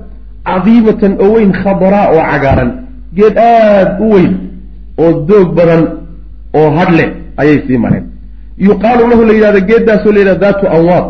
cadiimatan 0.49 1.13
oo 1.23 1.31
weyn 1.35 1.51
khabaraa 1.61 2.05
oo 2.13 2.21
cagaaran. 2.31 2.69
Geed 3.17 3.35
aada 3.37 3.97
u 4.05 4.07
weyn 4.15 4.33
oo 5.03 5.11
doog 5.29 5.47
badan 5.57 5.81
oo 6.59 6.69
hadhle 6.77 7.05
ayay 7.41 7.57
sii 7.67 7.77
mareen. 7.83 8.05
Yuqaalu 8.67 9.03
lahu 9.11 9.21
la 9.29 9.33
yidhahda 9.37 9.59
geeddaasoo 9.69 10.11
la 10.15 10.19
yidhahda 10.21 10.41
daatu 10.45 10.65
anwaad 10.75 11.07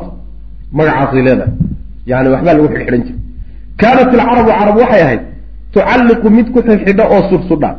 magacaasay 0.78 1.22
leedahay. 1.28 1.54
Yani 2.12 2.28
waxbaa 2.34 2.54
lagu 2.58 2.68
xidhxidhan 2.74 3.02
jiray 3.08 3.23
kaanat 3.82 4.10
ilcarabu 4.14 4.52
carab 4.60 4.76
waxay 4.82 5.02
ahayd 5.06 5.22
tucalliqu 5.74 6.28
mid 6.38 6.48
ku 6.54 6.60
xidxidha 6.68 7.04
oo 7.16 7.22
sursudha 7.30 7.70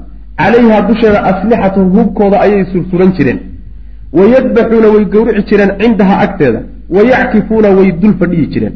calayhaa 0.40 0.82
dusheeda 0.88 1.18
aslixatahum 1.30 1.88
hubkooda 1.96 2.36
ayay 2.44 2.62
sursuran 2.72 3.10
jireen 3.16 3.38
wayadbaxuuna 4.18 4.88
way 4.94 5.04
gowrici 5.14 5.42
jireen 5.50 5.70
cindaha 5.80 6.14
agteeda 6.24 6.60
wayackifuuna 6.96 7.68
way 7.78 7.88
dul 8.00 8.14
fadhiyi 8.20 8.46
jireen 8.54 8.74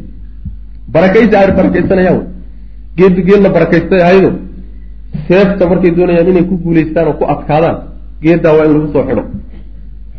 barakaysi 0.93 1.35
ay 1.41 1.51
barakaysanayaan 1.59 2.17
wey 2.19 2.27
geed 2.97 3.15
geed 3.27 3.41
la 3.45 3.49
barakaystay 3.57 4.01
ahaydo 4.07 4.29
seefta 5.27 5.63
markay 5.71 5.91
doonayaan 5.97 6.27
inay 6.31 6.45
ku 6.49 6.55
guulaystaan 6.63 7.07
oo 7.09 7.15
ku 7.19 7.25
adkaadaan 7.33 7.77
geeddaa 8.23 8.53
waa 8.57 8.65
in 8.67 8.73
lagu 8.75 8.87
soo 8.93 9.03
xidho 9.09 9.23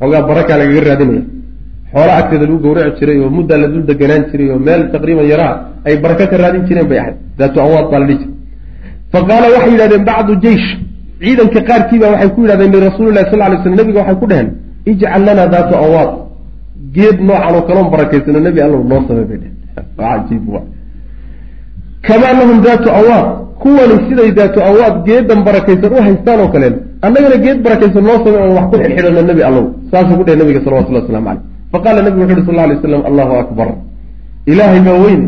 xoogaa 0.00 0.22
barakaa 0.30 0.56
lagaga 0.60 0.82
raadinaya 0.88 1.22
xoola 1.94 2.12
agteeda 2.20 2.44
lagu 2.46 2.58
gawraci 2.64 2.98
jiray 3.00 3.18
oo 3.24 3.30
muddaa 3.36 3.58
la 3.62 3.66
dul 3.72 3.84
deganaan 3.90 4.22
jiray 4.30 4.48
oo 4.54 4.58
meel 4.66 4.82
taqriiban 4.94 5.26
yaraa 5.32 5.54
ay 5.86 5.94
baraka 6.04 6.24
ka 6.30 6.36
raadin 6.42 6.62
jireen 6.68 6.88
bay 6.90 6.98
ahayd. 7.02 7.16
Daatu 7.38 7.56
anwaad 7.64 7.86
baa 7.92 8.00
la 8.02 8.06
dhihi 8.08 8.18
jiray. 8.22 8.34
Fa 9.12 9.18
qaala 9.28 9.46
waxay 9.54 9.70
yidhahdeen 9.74 10.04
bacdu 10.10 10.32
jeish 10.44 10.68
ciidanka 11.22 11.60
qaarkiiba 11.68 12.06
waxay 12.12 12.30
ku 12.34 12.40
yidhahdeen 12.44 12.70
lirasuuli 12.74 13.12
lahi 13.16 13.26
sal 13.30 13.40
ly 13.52 13.56
slam 13.62 13.74
nabiga 13.80 13.98
waxay 14.02 14.16
ku 14.20 14.26
dheheen 14.30 14.48
ijcal 14.90 15.22
lana 15.26 15.44
daatu 15.54 15.74
anwaad 15.84 16.10
geed 16.96 17.16
noocan 17.28 17.54
oo 17.56 17.62
kaloon 17.68 17.88
barakaysano 17.94 18.40
nebi 18.46 18.60
allow 18.66 18.80
noo 18.90 19.00
samey 19.08 19.24
bay 19.30 19.38
dheheen 19.42 20.64
kamaa 22.06 22.32
lahum 22.40 22.58
daatu 22.66 22.88
anwaad 22.98 23.26
kuwani 23.62 23.96
siday 24.08 24.30
daatu 24.38 24.58
anwaad 24.68 24.94
geedan 25.08 25.40
barakaysan 25.48 25.92
u 25.96 25.98
haystaan 26.06 26.38
oo 26.44 26.48
kaleen 26.54 26.74
annagana 27.06 27.36
geed 27.44 27.58
barakaysan 27.66 28.02
noo 28.08 28.18
samey 28.24 28.40
oon 28.42 28.52
wax 28.58 28.66
ku 28.70 28.76
xidxidhano 28.82 29.22
nebi 29.30 29.42
allow 29.48 29.64
saasuu 29.90 30.16
ku 30.18 30.24
dheh 30.26 30.36
nabiga 30.40 30.60
salawatullah 30.64 31.02
waslamu 31.04 31.26
caleyh 31.28 31.49
faqaala 31.72 32.02
nabigu 32.02 32.22
wuxu 32.22 32.40
uhi 32.40 32.46
sal 32.46 32.68
lay 32.70 32.78
slam 32.82 33.02
allahu 33.10 33.32
akbar. 33.42 33.68
Ilaahay 34.46 34.80
baa 34.86 34.98
weyne 35.04 35.26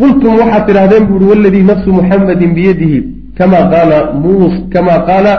qultum 0.00 0.32
waxaad 0.40 0.62
tidhahdeen 0.68 1.04
bu 1.08 1.14
uhi 1.16 1.26
waladii 1.32 1.64
nafsu 1.70 1.90
muxamadin 1.98 2.50
biyadihi 2.58 2.98
kama 3.38 3.58
qaala 3.72 3.98
mus 4.24 4.54
kama 4.74 4.94
qaala 5.08 5.32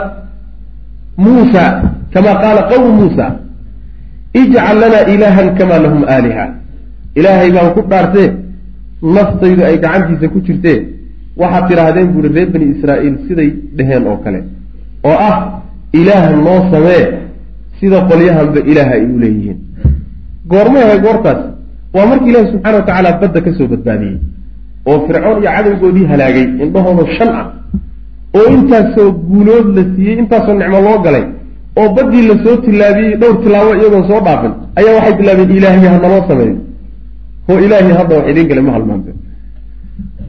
muusa 1.18 1.66
kama 2.14 2.32
qaala 2.44 2.62
qawmu 2.72 2.90
muusa 3.00 3.26
ijcal 4.42 4.78
lana 4.82 5.00
ilahan 5.14 5.48
kama 5.58 5.76
lahum 5.84 6.02
aaliha. 6.16 6.46
Ilaahay 7.20 7.50
baan 7.56 7.70
ku 7.76 7.82
dhaartee 7.92 8.30
naftaydu 9.16 9.62
ay 9.64 9.76
gacantiisa 9.84 10.28
ku 10.34 10.40
jirtee 10.48 10.80
waxaad 11.42 11.64
tidhaahdeen 11.70 12.08
buuhi 12.14 12.30
reer 12.36 12.50
bani 12.54 12.66
israa'iil 12.76 13.16
siday 13.28 13.50
dheheen 13.78 14.04
oo 14.12 14.18
kale 14.24 14.40
oo 15.10 15.18
ah 15.30 15.38
ilaah 16.00 16.26
noo 16.46 16.60
samee 16.72 17.04
sida 17.80 17.98
qolyahanba 18.10 18.60
ilaah 18.72 18.90
ay 18.98 19.04
u 19.14 19.20
leeyihiin 19.24 19.49
goormay 20.52 20.84
ahay 20.88 21.00
goortaas. 21.06 21.40
Waa 21.96 22.06
markii 22.12 22.30
ilaahi 22.32 22.48
subxana 22.52 22.76
wa 22.80 22.84
tacaala 22.88 23.12
badda 23.22 23.40
ka 23.46 23.52
soo 23.58 23.68
badbaadiyey 23.74 24.18
oo 24.90 24.98
fircoon 25.08 25.38
iyo 25.42 25.52
cadowgoodii 25.56 26.06
halaagay 26.12 26.46
indhahooda 26.64 27.04
shan 27.18 27.30
ah 27.40 27.46
oo 28.38 28.46
intaasoo 28.56 29.10
guulood 29.30 29.68
la 29.78 29.84
siiyey 29.96 30.18
intaasoo 30.22 30.54
nicmo 30.60 30.80
loo 30.88 30.98
galay 31.06 31.24
oo 31.80 31.88
baddii 31.96 32.24
la 32.30 32.36
soo 32.44 32.56
tillaabiyey 32.66 33.14
dhowr 33.22 33.38
tilaabo 33.44 33.72
iyagoon 33.80 34.06
soo 34.10 34.20
dhaafin 34.28 34.54
ayaa 34.80 34.94
waxay 34.98 35.14
tilaabeen 35.20 35.52
ilaahiy 35.60 35.88
ha 35.94 35.98
naloo 36.04 36.22
sameeyo 36.30 36.56
oo 37.50 37.60
ilaahi 37.66 37.92
hadda 38.00 38.14
wax 38.18 38.26
idiin 38.32 38.48
gale 38.52 38.62
ma 38.68 38.72
halmaante 38.78 39.12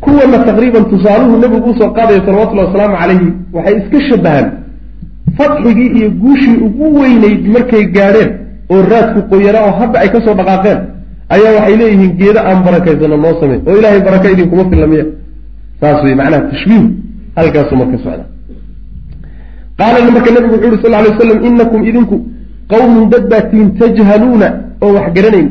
kuwana 0.04 0.38
taqriiban 0.48 0.84
tusaaluhu 0.92 1.34
nebigu 1.44 1.70
u 1.70 1.78
soo 1.80 1.90
qaadaya 1.98 2.20
salawatullahi 2.26 2.66
wasalaamu 2.68 2.96
calayhi 3.02 3.28
waxay 3.56 3.74
iska 3.80 3.98
shabahaan 4.08 4.46
fatxigii 5.38 5.90
iyo 5.98 6.08
guushii 6.22 6.56
ugu 6.66 6.86
weynayd 7.00 7.42
markay 7.54 7.84
gaadheen 7.96 8.30
oo 8.72 8.80
raadku 8.92 9.20
qoyanaa 9.30 9.62
oo 9.68 9.74
hadda 9.80 9.96
ay 10.02 10.08
ka 10.14 10.18
soo 10.24 10.34
dhaqaaqeen 10.40 10.78
ayaa 11.34 11.52
waxay 11.56 11.76
leeyihiin 11.80 12.12
geeda 12.20 12.40
aan 12.48 12.58
barakaysano 12.66 13.16
noo 13.24 13.34
samey 13.40 13.58
oo 13.68 13.74
ilaahay 13.78 14.00
baraka 14.08 14.26
idinkuma 14.34 14.64
filla 14.70 14.86
miya 14.92 15.04
saas 15.80 15.98
wey 16.04 16.14
macnaha 16.20 16.42
tashbiih 16.52 16.84
halkaasuu 17.36 17.76
marka 17.80 17.98
socda. 18.04 18.24
Qaala 19.78 19.98
marka 20.16 20.30
nabigu 20.34 20.54
wuxu 20.54 20.68
uhi 20.68 20.82
sal 20.82 20.92
lay 20.94 21.10
waslam 21.10 21.38
inakum 21.48 21.80
idinku 21.90 22.16
qawmun 22.72 23.04
dad 23.12 23.24
baa 23.32 23.42
tihin 23.50 23.68
tajhaluuna 23.80 24.48
oo 24.84 24.90
wax 24.96 25.06
garanayn. 25.16 25.48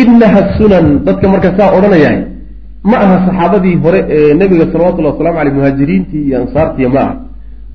Inaha 0.00 0.40
sunan 0.58 0.86
dadka 1.06 1.26
marka 1.34 1.48
saa 1.58 1.70
odhanayahay 1.76 2.20
ma 2.90 2.96
aha 3.04 3.16
saxaabadii 3.26 3.76
hore 3.84 4.00
ee 4.16 4.34
nebiga 4.40 4.64
salawatullahi 4.72 5.14
wasalamu 5.14 5.38
aleyh 5.42 5.54
muhaajiriintii 5.58 6.22
iyo 6.28 6.36
ansaartiiya 6.42 6.88
ma 6.94 7.00
aha. 7.04 7.14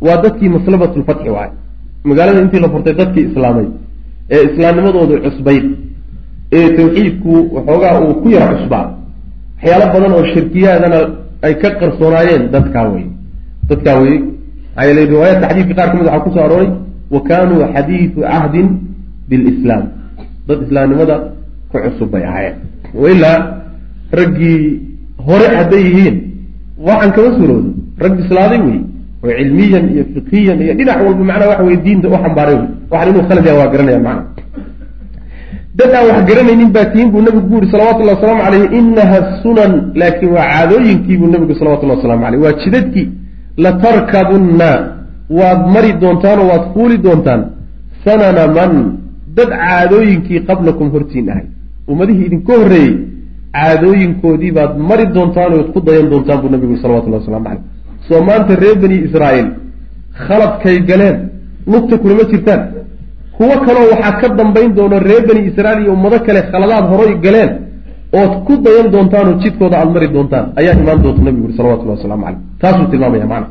Waa 0.06 0.18
dadkii 0.24 0.50
maslabatulfatxi 0.58 1.30
waay 1.36 1.50
magaalada 2.10 2.40
intii 2.46 2.62
la 2.66 2.70
furtay 2.74 2.94
dadkii 3.02 3.26
islaamay 3.30 3.68
ee 4.36 4.42
islaamnimadoodu 4.50 5.16
cusbayd 5.26 5.66
ee 6.58 6.68
tawxiidku 6.78 7.34
waxoogaa 7.56 8.00
uu 8.06 8.14
ku 8.22 8.28
yara 8.36 8.48
cusbaa. 8.56 8.86
Waxyaalo 9.62 9.86
badan 9.94 10.12
oo 10.18 10.26
shirkiyaadana 10.34 11.00
ay 11.46 11.54
ka 11.62 11.70
qarsoonaayeen 11.80 12.44
dadkaa 12.54 12.86
wey 12.94 13.06
dadkaa 13.70 13.98
wey 14.04 14.16
maxaa 14.76 14.86
yeele 14.88 15.02
riwaayaadka 15.12 15.48
xadiidka 15.50 15.74
qaar 15.80 15.90
ka 15.92 15.96
mid 15.98 16.06
waxaa 16.08 16.24
ku 16.26 16.30
soo 16.36 16.44
arooray 16.48 16.70
wa 17.14 17.20
kaanuu 17.30 17.62
xadiidu 17.76 18.22
cahdin 18.32 18.68
bilislaam. 19.30 19.84
Dad 20.48 20.60
islaamnimada 20.66 21.16
ku 21.72 21.78
cusub 21.86 22.10
bay 22.14 22.24
ahaayeen. 22.30 22.56
Wailaa 23.04 23.38
raggii 24.20 24.60
hore 25.28 25.48
hadday 25.58 25.84
yihiin 25.88 26.16
waxaan 26.88 27.12
kama 27.16 27.30
suuroodo 27.38 27.70
rag 28.04 28.14
bislaaday 28.20 28.62
wey 28.68 28.80
oo 29.24 29.32
cilmiyan 29.40 29.86
iyo 29.94 30.04
fiqiyan 30.14 30.58
iyo 30.64 30.74
dhinac 30.80 30.98
walba 31.06 31.24
macnaa 31.30 31.50
waxa 31.52 31.64
wey 31.70 31.78
diinta 31.86 32.08
u 32.08 32.18
xambaaray 32.24 32.56
wey 32.62 32.68
waxan 32.92 33.08
inuu 33.12 33.24
khalad 33.30 33.46
yaha 33.48 33.58
waa 33.62 33.72
garanaya 33.74 34.00
macna. 34.08 34.24
Dad 35.80 35.92
aan 35.98 36.06
wax 36.10 36.20
garanaynin 36.30 36.70
baa 36.76 36.86
tihiin 36.92 37.10
buu 37.14 37.22
nabigu 37.26 37.48
ku 37.48 37.54
yuri 37.56 37.68
salawatullahi 37.74 38.16
wasalaamu 38.18 38.42
caleyh 38.46 38.64
inaha 38.80 39.18
sunan 39.44 39.72
laakiin 40.02 40.32
waa 40.36 40.46
caadooyinkii 40.54 41.18
buu 41.22 41.30
nabigu 41.34 41.54
salawatullahi 41.60 41.98
waslamu 42.00 42.24
caleyh 42.26 42.42
waa 42.46 42.54
jidadkii 42.64 43.08
latarkabunna 43.66 44.70
waad 45.40 45.60
mari 45.76 45.92
doontaan 46.02 46.38
oo 46.42 46.48
waad 46.52 46.66
fuuli 46.74 46.98
doontaan 47.06 47.42
sanana 48.06 48.44
man 48.58 48.72
dad 49.38 49.50
caadooyinkii 49.64 50.40
qablakum 50.50 50.88
hortiin 50.96 51.30
ahay. 51.32 51.46
Ummadihii 51.92 52.26
idinka 52.30 52.54
horreeyey 52.60 52.94
caadooyinkoodii 53.58 54.52
baad 54.58 54.72
mari 54.90 55.06
doontaan 55.16 55.52
ood 55.60 55.70
ku 55.74 55.80
dayan 55.88 56.08
doontaan 56.12 56.40
buu 56.42 56.50
nabigu 56.56 56.76
salawatullahi 56.84 57.22
waslamu 57.24 57.46
caleyh 57.50 57.64
soo 58.10 58.22
maanta 58.30 58.54
reer 58.64 58.78
bani 58.84 58.98
israa'iil 59.08 59.48
khaladkay 60.26 60.78
galeen 60.90 61.18
lugta 61.72 61.96
kulama 62.02 62.24
jirtaan. 62.32 62.62
Kuwo 63.38 63.56
kaleo 63.66 63.86
waxaa 63.94 64.14
ka 64.22 64.28
dambayn 64.40 64.72
doona 64.78 64.98
reer 65.10 65.24
bani 65.30 65.42
israa'iil 65.50 65.82
iyo 65.84 65.92
ummado 65.98 66.18
kale 66.28 66.42
khaladaad 66.52 66.86
horay 66.92 67.12
galeen 67.26 67.52
ood 68.20 68.34
ku 68.48 68.54
dayan 68.66 68.88
doontaanoo 68.94 69.36
jidkooda 69.44 69.76
aada 69.80 69.92
mari 69.96 70.08
doontaan 70.16 70.46
ayaa 70.60 70.76
imaan 70.82 71.00
doonta 71.04 71.22
nabigu 71.28 71.46
uri 71.48 71.56
salawatullahi 71.60 71.98
waslamu 72.00 72.24
caleyh 72.26 72.40
taasuu 72.62 72.88
tilmaamaya 72.92 73.28
macna. 73.34 73.48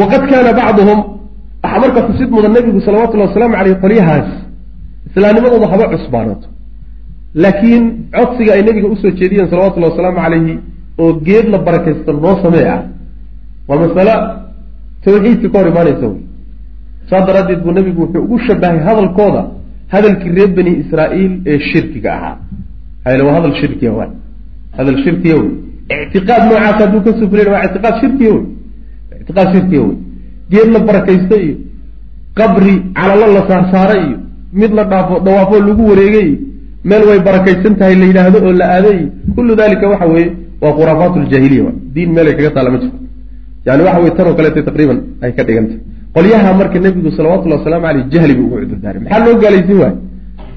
Waqad 0.00 0.22
kaana 0.30 0.50
bacduhum 0.60 0.98
waxaa 1.62 1.80
marka 1.82 2.00
xusid 2.08 2.28
mudan 2.36 2.52
nabigu 2.56 2.78
salawatullahi 2.86 3.28
wasalaamu 3.30 3.54
caleyh 3.58 3.76
qolyahaas 3.84 4.28
islaamnimadooda 5.08 5.66
haba 5.72 5.84
cusbaanato 5.92 6.46
laakiin 7.42 7.84
codsiga 8.16 8.50
ay 8.56 8.62
nabiga 8.68 8.88
u 8.94 8.96
soo 9.02 9.10
jeediyeen 9.20 9.48
salawatullahi 9.52 9.92
wasalaamu 9.92 10.18
caleyhi 10.24 10.54
oo 11.02 11.12
geed 11.26 11.46
la 11.54 11.58
barakaysta 11.66 12.12
noo 12.24 12.34
samee 12.42 12.66
ah 12.76 12.82
waa 13.68 13.78
masale 13.82 14.14
tawxiidka 15.04 15.48
ka 15.52 15.58
hor 15.58 15.68
imaanaysa 15.72 16.06
wey 16.12 16.20
saas 17.10 17.22
daraaddeed 17.28 17.60
buu 17.64 17.72
nebigu 17.78 18.00
wuxuu 18.04 18.22
ugu 18.26 18.38
shabahay 18.46 18.78
hadalkooda 18.88 19.42
hadalkii 19.94 20.32
reer 20.36 20.50
bani 20.58 20.72
israa'iil 20.82 21.32
ee 21.52 21.58
shirkiga 21.70 22.10
ahaa. 22.18 22.36
Hayl 23.04 23.20
waa 23.26 23.34
hadal 23.38 23.54
shirkiya 23.60 23.92
wa 23.98 24.06
hadal 24.78 24.98
shirkiya 25.04 25.36
wey 25.42 25.50
ictiqaad 26.04 26.42
noocaas 26.48 26.76
hadduu 26.82 27.00
ka 27.06 27.10
sufulayn 27.20 27.48
waa 27.54 27.62
ictiqaad 27.68 27.94
shirkiya 28.02 28.30
wey 28.36 28.44
ictiqaad 29.20 29.48
shirkiya 29.54 29.80
wey 29.86 29.96
geed 30.52 30.68
la 30.74 30.78
barakaysta 30.88 31.36
iyo 31.44 31.56
qabri 32.38 32.74
calalo 32.98 33.26
la 33.36 33.42
saarsaara 33.50 33.94
iyo 34.06 34.18
mid 34.60 34.72
la 34.78 34.84
dhaafo 34.92 35.14
dawaafoo 35.26 35.60
lagu 35.68 35.82
wareegay 35.90 36.28
iyo 36.30 36.38
meel 36.90 37.02
way 37.08 37.18
barakaysan 37.28 37.74
tahay 37.80 37.94
la 38.02 38.06
yidhaahdo 38.10 38.38
oo 38.48 38.52
la 38.60 38.66
aaday 38.76 38.96
iyo 39.00 39.08
kullu 39.36 39.52
dalika 39.62 39.88
waxa 39.92 40.06
weeye 40.14 40.30
waa 40.62 40.72
khuraafaat 40.78 41.14
ljaahiliya 41.30 41.70
diin 41.94 42.10
meelay 42.16 42.34
kaga 42.38 42.50
taalla 42.56 42.70
ma 42.74 42.78
jirto. 42.82 42.98
Yani 43.66 43.82
waxa 43.86 43.98
weye 44.02 44.12
tanoo 44.18 44.34
kaleeta 44.38 44.62
taqriiban 44.68 44.98
ay 45.24 45.32
ka 45.36 45.42
dhigantah 45.48 45.78
qolyaha 46.16 46.50
marka 46.60 46.78
nebigu 46.84 47.10
salawatullhi 47.18 47.56
wasalaamu 47.58 47.86
aleyh 47.90 48.04
jahli 48.12 48.32
buu 48.38 48.46
ugu 48.46 48.56
cudurdaaray 48.62 49.00
maxaa 49.04 49.24
loo 49.26 49.36
gaalaysin 49.42 49.76
waayo 49.82 49.96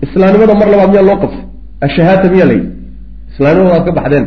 islaamnimada 0.06 0.54
mar 0.62 0.68
labaad 0.74 0.90
miyaa 0.94 1.08
loo 1.10 1.18
qabtay? 1.24 1.42
Ashahaata 1.86 2.26
miyaa 2.34 2.48
la 2.50 2.54
yidhi. 2.58 2.70
Islaamnimada 3.32 3.80
ka 3.88 3.92
baxdeen. 3.98 4.26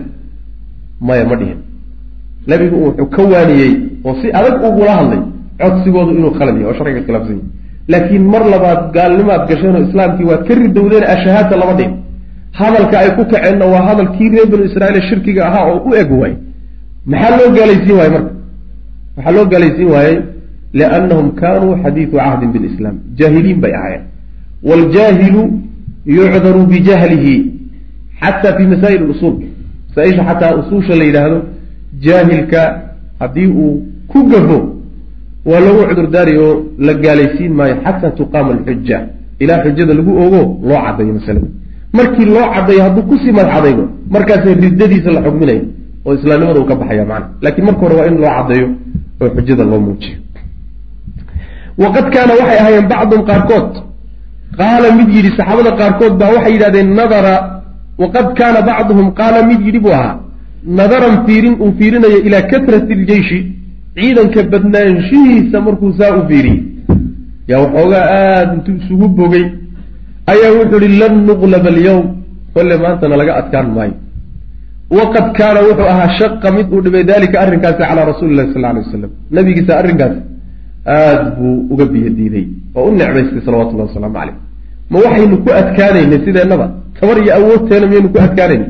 Maya 1.07 1.25
ma 1.31 1.37
dhihin. 1.41 1.59
Nebigu 2.51 2.77
wuxuu 2.85 3.07
ka 3.15 3.23
waaniyey 3.33 3.73
oo 4.07 4.15
si 4.21 4.27
adag 4.39 4.55
ugula 4.69 4.93
hadlay 4.99 5.21
codsigoodu 5.61 6.11
inuu 6.19 6.33
khalad 6.39 6.55
yahay 6.61 6.69
oo 6.71 6.75
sharciga 6.79 7.01
khilaafsan 7.07 7.37
yahy 7.39 7.45
laakiin 7.93 8.25
mar 8.33 8.43
labaad 8.55 8.81
gaalnimaad 8.97 9.43
gasheen 9.51 9.75
oo 9.79 9.83
islaamkii 9.89 10.27
waad 10.31 10.43
ka 10.49 10.55
ridowdeen 10.61 11.05
ashahaata 11.15 11.55
lama 11.61 11.75
dhihin 11.79 11.93
hadalka 12.59 12.97
ay 13.03 13.11
ku 13.17 13.23
kaceenna 13.33 13.65
waa 13.73 13.83
hadalkii 13.89 14.29
reer 14.35 14.47
banu 14.53 14.65
israiil 14.69 15.03
shirkiga 15.09 15.43
ahaa 15.49 15.65
oo 15.73 15.79
u 15.89 15.95
eg 16.03 16.11
waay 16.21 16.35
maxaa 17.11 17.37
loo 17.39 17.51
gaalaysiin 17.57 17.97
waaye 17.99 18.11
marka? 18.17 18.33
Waxaa 19.17 19.33
loo 19.37 19.47
gaalaysiin 19.53 19.89
waayey? 19.95 20.17
Liannahum 20.79 21.27
kaanuu 21.41 21.75
xadiidu 21.83 22.17
cahdin 22.19 22.51
bilislaam. 22.55 22.97
Jaahiliin 23.19 23.59
bay 23.65 23.73
ahaayeen. 23.79 24.05
Waljaahilu 24.69 25.43
yucdaru 26.19 26.61
bijahlihi 26.73 27.35
xata 28.21 28.49
fi 28.57 28.63
masaa'il 28.73 29.03
usuul 29.13 29.37
masaaisha 29.89 30.23
xataa 30.29 30.55
usuusha 30.61 30.95
la 31.01 31.05
yidhaahdo 31.09 31.39
jaahilka 32.05 32.61
haddii 33.21 33.47
uu 33.47 33.75
ku 34.11 34.19
gafo 34.31 34.59
waa 35.51 35.61
lagu 35.67 35.81
cudurdaari 35.91 36.33
oo 36.45 36.53
la 36.87 36.93
gaalaysiin 37.05 37.53
maayo 37.59 37.77
xataa 37.85 38.11
tuqaama 38.19 38.51
alxuja 38.57 38.99
ilaa 39.43 39.59
xujada 39.65 39.95
lagu 39.99 40.13
ogo 40.25 40.41
loo 40.69 40.81
caddayo 40.87 41.13
masalada 41.19 41.49
markii 41.99 42.27
loo 42.35 42.47
caddayo 42.55 42.81
hadduu 42.87 43.03
ku 43.11 43.15
sii 43.23 43.33
madxadaygo 43.39 43.85
markaasa 44.15 44.49
riddadiisa 44.65 45.11
la 45.17 45.21
xugminayo 45.27 45.63
oo 46.07 46.13
islaamnimada 46.19 46.59
uu 46.61 46.69
ka 46.71 46.75
baxaya 46.81 47.05
macana 47.11 47.27
lakiin 47.45 47.65
marka 47.69 47.81
hore 47.85 47.95
waa 47.99 48.07
in 48.11 48.17
loo 48.23 48.31
caddeeyo 48.37 48.69
oo 49.23 49.29
xujada 49.37 49.65
loo 49.71 49.81
muujiyo. 49.87 50.17
Waqad 51.83 52.07
kaana 52.15 52.33
waxay 52.41 52.59
ahaayeen 52.61 52.87
bacdum 52.93 53.21
qaarkood. 53.31 53.71
Qaala 54.61 54.89
mid 54.99 55.09
yidhi 55.17 55.31
saxaabada 55.39 55.71
qaarkood 55.81 56.15
baa 56.21 56.31
waxay 56.37 56.53
yidhahdeen 56.57 56.89
nadara. 56.99 57.35
Waqad 58.03 58.27
kaana 58.39 58.61
bacduhum 58.69 59.07
qaala 59.19 59.39
mid 59.51 59.61
yidhi 59.67 59.81
buu 59.85 59.93
ahaa 59.99 60.15
nadaran 60.79 61.17
fiirin 61.27 61.55
uu 61.65 61.73
fiirinayo 61.79 62.19
ilaa 62.27 62.43
katrati 62.53 62.93
iljeyshi 62.97 63.39
ciidanka 63.97 64.41
badnaanshihiisa 64.53 65.57
markuu 65.67 65.93
saa 65.99 66.13
u 66.19 66.23
fiiriyey 66.29 66.61
yaa 67.51 67.61
waxoogaa 67.65 68.05
aada 68.19 68.53
intuu 68.57 68.75
isugu 68.83 69.09
bogay 69.19 69.45
ayaa 70.33 70.53
wuxuu 70.59 70.81
ihi 70.87 70.99
lan 71.03 71.15
nuqlaba 71.29 71.69
alyawm. 71.75 72.07
Kolle 72.55 72.75
maantana 72.85 73.17
laga 73.21 73.33
adkaan 73.41 73.69
maayo. 73.77 73.95
Waqad 74.97 75.27
kaana 75.39 75.61
wuxuu 75.69 75.89
ahaa 75.93 76.09
shaqa 76.21 76.49
mid 76.57 76.67
uu 76.75 76.81
dhibay 76.85 77.05
dalika 77.13 77.37
arrinkaasi 77.45 77.79
calaa 77.91 78.05
rasuuli 78.11 78.33
illahi 78.35 78.53
sal 78.55 78.65
alay 78.71 78.83
wasalam 78.87 79.11
nabigiisa 79.37 79.73
arrinkaasi 79.81 80.19
aada 80.95 81.31
buu 81.37 81.67
uga 81.73 81.85
biyo 81.93 82.11
diiday 82.19 82.47
oo 82.77 82.85
u 82.89 82.91
necbaystay 82.99 83.41
salawatullahi 83.47 83.89
wasalaamu 83.91 84.15
caleyh 84.19 84.37
ma 84.93 84.97
waxaynu 85.05 85.37
ku 85.45 85.51
adkaanaynay 85.61 86.19
sideennaba 86.27 86.67
tabar 87.01 87.17
iyo 87.23 87.33
awoodteena 87.39 87.87
miyaynu 87.91 88.09
ku 88.15 88.19
adkaanayna 88.27 88.67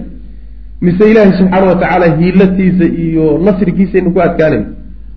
mise 0.87 1.05
ilaahay 1.11 1.33
subxaana 1.41 1.67
watacaala 1.73 2.07
hiilatiisa 2.21 2.87
iyo 3.05 3.25
nasrigiisaynu 3.47 4.09
ku 4.15 4.21
adkaanayna 4.27 4.67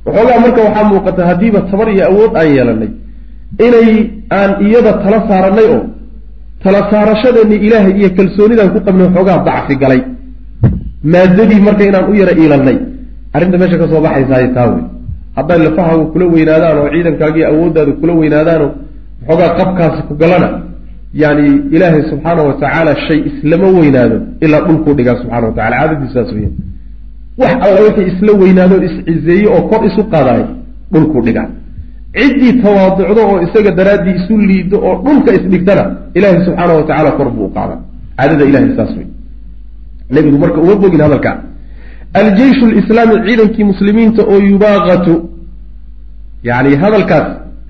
waxoogaa 0.06 0.40
marka 0.46 0.60
waxaa 0.68 0.86
muuqata 0.92 1.22
haddiiba 1.30 1.60
tabar 1.72 1.88
iyo 1.96 2.04
awood 2.12 2.32
aan 2.42 2.50
yeelanay 2.56 2.92
inay 3.66 3.90
aan 4.40 4.52
iyada 4.68 4.92
tala 5.04 5.20
saaranay 5.30 5.68
oo 5.76 5.82
tala 6.64 6.80
saarashadeenni 6.92 7.56
ilaahay 7.68 7.94
iyo 8.00 8.10
kalsoonidaan 8.18 8.70
ku 8.74 8.80
qabnay 8.86 9.06
waxoogaa 9.08 9.40
dacfi 9.48 9.76
galay. 9.84 10.02
Maadadii 11.14 11.62
marka 11.68 11.84
inaan 11.90 12.06
u 12.12 12.14
yara 12.22 12.34
iilanay 12.42 12.78
arrinta 13.36 13.58
meesha 13.62 13.78
ka 13.82 13.86
soo 13.92 14.02
baxaysaay 14.06 14.48
taa 14.56 14.68
wey 14.72 14.84
hadday 15.38 15.60
lafahaagu 15.66 16.06
kula 16.14 16.26
weynaadaan 16.34 16.78
oo 16.82 16.88
ciidankaagiiyo 16.94 17.48
awooddaadu 17.52 17.92
kula 18.02 18.14
weynaadaano 18.22 18.68
waxoogaa 19.28 19.52
qabkaasi 19.60 20.02
ku 20.08 20.14
galana 20.22 20.50
yani 21.22 21.46
ilaahay 21.76 22.02
subxaana 22.12 22.42
wa 22.50 22.54
tacaala 22.62 22.92
shay 23.08 23.20
islama 23.30 23.68
weynaado 23.80 24.18
ilaa 24.46 24.62
dhulkuu 24.68 24.94
dhigaa 25.00 25.16
subxana 25.22 25.46
wa 25.50 25.54
tacala 25.58 25.76
caadadiisu 25.80 26.14
saas 26.18 26.32
weya 26.38 26.50
wax 27.42 27.54
alla 27.68 27.80
wixii 27.88 28.08
isla 28.14 28.32
weynaado 28.42 28.76
iscizeeye 28.88 29.48
oo 29.56 29.62
kor 29.72 29.82
isu 29.90 30.02
qaadaay 30.14 30.44
dhulkuu 30.94 31.22
dhigaa 31.28 31.48
ciddii 32.18 32.54
tawaaducdo 32.64 33.22
oo 33.32 33.42
isaga 33.46 33.72
daraaddii 33.80 34.16
isu 34.20 34.38
liido 34.50 34.78
oo 34.88 34.96
dhulka 35.06 35.30
isdhigtana 35.38 35.84
ilaahay 36.18 36.46
subxaana 36.46 36.74
wa 36.80 36.84
tacala 36.90 37.12
kor 37.18 37.30
buu 37.36 37.46
u 37.50 37.54
qaada 37.58 37.76
caadada 38.18 38.44
ilahay 38.50 38.76
saas 38.78 38.92
wey 38.98 39.08
nebigu 40.16 40.38
marka 40.44 40.60
uma 40.66 40.76
bogin 40.76 41.02
hadalka 41.02 41.32
aljeyshu 42.22 42.66
lislaami 42.78 43.16
ciidankii 43.28 43.64
muslimiinta 43.72 44.22
oo 44.32 44.40
yubaaqatu. 44.52 45.14
Yani 46.44 46.76
hadalkaas 46.76 47.28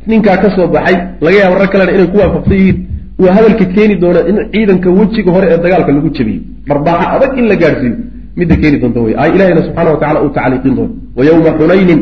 ninkaa 0.07 0.37
ka 0.37 0.49
soo 0.55 0.67
baxay 0.67 0.97
laga 1.21 1.37
yaaba 1.41 1.59
rag 1.61 1.69
kalena 1.73 1.91
inay 1.95 2.07
ku 2.13 2.17
waafaqsan 2.21 2.53
yihiin 2.53 2.77
waa 3.23 3.33
hadalka 3.37 3.65
keeni 3.75 3.95
doona 4.03 4.21
in 4.29 4.37
ciidanka 4.53 4.89
wejiga 4.89 5.31
hore 5.35 5.47
ee 5.53 5.57
dagaalka 5.63 5.91
lagu 5.91 6.09
jabiyo 6.17 6.41
dharbaaxa 6.67 7.07
adag 7.15 7.31
in 7.39 7.45
la 7.51 7.55
gaadhsiiyo 7.61 7.97
midda 8.39 8.55
keeni 8.61 8.77
doonta 8.81 8.99
wey 9.05 9.15
ay 9.21 9.29
ilahina 9.35 9.61
subxana 9.67 9.89
wa 9.93 9.99
tacala 10.01 10.19
uu 10.23 10.29
tacliiqin 10.37 10.75
doono 10.77 10.93
wa 11.17 11.25
yowma 11.29 11.51
xunaynin 11.59 12.01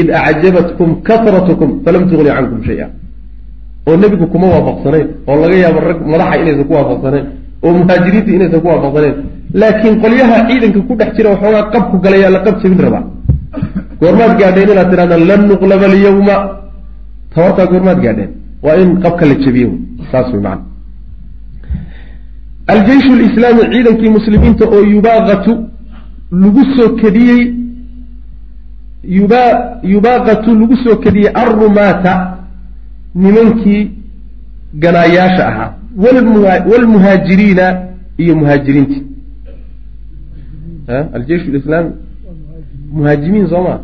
id 0.00 0.08
acjabatkum 0.10 1.02
kasratukum 1.08 1.70
falam 1.84 2.02
tugni 2.10 2.30
cankum 2.36 2.60
shay-a 2.68 2.86
oo 3.88 3.96
nebigu 3.96 4.26
kuma 4.32 4.46
waafaqsanayn 4.54 5.08
oo 5.28 5.36
laga 5.42 5.56
yaabo 5.64 5.80
rag 5.88 5.98
madaxa 6.12 6.36
inaysan 6.42 6.64
ku 6.68 6.72
waafaqsanayn 6.78 7.26
oo 7.64 7.72
muhaajiriinta 7.78 8.30
inaysan 8.36 8.60
ku 8.64 8.68
waafaqsanayn 8.72 9.14
laakiin 9.60 9.94
qolyaha 10.02 10.36
ciidanka 10.48 10.80
ku 10.88 10.94
dhex 11.00 11.10
jira 11.16 11.28
waxoogaa 11.34 11.70
qabku 11.74 11.96
galayaa 12.04 12.30
la 12.36 12.40
qab 12.46 12.54
jabin 12.62 12.80
rabaa 12.86 13.04
goormaad 14.00 14.32
gaadheen 14.40 14.68
inaad 14.72 14.88
tidhahdaan 14.92 15.22
lan 15.30 15.40
nuqlaba 15.50 15.86
alyawma 15.92 16.36
tabartaa 17.34 17.66
goormaad 17.72 17.98
gaadheen 18.04 18.30
waa 18.64 18.76
in 18.82 18.90
qabka 19.04 19.24
la 19.30 19.34
jabiyo 19.44 19.70
saas 20.10 20.28
wey 20.32 20.40
macana 20.46 20.62
aljeyshu 22.72 23.12
lislaami 23.22 23.62
ciidankii 23.72 24.10
muslimiinta 24.18 24.64
oo 24.74 24.82
yubaaqatu 24.94 25.52
lagu 26.42 26.62
soo 26.76 26.88
kediyey 27.00 27.42
yuba 29.16 29.42
yubaaqatu 29.92 30.50
lagu 30.60 30.76
soo 30.84 30.96
kediyey 31.04 31.30
arrumaata 31.42 32.38
nimankii 33.14 33.90
ganaayaasha 34.82 35.44
ahaa. 35.48 35.72
Wlmuhaajiriina 36.70 37.66
iyo 38.18 38.36
muhaajiriinti 38.36 39.02
aljesh 41.12 41.46
lislaami 41.54 41.90
muhaajimiin 42.92 43.46
soo 43.48 43.62
ma 43.62 43.74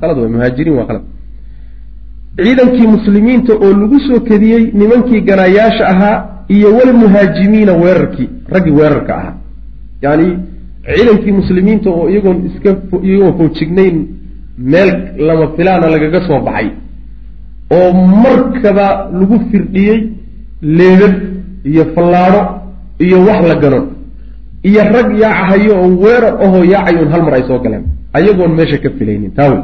khalad 0.00 0.18
way 0.18 0.28
muhaajiriin 0.28 0.76
waa 0.78 0.86
khalad 0.86 1.02
ciidankii 2.36 2.86
muslimiinta 2.86 3.52
oo 3.54 3.72
lagu 3.82 4.00
soo 4.06 4.20
kediyey 4.20 4.62
nimankii 4.80 5.20
ganaayaasha 5.20 5.84
ahaa 5.92 6.16
iyo 6.48 6.68
walmuhaajimiina 6.76 7.72
weerarkii 7.72 8.28
raggii 8.48 8.70
weerarka 8.80 9.12
ahaa. 9.16 9.34
Yani 10.02 10.38
ciidankii 10.96 11.32
muslimiinta 11.32 11.90
oo 11.90 12.08
iyagoon 12.10 12.38
iska 12.46 12.70
iyagoon 13.02 13.34
foojignayn 13.38 13.96
meel 14.58 14.90
lama 15.26 15.46
filaana 15.56 15.86
lagaga 15.94 16.20
soo 16.28 16.40
baxay 16.46 16.68
oo 17.76 17.92
markaba 18.24 18.86
lagu 19.18 19.36
firdhiyey 19.50 19.98
leebab 20.78 21.14
iyo 21.70 21.84
fallaadho 21.94 22.40
iyo 23.04 23.18
wax 23.26 23.40
la 23.50 23.54
gano 23.62 23.80
iyo 24.68 24.82
rag 24.94 25.08
yaacahayo 25.22 25.72
oo 25.82 25.88
weerar 26.04 26.34
ahoo 26.44 26.64
yaacayoon 26.74 27.10
hal 27.12 27.22
mar 27.26 27.34
ay 27.34 27.42
soo 27.48 27.58
galeen 27.64 27.84
ayagoon 28.18 28.52
meesha 28.58 28.78
ka 28.78 28.88
filaynin. 28.98 29.30
Taawe 29.38 29.58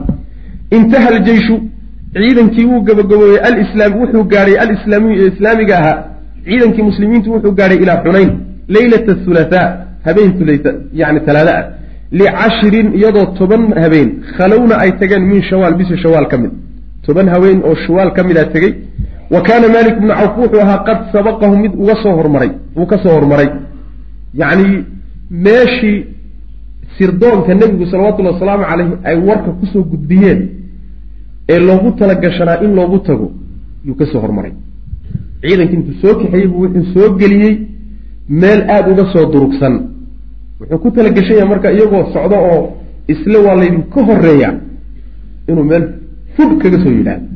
intaha 0.77 1.09
aljeyshu 1.15 1.55
ciidankii 2.15 2.65
wuu 2.71 2.81
gabagaboobey 2.89 3.39
alislaam 3.49 3.93
wuxuu 4.01 4.25
gaadhay 4.33 4.57
alislaamiyu 4.65 5.15
ee 5.23 5.29
islaamiga 5.35 5.75
ahaa 5.81 5.99
ciidankii 6.47 6.83
muslimiintu 6.91 7.29
wuxuu 7.35 7.53
gaadhay 7.59 7.79
ilaa 7.85 8.03
xunayn 8.05 8.31
leylata 8.75 9.15
thulathaa 9.25 9.67
habeen 10.07 10.31
thulayta 10.39 10.71
yani 11.01 11.21
talaada 11.27 11.53
ah 11.61 11.65
licashirin 12.13 12.89
iyadoo 12.99 13.27
toban 13.39 13.63
habeen 13.83 14.11
khalowna 14.37 14.75
ay 14.85 14.91
tageen 15.01 15.23
min 15.33 15.43
shawaal 15.43 15.75
bisha 15.75 15.97
shawaal 15.97 16.27
ka 16.29 16.37
mid 16.39 16.53
toban 17.07 17.29
haween 17.35 17.59
oo 17.69 17.75
shawaal 17.87 18.11
ka 18.17 18.23
mid 18.29 18.37
a 18.39 18.45
tegey 18.55 18.73
wa 19.31 19.41
kaana 19.43 19.69
malik 19.77 19.97
bnu 20.01 20.13
cawf 20.21 20.37
wuxuu 20.39 20.61
ahaa 20.61 20.85
qad 20.89 20.99
sabaqahu 21.13 21.57
mid 21.65 21.73
uga 21.83 21.95
soo 22.03 22.15
hormaray 22.21 22.51
uu 22.77 22.87
ka 22.87 22.97
soo 23.03 23.13
hormaray 23.19 23.49
yacni 24.41 24.85
meeshii 25.31 26.07
sirdoonka 26.99 27.55
nebigu 27.55 27.87
salawatullahi 27.91 28.35
wasalaamu 28.35 28.65
caleyhi 28.71 28.93
ay 29.09 29.17
warka 29.29 29.51
ku 29.61 29.67
soo 29.73 29.83
gudbiyeen 29.93 30.41
ee 31.53 31.59
loogu 31.69 31.91
talagashanaa 31.99 32.59
in 32.65 32.75
loogu 32.79 32.99
tago 32.99 33.27
yuu 33.87 33.95
ka 34.01 34.07
soo 34.13 34.21
hormaray 34.25 34.53
ciidankii 35.43 35.77
intuu 35.77 35.95
soo 36.03 36.15
kaxeeyey 36.21 36.49
buu 36.53 36.61
wuxuu 36.65 36.85
soo 36.95 37.09
geliyey 37.21 37.55
meel 38.29 38.61
aada 38.75 38.89
uga 38.93 39.05
soo 39.13 39.25
durugsan 39.33 39.75
wuxuu 40.71 40.79
ku 40.83 40.91
talagashanya 40.91 41.47
marka 41.47 41.73
iyagoo 41.73 42.05
socdo 42.13 42.37
oo 42.53 42.63
isle 43.09 43.39
waa 43.47 43.55
laydinka 43.61 44.01
horreeya 44.09 44.51
inuu 45.49 45.65
meel 45.65 45.85
fudh 46.37 46.55
kaga 46.63 46.79
soo 46.85 46.91
yidhaahdo 46.99 47.27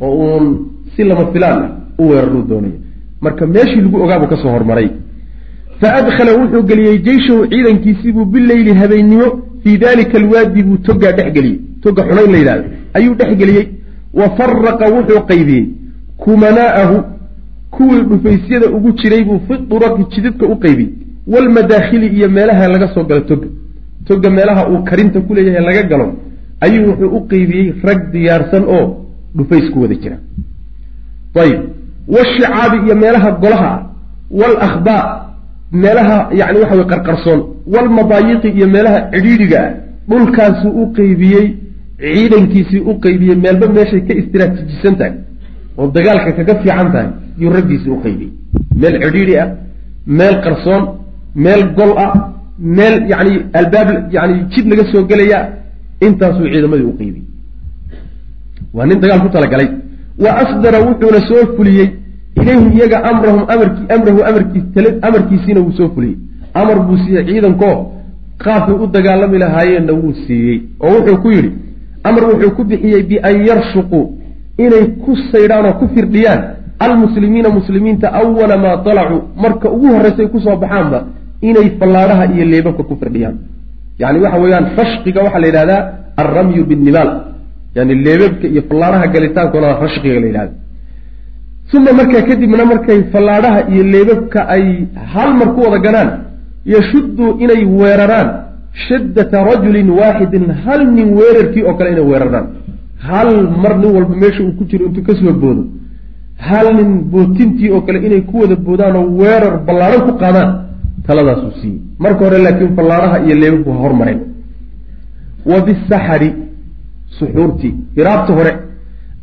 oo 0.00 0.14
uun 0.24 0.46
si 0.96 1.04
lama 1.04 1.24
filaan 1.32 1.62
ah 1.64 1.70
u 1.98 2.08
weeraruu 2.10 2.42
doonaya. 2.50 2.74
Marka 3.20 3.46
meeshii 3.46 3.80
lagu 3.84 3.96
ogaabuu 4.04 4.26
ka 4.32 4.36
soo 4.36 4.50
hormaray. 4.56 4.88
Fa 5.80 5.88
adkhala 5.98 6.32
wuxuu 6.40 6.62
geliyey 6.70 6.98
jeyshahu 7.06 7.46
ciidankiisiibuu 7.52 8.24
bileyli 8.24 8.72
habeennimo 8.80 9.26
fii 9.62 9.78
dalika 9.78 10.18
alwaadi 10.18 10.62
buu 10.62 10.76
togaa 10.88 11.12
dhexgeliyey 11.18 11.58
toga 11.82 12.02
xunayn 12.08 12.30
la 12.32 12.38
yidhahdo 12.38 12.64
ayuu 12.94 13.14
dhexgeliyey 13.20 13.66
wa 14.14 14.26
faraqa 14.36 14.86
wuxuu 14.94 15.20
qaybiyey. 15.30 15.66
Kumanaa'ahu 16.22 16.96
kuwii 17.70 18.02
dhufaysyada 18.10 18.66
ugu 18.76 18.92
jiray 19.00 19.24
buu 19.24 19.40
fi 19.48 19.54
duraqi 19.70 20.02
jidadka 20.14 20.46
u 20.46 20.56
qaybiyey 20.64 20.92
walmadaakhili 21.26 22.06
iyo 22.06 22.28
meelaha 22.28 22.68
laga 22.68 22.88
soo 22.94 23.04
galo 23.04 23.20
toga 23.20 23.46
toga 24.06 24.30
meelaha 24.30 24.68
uu 24.70 24.82
karinta 24.84 25.20
ku 25.20 25.34
leeyahay 25.34 25.64
laga 25.64 25.82
galo 25.82 26.06
ayuu 26.60 26.86
wuxuu 26.90 27.16
u 27.16 27.20
qeybiyey 27.28 27.74
rag 27.84 28.00
diyaarsan 28.12 28.64
oo 28.64 29.06
dhufays 29.36 29.70
ku 29.70 29.82
wada 29.82 29.94
jira. 29.94 30.16
Ayib. 31.34 31.60
Washicaabi 32.08 32.76
iyo 32.86 32.94
meelaha 32.96 33.30
golaha 33.42 33.70
ah 33.74 33.82
walakhbaa 34.30 35.32
meelaha 35.72 36.28
yani 36.40 36.58
waxa 36.58 36.74
wey 36.76 36.86
qarqarsoon 36.92 37.40
walmadaayiqi 37.74 38.48
iyo 38.48 38.66
meelaha 38.74 38.98
cidhiidhiga 39.12 39.58
ah 39.66 39.72
dhulkaasuu 40.08 40.72
u 40.82 40.92
qeybiyey 40.98 41.46
ciidankiisii 42.00 42.80
u 42.90 43.00
qeybiyey 43.04 43.36
meelba 43.44 43.66
meeshay 43.76 44.00
ka 44.08 44.14
istiraatiijisan 44.20 44.96
tahay 45.00 45.12
oo 45.78 45.86
dagaalka 45.96 46.32
kaga 46.38 46.54
fiican 46.62 46.92
tahay 46.92 47.08
yuu 47.38 47.52
raggiisii 47.56 47.90
u 47.96 48.00
qeybiyey 48.04 48.32
meel 48.80 48.94
cidhiidhi 49.04 49.38
ah 49.42 49.48
meel 50.06 50.36
qarsoon 50.44 50.82
meel 51.34 51.62
gol 51.76 51.92
ah 52.04 52.12
meel 52.58 52.94
yani 53.12 53.32
albaab 53.60 53.88
yani 54.12 54.34
jid 54.52 54.66
laga 54.70 54.84
soo 54.92 55.02
gelaya 55.10 55.38
intaasuu 56.06 56.46
ciidamadii 56.52 56.84
u 56.92 56.96
qeybiyey 56.98 57.26
waa 58.74 58.86
nin 58.86 59.00
dagaal 59.00 59.20
ku 59.24 59.28
talagalay. 59.28 59.68
Wa 60.24 60.30
asdara 60.42 60.78
wuxuuna 60.86 61.20
soo 61.28 61.56
fuliyey 61.56 61.88
ilayhim 62.36 62.72
iyaga 62.76 62.98
amrahum 63.10 63.42
amarki 63.54 63.82
amrahu 63.94 64.20
amarkiis 64.28 64.64
amarkiisiina 65.08 65.60
wuu 65.60 65.72
soo 65.78 65.88
fuliyey. 65.94 66.16
Amar 66.54 66.78
buu 66.86 66.96
siiyey 67.04 67.24
ciidankoo 67.26 67.76
qaabkay 68.44 68.74
u 68.74 68.86
dagaalami 68.86 69.38
lahaayeenna 69.38 69.92
wuu 69.92 70.14
siiyey 70.26 70.58
oo 70.80 70.90
wuxuu 70.96 71.16
ku 71.22 71.30
yidhi 71.36 71.52
amar 72.04 72.24
wuxuu 72.30 72.50
ku 72.56 72.64
bixiyey 72.64 73.02
bian 73.10 73.36
yarshuquu 73.48 74.00
inay 74.58 74.84
ku 75.04 75.16
saydhaan 75.32 75.66
oo 75.66 75.74
ku 75.80 75.88
firdhiyaan 75.94 76.40
almuslimiina 76.84 77.48
muslimiinta 77.58 78.06
awala 78.20 78.56
maa 78.64 78.76
dalacuu 78.84 79.22
marka 79.42 79.70
ugu 79.70 79.86
horreysay 79.94 80.26
ku 80.32 80.40
soo 80.40 80.56
baxaanba 80.56 80.98
inay 81.48 81.68
fallaadhaha 81.80 82.24
iyo 82.34 82.44
leebabka 82.52 82.82
ku 82.88 82.94
firdhiyaan. 83.00 83.36
Yani 84.02 84.18
waxa 84.24 84.38
weeyaan 84.42 84.66
rashqiga 84.80 85.20
waxaa 85.26 85.40
la 85.44 85.48
yidhahdaa 85.50 85.80
alramyu 86.22 86.62
binnibaal 86.70 87.10
yani 87.76 87.94
leebabka 88.06 88.46
iyo 88.52 88.62
fallaadhaha 88.68 89.06
galitaankoona 89.14 89.68
rashqiga 89.84 90.20
la 90.24 90.26
yidhahda 90.30 90.54
uma 91.76 91.92
markaa 91.98 92.22
kadibna 92.28 92.64
markay 92.72 92.98
fallaadhaha 93.12 93.60
iyo 93.72 93.82
leebabka 93.94 94.40
ay 94.54 94.64
hal 95.12 95.30
mar 95.40 95.48
ku 95.54 95.60
wada 95.64 95.78
ganaan 95.86 96.08
yashuduu 96.74 97.30
inay 97.44 97.62
weeraraan 97.80 98.28
shaddata 98.86 99.38
rajulin 99.50 99.88
waaxidin 100.00 100.44
hal 100.64 100.80
nin 100.96 101.08
weerarkii 101.18 101.62
oo 101.68 101.74
kale 101.78 101.88
inay 101.94 102.06
weeraraan. 102.12 102.46
Hal 103.08 103.30
mar 103.62 103.72
nin 103.82 103.90
walba 103.96 104.14
meesha 104.22 104.42
uu 104.46 104.52
ku 104.58 104.64
jiro 104.70 104.84
intuu 104.88 105.02
ka 105.08 105.12
soo 105.20 105.32
boodo. 105.42 105.62
Hal 106.48 106.66
nin 106.78 106.90
bootintii 107.12 107.70
oo 107.74 107.80
kale 107.86 107.98
inay 108.06 108.20
ku 108.30 108.34
wada 108.42 108.56
boodaan 108.66 108.94
oo 109.00 109.06
weerar 109.20 109.54
ballaadhan 109.66 110.02
ku 110.08 110.12
qaadaan 110.22 110.48
taladaasuu 111.06 111.52
siiyey. 111.60 111.78
Marka 111.98 112.24
hore 112.24 112.38
laakiin 112.44 112.76
fallaadhaha 112.76 113.18
iyo 113.26 113.34
leebabku 113.42 113.70
ha 113.72 113.78
hormareen 113.84 114.20
wa 115.50 115.60
bisaxari 115.66 116.30
suxuurtii. 117.18 117.74
Hiraabta 117.96 118.32
hore 118.38 118.52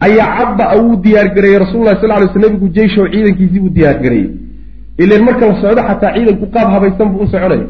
ayaa 0.06 0.28
cabaa 0.38 0.76
wuu 0.82 0.96
diyaargareeyey 1.04 1.60
rasululahi 1.60 1.98
sal 2.02 2.10
lay 2.10 2.28
sl 2.34 2.40
nabigu 2.46 2.68
jeysho 2.78 3.02
ciidankiisii 3.14 3.60
buu 3.64 3.70
diyaargareeyey 3.78 4.30
ilan 5.04 5.22
marka 5.28 5.46
la 5.48 5.56
socdo 5.62 5.82
xataa 5.90 6.14
ciidanku 6.16 6.46
qaab 6.56 6.68
habaysan 6.76 7.08
buu 7.14 7.24
u 7.24 7.28
soconaya 7.34 7.66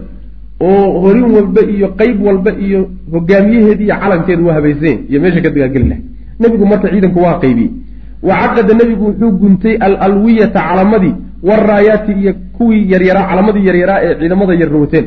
oo 0.68 1.00
horin 1.04 1.28
walba 1.36 1.62
iyo 1.76 1.88
qeyb 2.00 2.18
walba 2.28 2.52
iyo 2.66 2.80
hogaamiyaheedi 3.14 3.84
iyo 3.84 3.96
calankeedu 4.02 4.44
waa 4.48 4.54
habaysanya 4.58 5.00
iyo 5.10 5.20
meesha 5.22 5.42
ka 5.46 5.50
dagaalgeli 5.56 5.86
lahay 5.90 6.04
nebigu 6.40 6.66
marka 6.72 6.88
ciidanku 6.94 7.20
waa 7.26 7.40
qaybiyey 7.44 7.72
wa 8.28 8.34
caqada 8.42 8.74
nebigu 8.80 9.04
wuxuu 9.08 9.32
guntay 9.42 9.76
alalwiyata 9.86 10.60
calamadii 10.70 11.14
waraayaati 11.50 12.12
iyo 12.22 12.32
kuwii 12.60 12.82
yaryaraa 12.94 13.26
calamadii 13.32 13.66
yaryaraa 13.70 14.00
ee 14.06 14.14
ciidamada 14.20 14.54
yarra 14.62 14.78
wateen 14.84 15.06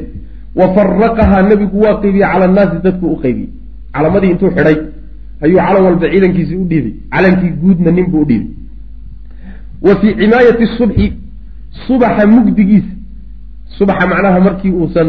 wa 0.58 0.66
faraqahaa 0.74 1.42
nebigu 1.50 1.76
waa 1.84 1.94
qaybiyey 2.02 2.26
cala 2.32 2.44
annaasi 2.48 2.76
dadku 2.86 3.06
u 3.14 3.16
qaybiyey 3.24 3.50
calamadii 3.94 4.30
intuu 4.34 4.50
xidhay 4.56 4.76
ayuu 5.44 5.58
calan 5.66 5.82
walba 5.86 6.06
ciidankiisii 6.12 6.56
u 6.62 6.64
dhiibay. 6.70 6.92
Calankii 7.14 7.50
guudna 7.62 7.90
ninbuu 7.96 8.20
u 8.24 8.26
dhiibay. 8.30 8.48
Wa 9.86 9.92
fii 10.00 10.12
cimaayati 10.20 10.66
subxi 10.78 11.06
subaxa 11.86 12.26
mugdigiisa 12.34 12.92
subaxa 13.78 14.06
macnaha 14.12 14.40
markii 14.46 14.72
uusan 14.80 15.08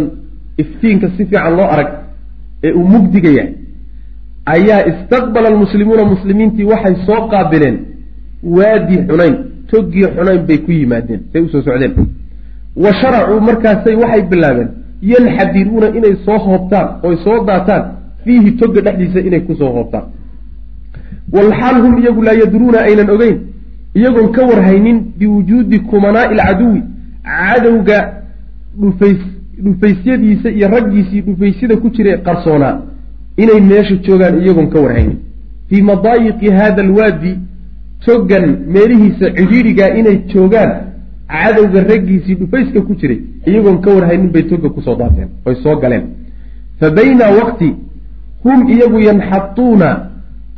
iftiinka 0.62 1.08
si 1.16 1.26
fiican 1.26 1.54
loo 1.58 1.68
arag 1.74 1.90
ee 2.64 2.72
uu 2.80 2.88
mugdiga 2.96 3.30
yahay 3.38 3.54
ayaa 4.56 4.82
istaqbala 4.92 5.48
almuslimuuna 5.54 6.04
muslimiintii 6.14 6.64
waxay 6.72 6.96
soo 7.08 7.22
qaabileen 7.32 7.78
waadi 8.58 8.96
xunayn 9.08 9.36
toggii 9.72 10.08
xunayn 10.16 10.42
bay 10.48 10.58
ku 10.66 10.72
yimaadeen 10.72 11.22
say 11.32 11.42
u 11.42 11.50
soo 11.54 11.62
socdeen 11.68 11.94
wa 12.76 12.94
sharacuu 13.02 13.40
markaasay 13.42 13.96
waxay 13.96 14.22
bilaabeen 14.22 14.70
yanxadiruuna 15.02 15.88
inay 15.98 16.16
soo 16.26 16.38
hoobtaan 16.48 16.88
oy 17.04 17.16
soo 17.24 17.38
daataan 17.46 17.84
fiihi 18.26 18.52
togga 18.52 18.82
dhexdiisa 18.82 19.20
inay 19.28 19.40
ku 19.48 19.56
soo 19.56 19.72
hoobtaan. 19.78 20.04
Walxaal 21.34 21.82
hum 21.82 21.98
iyagu 22.02 22.22
laa 22.24 22.34
yadruuna 22.44 22.80
aynan 22.88 23.10
ogeyn 23.10 23.38
iyagoon 23.96 24.32
ka 24.32 24.46
warhaynin 24.46 24.98
biwujuudi 25.20 25.80
kumanaa'i 25.80 26.34
alcaduwi 26.40 26.82
cadowga 27.24 27.98
dhufays 28.82 29.18
dhufaysyadiisa 29.64 30.50
iyo 30.50 30.68
raggiisii 30.68 31.22
dhufaysyada 31.22 31.78
ku 31.78 31.90
jira 31.90 32.18
qarsoonaa 32.18 32.76
inay 33.38 33.60
meesha 33.62 33.96
joogaan 33.96 34.42
iyagoon 34.44 34.70
ka 34.70 34.80
warhaynin. 34.80 35.18
Fii 35.70 35.82
madaayiqi 35.82 36.50
hada 36.50 36.82
alwaadi 36.84 37.38
togan 38.06 38.46
meelihiisa 38.76 39.32
cidhiidhigaa 39.38 39.90
inay 40.00 40.18
joogaan 40.34 40.72
cadowga 41.32 41.80
raggiisii 41.92 42.36
dhufayska 42.42 42.82
ku 42.88 42.94
jiray 43.00 43.20
iyagoon 43.48 43.78
ka 43.82 43.90
warhaynin 43.96 44.32
bay 44.36 44.44
toga 44.52 44.70
ku 44.70 44.82
soo 44.82 44.96
daateen 44.96 45.30
oy 45.46 45.56
soo 45.64 45.76
galeen. 45.82 46.04
Fa 46.80 46.90
bayna 46.90 47.26
waqti 47.40 47.70
hum 48.44 48.60
iyagu 48.74 49.00
yanxatuuna 49.10 49.90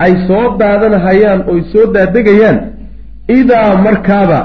ay 0.05 0.13
soo 0.28 0.57
daadanahayaan 0.59 1.41
oy 1.51 1.61
soo 1.72 1.86
daadegayaan 1.93 2.57
idaa 3.38 3.70
markaaba 3.86 4.39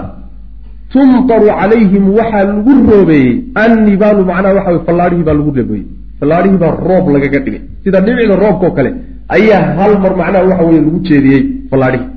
tumtaru 0.93 1.47
calayhim 1.61 2.05
waxaa 2.19 2.45
lagu 2.51 2.73
roobeeyey 2.91 3.35
annibaalu 3.65 4.23
macnaha 4.31 4.55
waxa 4.59 4.71
wey 4.75 4.83
fallaadhihii 4.89 5.25
baa 5.29 5.35
lagu 5.41 5.51
roobeeyey 5.59 5.87
fallaadhihii 6.21 6.59
baa 6.65 6.75
roob 6.89 7.05
lagaga 7.15 7.39
dhigay. 7.45 7.61
Sida 7.85 8.01
dhibicda 8.07 8.37
roobkao 8.45 8.71
kale 8.77 8.91
ayaa 9.37 9.63
hal 9.79 9.93
mar 10.05 10.13
macnaha 10.21 10.45
waxa 10.51 10.65
weye 10.69 10.81
lagu 10.87 10.99
jeediyey 11.09 11.43
fallaadhihii. 11.71 12.09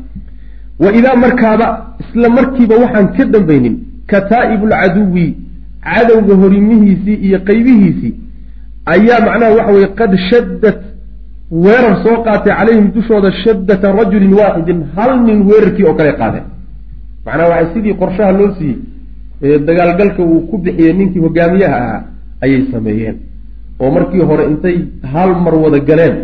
Wa 0.84 0.90
idaa 1.00 1.16
markaaba 1.26 1.68
isla 2.04 2.30
markiiba 2.38 2.76
waxaan 2.84 3.08
ka 3.18 3.26
dambaynin 3.34 3.76
kataa'ibu 4.12 4.66
lcaduwi 4.68 5.26
cadowga 5.84 6.34
horimihiisii 6.42 7.18
iyo 7.28 7.40
qaybihiisii 7.50 8.14
ayaa 8.94 9.20
macnaha 9.26 9.52
waxa 9.58 9.72
weye 9.76 9.88
qad 10.00 10.12
shaddat 10.30 10.80
weerar 11.64 11.96
soo 12.04 12.18
qaatay 12.26 12.54
calayhim 12.60 12.88
dushooda 12.96 13.32
shaddata 13.44 13.92
rajulin 14.00 14.34
waaxidin 14.40 14.80
hal 14.96 15.12
nin 15.28 15.40
weerarkii 15.50 15.86
oo 15.90 15.94
kale 16.00 16.12
qaadeen 16.22 16.46
macnaha 17.26 17.50
waxay 17.50 17.74
sidii 17.74 17.94
qorshaha 18.02 18.32
loo 18.40 18.50
siiyey 18.58 18.78
ee 19.44 19.60
dagaalgalka 19.68 20.22
uu 20.24 20.40
ku 20.50 20.58
bixiyey 20.58 20.94
ninkii 21.00 21.20
hogaamiyaha 21.26 21.78
ahaa 21.84 22.02
ayay 22.44 22.62
sameeyeen. 22.72 23.16
Oo 23.80 23.92
markii 23.92 24.22
hore 24.30 24.44
intay 24.52 24.78
hal 25.14 25.32
mar 25.46 25.56
wada 25.64 25.80
galeen 25.90 26.16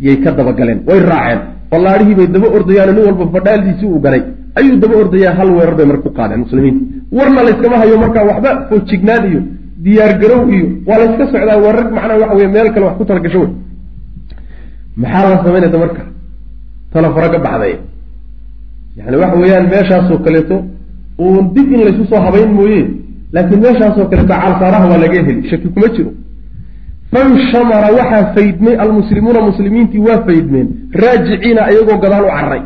yay 0.00 0.16
ka 0.24 0.30
daba 0.32 0.52
galeen 0.52 0.80
way 0.88 1.00
raaceen. 1.10 1.40
Fallaadhihii 1.70 2.14
bay 2.14 2.26
daba 2.34 2.48
ordayaano 2.56 2.92
nin 2.92 3.04
walba 3.08 3.24
fadhaaldiisii 3.34 3.86
uu 3.92 4.00
galay 4.06 4.22
ayuu 4.58 4.76
daba 4.82 4.94
ordayaa 5.02 5.34
hal 5.38 5.50
weerar 5.56 5.74
bay 5.78 5.86
marka 5.90 6.02
ku 6.08 6.10
qaadeen 6.18 6.40
muslimiinta 6.44 6.82
warna 7.18 7.40
layskama 7.46 7.76
hayo 7.82 7.94
markaa 8.04 8.24
waxba 8.30 8.50
foojignaan 8.68 9.22
iyo 9.30 9.40
diyaargarow 9.84 10.42
iyo 10.54 10.66
waa 10.88 10.98
layska 11.02 11.24
socdaa 11.32 11.58
waa 11.64 11.72
rag 11.78 11.88
macnaha 11.96 12.18
waxa 12.22 12.34
weye 12.38 12.48
meel 12.54 12.68
kale 12.74 12.84
wax 12.88 12.96
ku 13.00 13.04
talagasho 13.10 13.38
wey 13.44 13.50
maxaa 15.02 15.28
la 15.30 15.36
samaynaysa 15.44 15.78
marka? 15.84 16.02
Tala 16.92 17.08
fara 17.14 17.28
ka 17.34 17.38
baxday. 17.46 17.74
Yani 18.98 19.16
waxa 19.22 19.36
weeyaan 19.42 19.66
meeshaasoo 19.72 20.18
kaleeto 20.26 20.56
uun 21.24 21.44
dib 21.54 21.68
in 21.74 21.80
laysu 21.86 22.04
soo 22.10 22.20
habayn 22.26 22.50
mooye 22.58 22.80
laakiin 23.34 23.60
meeshaasoo 23.64 24.04
kaleeto 24.10 24.28
caalsaaraha 24.34 24.86
waa 24.90 24.98
laga 25.04 25.18
heli 25.28 25.48
shaki 25.50 25.68
kuma 25.74 25.88
jiro. 25.96 26.10
Fanshamara 27.12 27.88
waxaa 27.98 28.24
faydmay 28.34 28.74
almuslimuuna 28.84 29.40
muslimiintii 29.48 29.98
waa 30.08 30.18
faydmeen 30.26 30.68
raajiciina 31.02 31.62
iyagoo 31.72 31.98
gadaal 32.04 32.24
u 32.28 32.30
cararay 32.36 32.62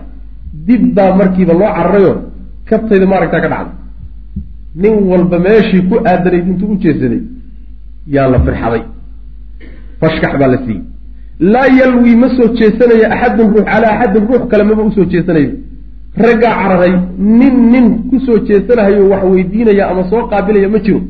dib 0.67 0.83
baa 0.97 1.11
markiiba 1.21 1.53
loo 1.61 1.71
cararayo 1.77 2.13
kabtayda 2.69 3.07
maaragtaa 3.13 3.41
ka 3.45 3.49
dhacday. 3.49 3.75
Nin 4.83 4.95
walba 5.11 5.39
meeshii 5.47 5.83
ku 5.89 5.95
aadanayd 6.11 6.47
intuu 6.51 6.69
u 6.73 6.77
jeesaday 6.83 7.21
yaa 8.15 8.29
la 8.33 8.39
firxaday 8.47 8.83
fashkax 10.01 10.33
baa 10.41 10.49
la 10.55 10.59
siiyey. 10.65 10.83
Laa 11.53 11.69
yalwi 11.79 12.17
ma 12.17 12.29
soo 12.37 12.49
jeesanayo 12.59 13.07
axadun 13.15 13.49
ruux 13.55 13.65
calaa 13.71 13.93
axadin 13.95 14.25
ruux 14.29 14.43
kale 14.51 14.65
maba 14.65 14.83
u 14.89 14.93
soo 14.97 15.05
jeesanayo 15.13 15.51
raggaa 16.25 16.55
cararay 16.61 16.95
nin 17.19 17.55
nin 17.73 17.87
ku 18.11 18.17
soo 18.27 18.39
jeesanahayo 18.49 19.09
wax 19.11 19.23
weydiinaya 19.33 19.85
ama 19.91 20.03
soo 20.11 20.23
qaabilaya 20.31 20.69
ma 20.75 20.79
jiro. 20.85 21.01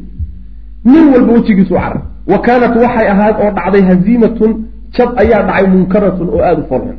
Nin 0.84 1.04
walba 1.12 1.32
wejigiisu 1.32 1.74
carar 1.74 2.00
wa 2.30 2.38
kaanat 2.46 2.74
waxay 2.82 3.06
ahaad 3.14 3.36
oo 3.44 3.50
dhacday 3.56 3.82
haziimatun 3.90 4.52
jab 4.96 5.10
ayaa 5.22 5.42
dhacay 5.48 5.66
munkaratun 5.74 6.28
oo 6.34 6.40
aada 6.48 6.60
u 6.62 6.66
foolxun. 6.70 6.98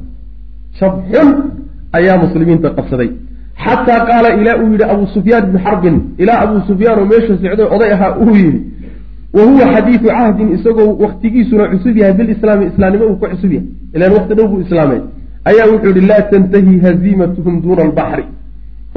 Jab 0.80 0.94
xun 1.12 1.30
ayaa 1.98 2.18
muslimiinta 2.24 2.70
qabsaday. 2.78 3.10
Xataa 3.66 4.00
qaala 4.10 4.30
ilaa 4.42 4.56
uu 4.64 4.72
yidhi 4.74 4.84
abuu 4.94 5.08
sufyaan 5.16 5.44
ibnu 5.48 5.60
xarbin. 5.66 5.96
Ilaa 6.18 6.40
abuu 6.46 6.60
sufyaan 6.70 7.00
oo 7.00 7.06
meesha 7.12 7.34
socday 7.42 7.68
oday 7.76 7.92
ahaa 7.96 8.12
uu 8.24 8.36
yidhi 8.36 8.60
wa 9.36 9.44
huwa 9.50 9.66
xadiidu 9.74 10.08
cahdin 10.08 10.50
isagoo 10.56 10.90
waktigiisuna 11.04 11.64
cusub 11.72 11.98
yahay 11.98 12.14
bilislaami 12.20 12.66
islaamnimo 12.72 13.06
uu 13.12 13.18
ka 13.22 13.28
cusub 13.34 13.52
yahay. 13.52 13.68
Ilan 13.96 14.12
wakti 14.18 14.34
dhow 14.38 14.48
buu 14.52 14.62
islaamay. 14.66 15.00
Ayaa 15.50 15.68
wuxuu 15.72 15.92
yihi 15.96 16.08
laa 16.12 16.22
tantahi 16.32 16.80
haziimatuhum 16.86 17.56
duuna 17.64 17.82
albaxri 17.88 18.24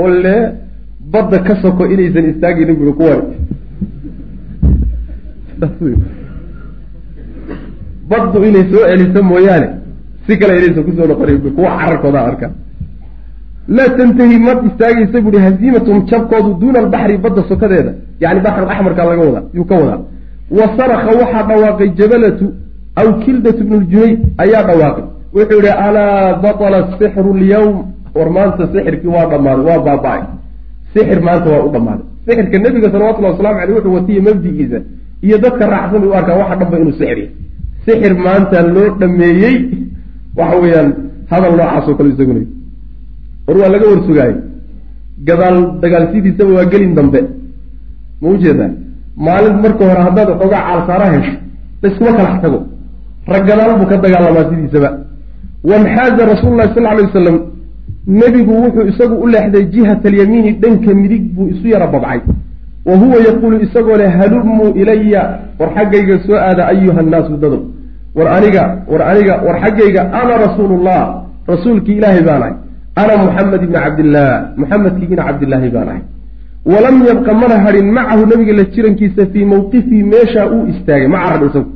olle 0.05 0.35
badda 1.13 1.39
ka 1.47 1.55
soko 1.63 1.83
inaysan 1.93 2.25
istaagaynin 2.31 2.77
bui 2.81 2.93
kuwan 2.99 3.21
baddu 8.11 8.39
inay 8.49 8.65
soo 8.73 8.85
celiso 8.91 9.23
mooyaane 9.31 9.69
si 10.27 10.33
kale 10.39 10.53
inaysan 10.59 10.85
ku 10.87 10.93
soo 10.97 11.07
noqonayn 11.11 11.41
kuwa 11.57 11.71
cararkooda 11.79 12.21
arka 12.29 12.47
laa 13.77 13.89
tantahi 13.99 14.39
ma 14.47 14.53
istaagaysa 14.69 15.21
buui 15.25 15.41
haziimatum 15.47 15.97
jabkoodu 16.11 16.51
duuna 16.61 16.79
albaxri 16.85 17.17
badda 17.25 17.43
sokadeeda 17.51 17.93
yani 18.21 18.41
baxr 18.47 18.63
axmarka 18.73 19.05
laga 19.05 19.23
wadaa 19.29 19.45
yuu 19.55 19.65
ka 19.71 19.75
wadaa 19.83 20.01
wa 20.59 20.67
saraka 20.79 21.11
waxaa 21.21 21.43
dhawaaqay 21.51 21.89
jabalatu 22.01 22.47
aw 23.01 23.09
kildatu 23.25 23.65
bnu 23.65 23.77
ljunayd 23.91 24.19
ayaa 24.45 24.63
dhawaaqay 24.69 25.05
wuxuu 25.37 25.61
yihi 25.65 25.75
alaa 25.87 26.35
batala 26.45 26.79
sixru 26.99 27.35
lyawm 27.43 27.77
war 28.15 28.31
maanta 28.37 28.69
sixirkii 28.73 29.13
waa 29.17 29.27
dhammaaday 29.33 29.65
waa 29.71 29.81
baaba-ay 29.89 30.23
sixir 30.95 31.21
maanta 31.29 31.49
waa 31.55 31.63
u 31.67 31.71
dhammaaday 31.75 32.07
sixirka 32.27 32.59
nebiga 32.65 32.89
salawatullahi 32.95 33.33
waslamu 33.35 33.59
aleyh 33.63 33.75
wuxuu 33.77 33.95
watiya 33.95 34.23
mabdigiisa 34.29 34.79
iyo 35.27 35.39
dadka 35.45 35.67
raacsan 35.75 36.05
u 36.05 36.15
arkaa 36.19 36.37
waxa 36.43 36.57
dhanba 36.61 36.77
inuu 36.83 36.93
sixir 36.93 37.19
yahay 37.19 37.29
sixir 37.87 38.15
maanta 38.27 38.63
loo 38.75 38.89
dhameeyey 39.01 39.57
waxa 40.39 40.57
weeyaan 40.63 40.89
hadal 41.31 41.53
noocaasoo 41.61 41.95
kale 41.99 42.11
isagunay 42.15 42.47
war 43.51 43.59
waa 43.63 43.69
laga 43.75 43.87
warsugaayey 43.93 44.37
gadaal 45.29 45.59
dagaalsidiisaba 45.83 46.51
waa 46.59 46.65
gelin 46.73 46.95
dambe. 46.95 47.21
Ma 48.23 48.29
u 48.29 48.37
jeedaa 48.39 48.71
maalin 49.17 49.57
marka 49.65 49.83
hore 49.91 50.01
haddaad 50.07 50.29
waxoogaa 50.33 50.63
caalsaara 50.69 51.07
hesho 51.15 51.33
laiskuma 51.83 52.13
kalax 52.19 52.35
tago 52.43 52.59
rag 53.33 53.45
gadaal 53.51 53.73
buu 53.79 53.87
ka 53.91 53.97
dagaalamaa 53.97 54.51
sidiisaba. 54.51 54.91
Wanxaaza 55.71 56.23
rasuulu 56.33 56.57
lahi 56.57 56.75
sal 56.75 56.87
alay 56.87 57.05
wasalam 57.09 57.37
nebigu 58.07 58.53
wuxuu 58.63 58.87
isagu 58.93 59.15
u 59.25 59.27
leexday 59.35 59.65
jihat 59.75 60.07
alyamiini 60.07 60.53
dhanka 60.63 60.95
midig 60.95 61.25
buu 61.35 61.49
isu 61.53 61.67
yara 61.69 61.87
babcay. 61.87 62.21
Wa 62.87 62.97
huwa 62.97 63.17
yaquulu 63.29 63.61
isagoo 63.67 63.97
leh 63.97 64.11
halumuu 64.21 64.73
ilaya 64.81 65.23
war 65.59 65.71
xaggayga 65.77 66.15
soo 66.27 66.37
aada 66.37 66.63
ayuha 66.73 67.03
nnaasu 67.03 67.37
dadow 67.37 67.61
war 68.15 68.29
aniga 68.37 68.63
war 68.93 69.03
aniga 69.03 69.35
war 69.47 69.57
xaggayga 69.65 70.03
ana 70.21 70.35
rasuulullah. 70.47 71.03
Rasuulkii 71.53 71.97
ilaahay 71.99 72.23
baan 72.23 72.43
ahay 72.43 72.55
ana 73.01 73.15
muxamed 73.25 73.61
ibni 73.67 73.79
cabdillaah 73.85 74.33
muxamedkiigina 74.61 75.23
cabdillaahi 75.29 75.69
baan 75.75 75.89
ahay 75.93 76.03
walam 76.73 76.97
yabqa 77.11 77.33
mana 77.43 77.57
hadhin 77.65 77.87
macahu 77.99 78.23
nabiga 78.33 78.53
la 78.61 78.65
jirankiisa 78.75 79.23
fii 79.33 79.45
mawqifii 79.53 80.03
meeshaa 80.13 80.47
uu 80.55 80.65
istaagay 80.73 81.09
ma 81.15 81.19
carar 81.25 81.43
isagu 81.49 81.71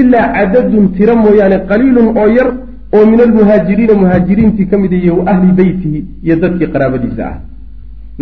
ilaa 0.00 0.26
cadadun 0.36 0.84
tiro 0.96 1.14
mooyaane 1.24 1.58
qaliilun 1.70 2.08
oo 2.20 2.28
yar 2.38 2.48
oo 2.96 3.04
min 3.10 3.20
almuhaajiriina 3.26 3.94
muhaajiriintii 4.02 4.66
ka 4.70 4.76
mid 4.82 4.92
iyo 4.92 5.12
wa 5.18 5.24
ahli 5.32 5.52
beytihi 5.60 6.00
iyo 6.26 6.36
dadkii 6.42 6.68
qaraabadiisa 6.74 7.22
ah 7.30 7.36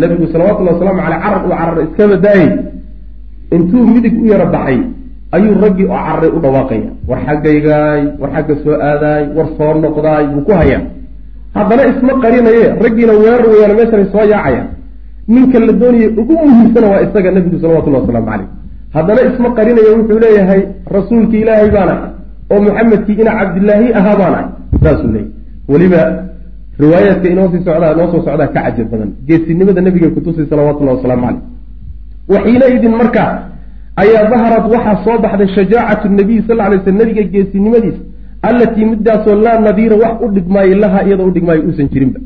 nabigu 0.01 0.25
salawatullhi 0.33 0.73
wasalaamu 0.73 1.01
caleyh 1.01 1.19
carar 1.23 1.41
uu 1.45 1.55
carar 1.59 1.77
iskaba 1.87 2.15
daayey 2.25 2.49
intuu 3.55 3.83
midig 3.93 4.15
u 4.23 4.25
yaro 4.33 4.47
baxay 4.55 4.79
ayuu 5.35 5.55
raggii 5.63 5.87
oo 5.93 5.99
cararay 6.05 6.31
u 6.37 6.39
dhawaaqaya 6.45 6.89
war 7.09 7.19
xaggaygaay 7.27 8.01
war 8.21 8.29
xagga 8.35 8.55
soo 8.63 8.75
aadaay 8.89 9.23
war 9.37 9.47
soo 9.57 9.73
noqdaay 9.85 10.25
buu 10.33 10.43
ku 10.47 10.51
hayaa 10.61 10.81
haddana 11.55 11.83
isma 11.91 12.13
qarinaye 12.23 12.63
raggiina 12.83 13.13
weerar 13.21 13.45
weyaana 13.53 13.73
meeshanay 13.79 14.07
soo 14.13 14.25
yaacaya. 14.33 14.63
Ninka 15.27 15.59
la 15.59 15.73
doonayay 15.81 16.09
ugu 16.21 16.33
muhiimsana 16.33 16.87
waa 16.91 17.01
isaga 17.05 17.31
nabigu 17.31 17.57
salawatullahi 17.61 18.01
wasalaamu 18.03 18.27
caleyh 18.31 18.47
haddana 18.95 19.21
isma 19.29 19.49
qarinaya 19.57 19.89
wuxuu 19.97 20.19
leeyahay 20.25 20.61
rasuulkii 20.97 21.41
ilaahay 21.43 21.69
baan 21.75 21.89
ahay 21.89 22.09
oo 22.51 22.59
muxamedkii 22.65 23.17
ina 23.21 23.31
cabdillaahi 23.39 23.87
ahaa 23.99 24.15
baan 24.21 24.33
ahay 24.37 24.47
saasuu 24.83 25.11
leeyahy 25.15 25.31
weliba 25.71 26.01
riwaayaadka 26.83 27.27
inoo 27.33 27.47
sii 27.51 27.61
socdaa 27.67 27.91
inoo 27.95 28.07
soo 28.11 28.21
socdaa 28.27 28.47
ka 28.55 28.61
cajab 28.65 28.87
badan. 28.91 29.09
Geesinimada 29.27 29.81
nabiga 29.81 30.09
kutusay 30.15 30.45
salawatullahi 30.51 30.97
wasalaamu 30.97 31.25
caleyh 31.27 31.41
waxiinaidin 32.33 32.93
markaa 33.01 33.31
ayaa 34.03 34.23
daharad 34.31 34.65
waxaa 34.73 34.95
soo 35.05 35.17
baxday 35.23 35.47
shajaacatu 35.57 36.09
nabiy 36.19 36.39
sal 36.47 36.59
ly 36.71 36.77
sl 36.85 36.95
nabiga 37.01 37.23
geesinimadiisa 37.33 38.01
allatii 38.49 38.85
midaasoo 38.91 39.35
laa 39.45 39.59
nadiira 39.67 39.95
wax 40.03 40.15
u 40.25 40.27
dhigmaayo 40.35 40.75
laha 40.83 40.99
iyadoo 41.07 41.27
u 41.29 41.33
dhigmaayo 41.35 41.61
uusan 41.67 41.87
jirinba. 41.93 42.19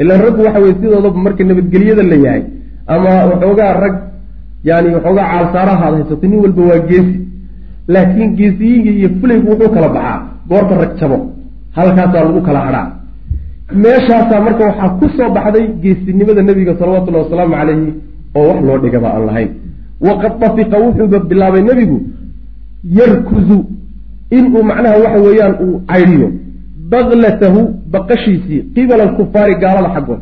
Ilaan 0.00 0.20
raggu 0.26 0.40
waxa 0.46 0.60
weye 0.64 0.74
sidoodaba 0.78 1.18
marka 1.26 1.42
nabadgelyada 1.50 2.02
la 2.10 2.16
yahay 2.24 2.42
ama 2.94 3.10
waxoogaa 3.30 3.72
rag 3.84 3.94
yani 4.68 4.88
waxoogaa 4.96 5.26
caalsaaraha 5.32 5.84
ad 5.88 5.94
haysato 5.96 6.26
nin 6.30 6.38
walba 6.44 6.62
waa 6.70 6.80
geesi. 6.90 7.16
Laakiin 7.94 8.30
geesiyiga 8.38 8.90
iyo 8.98 9.08
fulaygu 9.20 9.46
wuxuu 9.50 9.70
kala 9.76 9.88
baxaa 9.96 10.18
goorta 10.50 10.74
rag 10.82 10.92
jabo 11.00 11.16
halkaasaa 11.76 12.24
lagu 12.26 12.40
kala 12.48 12.60
hadhaa 12.66 12.86
meeshaasaa 13.82 14.40
marka 14.46 14.62
waxaa 14.70 14.90
ku 14.98 15.06
soo 15.16 15.28
baxday 15.36 15.66
geesinimada 15.82 16.42
nebiga 16.48 16.72
salawatullahi 16.80 17.24
wasalaamu 17.26 17.54
calayhi 17.60 17.88
oo 18.38 18.46
wax 18.50 18.58
loo 18.68 18.78
dhigaba 18.84 19.08
aan 19.14 19.24
lahayn. 19.28 19.50
Waqad 20.06 20.32
dafiqa 20.42 20.76
wuxuuba 20.84 21.18
bilaabay 21.30 21.62
nebigu 21.70 21.98
yarkuzu 22.98 23.58
inuu 24.30 24.62
macnaha 24.62 24.96
waxa 25.04 25.20
weeyaan 25.26 25.54
uu 25.64 25.80
caydhiyo 25.90 26.28
baklatahu 26.92 27.60
baqashiisii 27.94 28.60
qibala 28.74 29.02
alkufaari 29.08 29.54
gaalada 29.62 29.94
xaggood. 29.94 30.20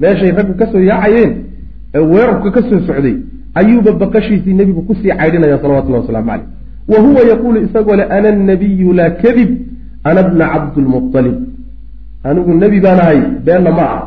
Meeshay 0.00 0.30
raggu 0.38 0.54
ka 0.60 0.66
soo 0.72 0.80
yaacayeen 0.90 1.32
ee 1.94 1.98
weerarka 2.12 2.50
ka 2.50 2.62
soo 2.68 2.80
socday 2.86 3.16
ayuuba 3.54 3.92
baqashiisii 3.92 4.54
nebigu 4.54 4.82
ku 4.82 4.94
sii 4.94 5.12
caydhinaya 5.20 5.58
salawatullahi 5.62 6.02
waslamu 6.02 6.28
caleyh 6.30 6.46
wa 6.88 6.98
huwa 7.04 7.20
yaquulu 7.30 7.58
isagoo 7.66 7.96
le 7.96 8.04
ana 8.16 8.30
nabiyu 8.32 8.92
laa 8.92 9.10
kadib 9.10 9.50
ana 10.04 10.22
bna 10.22 10.44
cabdilmualib 10.52 11.36
anigu 12.24 12.54
nebi 12.54 12.80
baan 12.80 13.00
ahay 13.04 13.20
beenna 13.46 13.70
ma 13.78 13.82
aha. 13.82 14.02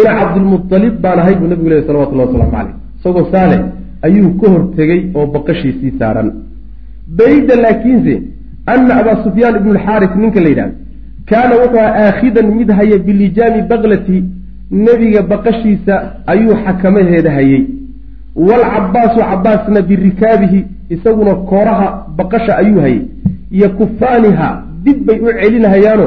Ina 0.00 0.10
cabdilmualib 0.18 0.94
baan 1.04 1.18
ahay 1.22 1.34
buu 1.34 1.48
nebigu 1.52 1.68
lehy 1.72 1.82
salawatullahi 1.86 2.28
waslamu 2.28 2.52
caleyh 2.56 2.74
isagoo 2.98 3.26
saale 3.32 3.56
ayuu 4.06 4.30
ka 4.40 4.46
hortegey 4.50 5.00
oo 5.14 5.26
baqashiisii 5.34 5.92
saaran 5.98 6.28
bayda 7.18 7.54
laakiinse 7.64 8.14
ana 8.66 8.96
abaa 9.00 9.22
sufyaan 9.24 9.56
ibnu 9.56 9.72
lxaaris 9.74 10.12
ninka 10.16 10.40
la 10.40 10.48
yidhahdo 10.48 10.74
kaana 11.30 11.54
wuxuu 11.62 11.78
aha 11.78 12.06
aakhidan 12.06 12.46
mid 12.58 12.70
haya 12.78 12.98
bilijaami 12.98 13.62
baklati 13.62 14.24
nebiga 14.70 15.22
baqashiisa 15.22 15.94
ayuu 16.26 16.56
xakamaheeda 16.64 17.30
hayey 17.30 17.62
waalcabaasu 18.36 19.20
cabaasna 19.30 19.82
birikaabihi 19.82 20.64
isaguna 20.90 21.34
kooraha 21.34 22.06
baqasha 22.16 22.56
ayuu 22.58 22.80
hayay. 22.80 23.02
Yakufaaniha 23.50 24.62
dib 24.84 25.06
bay 25.06 25.18
u 25.18 25.32
celinahayaano 25.40 26.06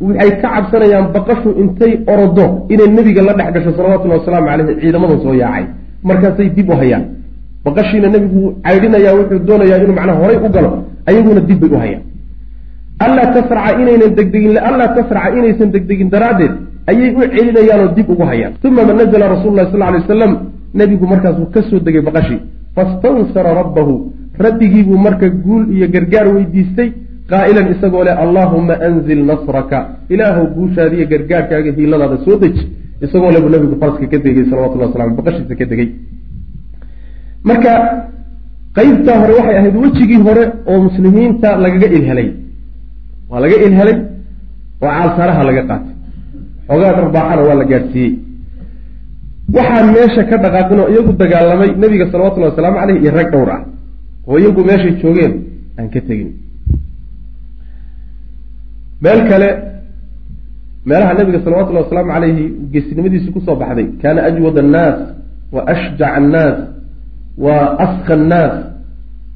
waxay 0.00 0.30
ka 0.40 0.48
cabsanayaan 0.54 1.06
baqashu 1.14 1.50
intay 1.62 1.92
orodo 2.06 2.66
inay 2.68 2.88
nebiga 2.96 3.22
la 3.22 3.32
dhex 3.38 3.52
gasho 3.54 3.70
salawatullahi 3.76 4.20
wasalaamu 4.20 4.46
caleyhi 4.46 4.80
ciidamadan 4.80 5.18
soo 5.22 5.34
yaacay. 5.34 5.64
Markaasay 6.02 6.48
dib 6.56 6.68
u 6.70 6.76
hayaan 6.76 7.04
baqashiina 7.66 8.08
nebigu 8.14 8.42
caydhinaya 8.66 9.10
wuxuu 9.18 9.40
doonayaa 9.48 9.78
inuu 9.84 9.96
macnaha 9.98 10.18
horay 10.22 10.38
u 10.46 10.48
galo 10.56 10.70
ayaguna 11.08 11.40
dib 11.48 11.60
bay 11.62 11.70
u 11.76 11.78
hayaan. 11.84 12.02
Allaa 13.04 13.26
tasraca 13.36 13.70
inaynan 13.82 14.12
degdegin 14.18 14.58
allaa 14.68 14.88
tasraca 14.96 15.36
inaysan 15.38 15.68
degdegin 15.74 16.08
daraaddeed 16.14 16.52
ayay 16.90 17.10
u 17.18 17.22
celinayaanoo 17.34 17.94
dib 17.96 18.08
ugu 18.12 18.24
hayaan. 18.30 18.52
Uma 18.64 18.82
ma 18.88 18.92
nazla 19.00 19.26
rasuulu 19.34 19.56
lahi 19.56 19.70
sal 19.72 19.80
lay 19.80 20.00
waslam 20.00 20.32
nebigu 20.78 21.06
markaasuu 21.12 21.48
ka 21.54 21.60
soo 21.68 21.80
degay 21.86 22.02
baqashii 22.08 22.40
fastansara 22.76 23.50
rabbahu. 23.60 23.94
Rabbigiibuu 24.44 24.98
marka 25.06 25.28
guul 25.44 25.64
iyo 25.74 25.86
gargaar 25.94 26.26
weydiistay 26.34 26.88
qaa'ilan 27.30 27.66
isagoo 27.74 28.04
leh 28.08 28.14
allaahuma 28.24 28.74
anzil 28.88 29.22
nasraka. 29.30 29.78
Ilaahow 30.14 30.46
guushaadiiyo 30.56 31.06
gargaarkaaga 31.12 31.70
hiiladaada 31.76 32.18
soo 32.24 32.36
deji 32.42 32.64
isagoo 33.04 33.30
le 33.34 33.40
buu 33.42 33.50
nabigu 33.54 33.76
faraska 33.80 34.06
ka 34.12 34.18
degay 34.24 34.44
salawatullah 34.50 34.88
waslam 34.88 35.16
baqashiisa 35.18 35.54
ka 35.60 35.64
degay 35.72 35.88
marka 37.48 37.72
qeybtaa 38.76 39.16
hore 39.22 39.32
waxay 39.38 39.56
ahayd 39.60 39.76
wejigii 39.84 40.20
hore 40.26 40.44
oo 40.70 40.78
muslimiinta 40.86 41.48
lagaga 41.64 41.88
ilhelay. 41.96 42.28
Waa 43.30 43.40
laga 43.44 43.56
ilhelay 43.66 43.96
oo 44.82 44.88
caalsaaraha 44.96 45.42
laga 45.48 45.62
qaatay. 45.70 45.94
Xoogaa 46.68 46.92
dharbaaxana 46.98 47.42
waa 47.48 47.56
la 47.60 47.64
gaadhsiiyey 47.72 48.12
waxaan 49.56 49.86
meesha 49.96 50.22
ka 50.30 50.36
dhaqaaqin 50.44 50.78
oo 50.82 50.88
iyagu 50.92 51.12
dagaalamay 51.22 51.70
nebiga 51.82 52.06
salawatullahi 52.12 52.50
wasalaamu 52.52 52.78
caleyh 52.80 52.96
iyo 53.02 53.10
rag 53.18 53.28
dhowr 53.34 53.50
ah. 53.56 53.62
Oo 54.28 54.36
iyagu 54.42 54.60
meeshay 54.68 54.92
joogeen 55.02 55.32
aan 55.78 55.88
ka 55.94 56.00
tegin. 56.08 56.30
Meel 59.02 59.20
kale 59.30 59.48
meelaha 60.88 61.12
nabiga 61.18 61.38
salawatullahi 61.44 61.84
wasalaamu 61.86 62.10
calayhi 62.14 62.44
geesinimadiisu 62.72 63.28
ku 63.34 63.40
soo 63.46 63.56
baxday. 63.60 63.86
Kaana 64.02 64.20
ajwad 64.28 64.56
annaas 64.64 64.98
wa 65.54 65.60
ashjac 65.72 66.10
annaas 66.18 66.56
wa 67.44 67.54
aska 67.84 68.12
annaas 68.18 68.54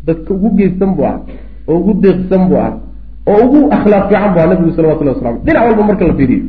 dadka 0.07 0.30
ugu 0.34 0.48
geesan 0.59 0.90
buu 0.96 1.07
ah 1.12 1.16
oo 1.68 1.76
ugu 1.80 1.92
deeqsan 2.05 2.42
buu 2.48 2.59
ah 2.66 2.72
oo 3.30 3.38
ugu 3.46 3.59
akhlaaq 3.76 4.05
fiican 4.09 4.30
buu 4.34 4.40
ah 4.42 4.46
nabigu 4.51 4.70
salawatullahi 4.76 5.16
wasalamu 5.16 5.38
dhinac 5.46 5.62
walba 5.68 5.82
marka 5.90 6.05
la 6.11 6.14
fiiriyo. 6.18 6.44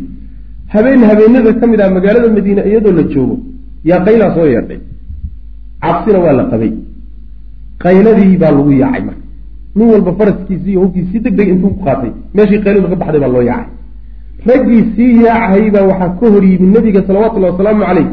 Habeen 0.74 1.02
habeenada 1.10 1.52
ka 1.60 1.66
mid 1.68 1.82
ah 1.82 1.90
magaalada 1.98 2.28
madiine 2.36 2.62
iyadoo 2.70 2.94
la 3.00 3.04
joogo 3.14 3.36
yaa 3.90 4.00
qaylaa 4.06 4.32
soo 4.36 4.46
yeedhay. 4.54 4.80
Cabsina 5.84 6.20
waa 6.26 6.34
la 6.40 6.44
qabay. 6.52 6.72
Qayladii 7.84 8.38
baa 8.42 8.52
lagu 8.58 8.72
yaacay 8.82 9.04
marka. 9.08 9.24
Nin 9.76 9.88
walba 9.94 10.12
faraskiisi 10.20 10.70
iyo 10.72 10.80
hubkiisi 10.84 11.12
si 11.12 11.20
deg 11.20 11.36
deg 11.40 11.48
intuu 11.54 11.70
ku 11.76 11.84
qaatay 11.86 12.12
meeshii 12.36 12.62
qayladu 12.66 12.88
ka 12.92 12.96
baxday 13.02 13.20
baa 13.24 13.32
loo 13.36 13.44
yaacay. 13.52 13.74
Raggii 14.50 14.82
sii 14.96 15.24
yaacayay 15.26 15.70
baa 15.76 15.86
waxaa 15.92 16.10
ka 16.20 16.26
hor 16.34 16.44
yimid 16.52 16.72
nabiga 16.76 17.02
salawatullahi 17.08 17.52
wasalaamu 17.54 17.84
caleyh 17.88 18.08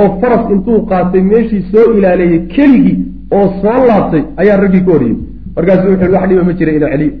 oo 0.00 0.08
faras 0.20 0.44
intuu 0.54 0.78
qaatay 0.90 1.22
meeshii 1.32 1.62
soo 1.72 1.86
ilaaleeyey 1.98 2.40
keligii 2.54 2.96
oo 3.36 3.46
soo 3.62 3.78
laabtay 3.88 4.22
ayaa 4.42 4.56
raggii 4.64 4.82
ka 4.86 4.90
hor 4.92 5.02
yimid 5.08 5.20
markaasu 5.56 5.84
wuxu 5.92 6.12
wax 6.14 6.24
dhiba 6.30 6.42
ma 6.48 6.52
jira 6.58 6.72
ina 6.78 6.88
celiyo 6.92 7.12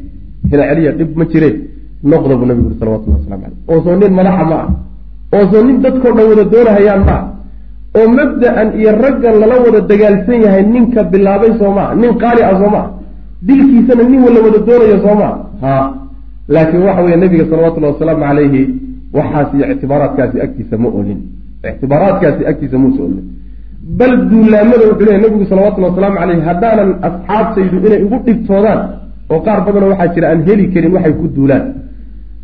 ina 0.52 0.64
celiya 0.70 0.92
dhib 0.98 1.10
ma 1.18 1.24
jireen 1.32 1.56
noqda 2.10 2.34
buu 2.38 2.46
nabigu 2.50 2.66
uri 2.70 2.76
salawatullahi 2.80 3.20
waslamu 3.22 3.42
caleyh 3.44 3.58
oosoo 3.72 3.96
nin 4.00 4.12
madaxa 4.18 4.44
ma 4.52 4.58
ah. 4.64 4.68
Oosoo 5.36 5.62
nin 5.66 5.76
dadkao 5.84 6.12
dhan 6.16 6.26
wada 6.30 6.44
doonahayaan 6.52 7.02
ma 7.08 7.16
ah. 7.18 7.24
Oo 7.98 8.08
mabda-an 8.18 8.68
iyo 8.80 8.90
raggan 9.04 9.34
lala 9.42 9.56
wada 9.64 9.80
dagaalsan 9.90 10.38
yahay 10.44 10.64
ninka 10.74 11.00
bilaabay 11.12 11.52
soo 11.60 11.72
maa 11.78 11.94
nin 12.00 12.12
qaali 12.22 12.42
ah 12.48 12.54
soo 12.60 12.70
maa 12.74 12.86
dilkiisana 13.46 14.02
nin 14.10 14.20
wala 14.26 14.38
wada 14.46 14.58
doonayo 14.68 14.96
soo 15.04 15.16
maa 15.20 15.34
ha. 15.62 15.72
Laakiin 16.54 16.82
waxa 16.88 17.02
weeye 17.04 17.16
nabiga 17.24 17.44
salawatullahi 17.50 17.92
wasalaamu 17.94 18.22
calayhi 18.28 18.62
waxaas 19.16 19.48
iyo 19.56 19.64
ictibaaraadkaasi 19.72 20.36
agtiisa 20.46 20.76
ma 20.82 20.88
olin 20.98 21.20
ictibaaraadkaasi 21.70 22.46
agtiisa 22.50 22.78
muusa 22.84 23.02
olin 23.06 23.24
bal 23.98 24.14
duulaamada 24.30 24.84
wuxuu 24.90 25.06
leeyahy 25.06 25.22
nabigu 25.26 25.44
salawatullahi 25.52 25.92
wasalaamu 25.92 26.18
caleyhi 26.22 26.42
haddaanan 26.48 26.90
asxaabtaydu 27.08 27.76
inay 27.86 28.00
igu 28.06 28.16
dhibtoodaan 28.26 28.80
oo 29.32 29.40
qaar 29.46 29.58
badanoo 29.66 29.90
waxaa 29.92 30.14
jira 30.14 30.26
aan 30.32 30.40
heli 30.48 30.64
karin 30.74 30.92
waxay 30.96 31.14
ku 31.20 31.26
duulaan 31.36 31.64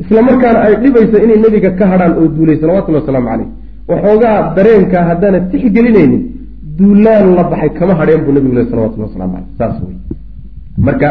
isla 0.02 0.20
markaana 0.28 0.58
ay 0.66 0.74
dhibaysa 0.82 1.16
inay 1.24 1.38
nebiga 1.44 1.70
ka 1.78 1.84
hadhaan 1.92 2.12
oo 2.20 2.28
duulay 2.36 2.56
salawatullahi 2.62 3.02
wasalaamu 3.04 3.28
caleyh 3.32 3.48
waxoogaa 3.90 4.38
dareenkaa 4.56 5.04
haddaana 5.10 5.38
tixgelinaynin 5.50 6.22
duulaan 6.78 7.26
la 7.36 7.42
baxay 7.50 7.70
kama 7.78 7.94
hadheen 8.00 8.20
buu 8.24 8.32
nabigu 8.36 8.54
leh 8.58 8.66
salawatullahi 8.72 9.10
waslamu 9.10 9.32
caleyh 9.34 9.50
saas 9.58 9.76
wey 9.84 9.96
marka 10.86 11.08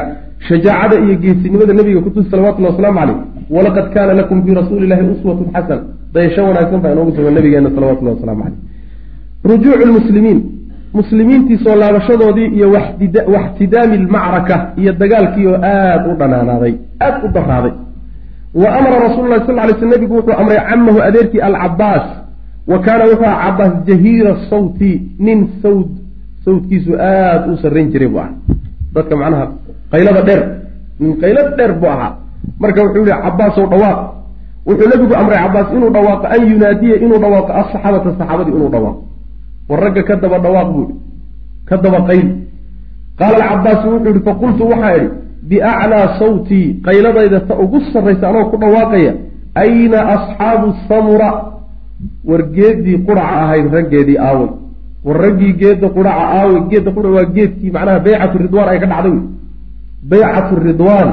shajaacada 0.48 0.96
iyo 1.06 1.16
geesinimada 1.24 1.74
nabiga 1.80 2.02
kutusi 2.06 2.30
salawatullahi 2.34 2.74
wasalaamu 2.74 3.00
caleyh 3.00 3.18
walaqad 3.56 3.86
kaana 3.96 4.14
lakum 4.20 4.38
fii 4.46 4.56
rasuuli 4.62 4.84
illahi 4.88 5.04
uswatun 5.16 5.48
xasan 5.56 5.82
dayasho 6.14 6.42
wanaagsan 6.44 6.82
baa 6.84 6.92
inoogu 6.92 7.12
sugan 7.16 7.34
nabigeena 7.34 7.70
salawatullahi 7.76 8.16
waslamu 8.18 8.44
caleyh 8.44 8.58
rujuucu 9.44 9.86
lmuslimiin 9.90 10.40
muslimiintii 10.94 11.58
soo 11.64 11.76
laabashadoodii 11.76 12.46
iyo 12.58 12.68
waxtidaami 13.34 13.98
lmacraka 13.98 14.56
iyo 14.78 14.92
dagaalkii 14.94 15.46
oo 15.48 15.58
aada 15.64 16.08
u 16.12 16.16
dhanaanaaday 16.20 16.74
aada 17.02 17.22
u 17.26 17.32
daraaday 17.34 17.72
wa 18.54 18.70
amara 18.78 19.00
rasuulu 19.08 19.30
lahi 19.30 19.46
sal 19.48 19.56
ly 19.68 19.74
sl 19.80 19.86
nabigu 19.94 20.16
wuxuu 20.16 20.34
amray 20.42 20.60
camahu 20.70 21.02
adeerkii 21.02 21.40
alcabaas 21.42 22.06
wa 22.68 22.80
kaana 22.80 23.04
wuxuu 23.06 23.26
aha 23.26 23.52
cabaas 23.52 23.74
jahiira 23.88 24.36
sawti 24.50 25.02
nin 25.20 25.48
sawd 25.62 25.88
sawdkiisu 26.46 26.92
aada 27.00 27.48
u 27.54 27.58
sarrayn 27.58 27.92
jiray 27.92 28.08
buu 28.08 28.20
ahaa. 28.20 28.34
Dadka 28.96 29.16
macnaha 29.16 29.46
qaylada 29.92 30.22
dheer 30.22 30.42
nin 31.00 31.12
qaylad 31.22 31.56
dheer 31.58 31.74
buu 31.80 31.88
ahaa. 31.90 32.12
Marka 32.60 32.84
wuxuu 32.84 33.06
yihi 33.06 33.22
cabaasow 33.26 33.66
dhawaaq 33.72 34.00
wuxuu 34.68 34.90
nabigu 34.92 35.14
amray 35.22 35.40
cabaas 35.46 35.68
inuu 35.76 35.90
dhawaaqo 35.96 36.26
an 36.36 36.42
yunaadiya 36.52 36.96
inuu 37.06 37.20
dhawaaqo 37.24 37.52
asaxaabata 37.62 38.10
saxaabadii 38.20 38.54
inuu 38.58 38.70
dhawaaqo. 38.76 39.02
War 39.70 39.80
ragga 39.84 40.04
ka 40.04 40.16
daba 40.16 40.38
dhawaaq 40.46 40.68
buu 40.74 40.84
ihi 40.90 40.96
ka 41.70 41.76
daba 41.78 42.00
qayl. 42.10 42.28
Qaala 43.20 43.38
alcabaasu 43.50 43.86
wuxuu 43.90 44.10
yihi 44.10 44.22
faqultu 44.28 44.64
waxaa 44.72 44.96
idhi 44.98 45.10
biaclaa 45.50 46.08
sawtii 46.20 46.68
qayladayda 46.86 47.40
ta 47.48 47.54
ugu 47.64 47.80
sarraysa 47.94 48.26
anoo 48.30 48.46
ku 48.52 48.58
dhawaaqaya 48.58 49.14
ayna 49.64 50.00
asxaabu 50.16 50.68
samura? 50.88 51.30
War 52.26 52.42
geeddii 52.56 52.98
quraca 53.06 53.34
ahayd 53.44 53.66
raggeedii 53.74 54.18
aaway 54.18 54.50
war 55.06 55.18
raggii 55.26 55.54
geedda 55.62 55.88
quraca 55.90 56.24
aaway 56.38 56.62
geedda 56.70 56.92
qurac 56.96 57.12
waa 57.18 57.26
geedkii 57.36 57.72
macnaha 57.76 58.00
baycatu 58.06 58.38
ridwaan 58.44 58.70
ay 58.70 58.80
ka 58.80 58.88
dhacday. 58.92 59.12
Wey 59.12 59.22
baycatu 60.12 60.54
ridwaan 60.68 61.10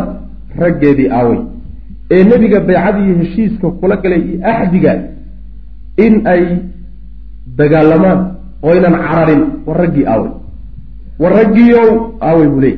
raggeedii 0.63 1.09
aaway 1.19 1.39
ee 2.15 2.25
nebiga 2.31 2.61
baycadii 2.69 3.15
heshiiska 3.21 3.67
kula 3.81 3.97
galay 4.03 4.21
iyo 4.29 4.39
axdiga 4.53 4.93
in 6.05 6.15
ay 6.35 6.43
dagaalamaan 7.59 8.21
oo 8.67 8.73
ynan 8.79 8.95
cararin 9.07 9.43
war 9.67 9.77
raggii 9.83 10.07
aaway. 10.13 10.31
War 11.23 11.33
raggiiow 11.41 11.89
aaway 12.29 12.49
buu 12.53 12.61
leey 12.65 12.77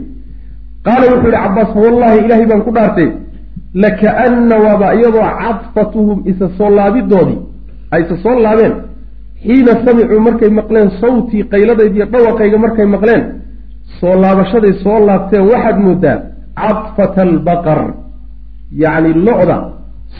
qaala 0.87 1.05
wuxuu 1.12 1.31
yihi 1.31 1.43
cabaas 1.45 1.70
wallahi 1.85 2.18
ilaahay 2.24 2.47
baan 2.51 2.62
ku 2.66 2.70
dhaartay 2.76 3.09
lakaana 3.83 4.57
waaba 4.64 4.87
iyadoo 4.99 5.26
cadfatuhum 5.43 6.18
isa 6.31 6.47
soo 6.59 6.70
laabidoodii 6.78 7.39
ay 7.93 8.01
isa 8.05 8.16
soo 8.24 8.37
laabeen 8.45 8.74
xiina 9.45 9.72
samicuu 9.85 10.20
markay 10.28 10.51
maqleen 10.61 10.89
sawtii 11.03 11.43
qayladaydiiyo 11.53 12.07
dhawaqayga 12.12 12.59
markay 12.64 12.87
maqleen 12.95 13.22
soo 14.01 14.14
laabashaday 14.22 14.72
soo 14.85 14.99
laabteen 15.09 15.45
waxaad 15.53 15.78
moodaa 15.87 16.16
cadfata 16.61 17.20
albaqar 17.28 17.81
yacni 18.82 19.12
lo-da 19.26 19.58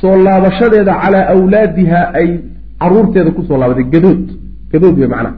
soo 0.01 0.17
laabashadeeda 0.27 0.93
calaa 1.03 1.29
awlaadiha 1.35 2.01
ay 2.15 2.29
caruurteeda 2.81 3.31
ku 3.31 3.43
soo 3.49 3.57
laabatay 3.59 3.85
gadood. 3.95 4.25
Gadood 4.73 4.99
wey 4.99 5.09
macnaha 5.09 5.35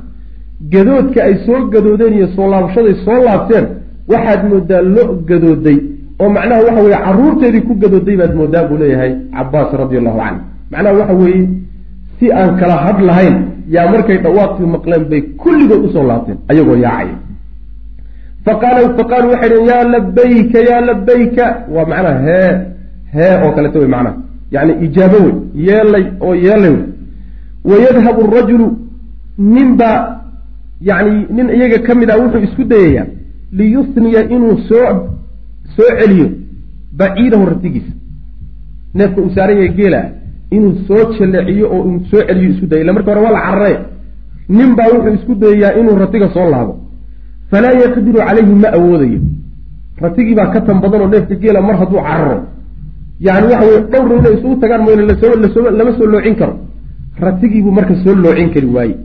gadoodka 0.72 1.20
ay 1.24 1.34
soo 1.46 1.60
gadoodeen 1.72 2.14
iyo 2.14 2.26
soo 2.36 2.46
laabashaday 2.50 2.94
soo 3.04 3.18
laabteen 3.26 3.66
waxaad 4.08 4.40
moodaa 4.50 4.82
lo 4.82 5.04
gadooday 5.28 5.78
oo 6.20 6.28
macnaha 6.36 6.60
waxa 6.66 6.82
weye 6.82 6.98
caruurteedii 7.06 7.62
ku 7.68 7.74
gadooday 7.82 8.16
baad 8.20 8.34
moodaa 8.40 8.64
buu 8.68 8.76
leeyahay 8.82 9.12
cabaas 9.34 9.70
radi 9.82 9.96
allahu 10.00 10.18
canhu 10.18 10.40
macnaha 10.70 10.94
waxa 11.00 11.14
weeye 11.22 11.48
si 12.18 12.32
aan 12.32 12.50
kala 12.60 12.76
had 12.84 12.98
lahayn 13.08 13.36
yaa 13.74 13.86
markay 13.92 14.18
dhawaaqii 14.24 14.66
maqleen 14.76 15.04
bay 15.10 15.22
kulligood 15.42 15.84
u 15.86 15.88
soo 15.94 16.04
laabteen 16.10 16.38
ayagoo 16.50 16.76
yaacaya. 16.84 17.16
Faqaal 18.46 18.86
faqaaluu 18.98 19.30
waxay 19.34 19.48
dhhen 19.50 19.66
yaa 19.70 19.84
labayka 19.94 20.58
yaa 20.70 20.80
labayka 20.90 21.44
waa 21.74 21.86
macnaha 21.92 22.20
hee 22.28 22.50
hee 23.14 23.34
oo 23.44 23.52
kaleeto 23.56 23.78
wey 23.78 23.88
macnaha. 23.94 24.16
Yani 24.54 24.72
ijaabo 24.86 25.16
wey 25.24 25.34
yeelay 25.66 26.04
oo 26.20 26.34
yeelay 26.34 26.70
wey 26.70 26.84
wayadhabu 27.64 28.22
rajulu 28.36 28.66
ninbaa 29.38 29.98
yani 30.80 31.26
nin 31.30 31.48
iyaga 31.56 31.78
ka 31.86 31.94
mid 31.94 32.10
ah 32.10 32.16
wuxuu 32.20 32.42
isku 32.46 32.64
dayayaa 32.64 33.06
liyusniya 33.58 34.20
inuu 34.34 34.58
soo 34.68 34.92
soo 35.76 35.90
celiyo 36.00 36.28
baciidahu 36.98 37.44
ratigiisa. 37.46 37.92
Neefka 38.94 39.20
uu 39.22 39.30
saaran 39.34 39.56
yahay 39.56 39.72
geela 39.78 40.00
inuu 40.50 40.74
soo 40.88 41.12
jaleeciyo 41.18 41.66
oo 41.74 41.82
uu 41.88 42.00
soo 42.10 42.22
celiyo 42.28 42.50
isku 42.54 42.66
daya 42.66 42.82
illa 42.82 42.92
marka 42.92 43.10
hore 43.10 43.24
waa 43.26 43.32
la 43.36 43.40
cararee. 43.46 43.78
Nin 44.48 44.74
baa 44.76 44.88
wuxuu 44.94 45.14
isku 45.18 45.34
dayayaa 45.34 45.78
inuu 45.80 45.96
ratiga 46.02 46.28
soo 46.34 46.50
laabo. 46.50 46.74
Falaa 47.50 47.72
yaqdiru 47.82 48.18
calayhi 48.18 48.54
ma 48.62 48.68
awoodayo. 48.76 49.20
Ratigii 50.02 50.34
baa 50.34 50.50
ka 50.52 50.60
tan 50.60 50.80
badan 50.80 51.00
oo 51.00 51.08
neefka 51.08 51.34
geela 51.42 51.60
mar 51.62 51.76
hadduu 51.80 52.00
cararo 52.08 52.38
yani 53.26 53.46
waxa 53.52 53.66
weye 53.70 53.80
dhowrna 53.92 54.14
inay 54.20 54.34
isugu 54.38 54.56
tagaan 54.62 54.82
la 55.10 55.14
soo 55.54 55.70
lama 55.78 55.92
soo 55.98 56.06
loocin 56.12 56.34
karo. 56.40 56.54
Ratigiibuu 57.24 57.72
marka 57.78 57.94
soo 58.04 58.14
loocin 58.14 58.50
kari 58.54 58.66
waaye. 58.76 58.96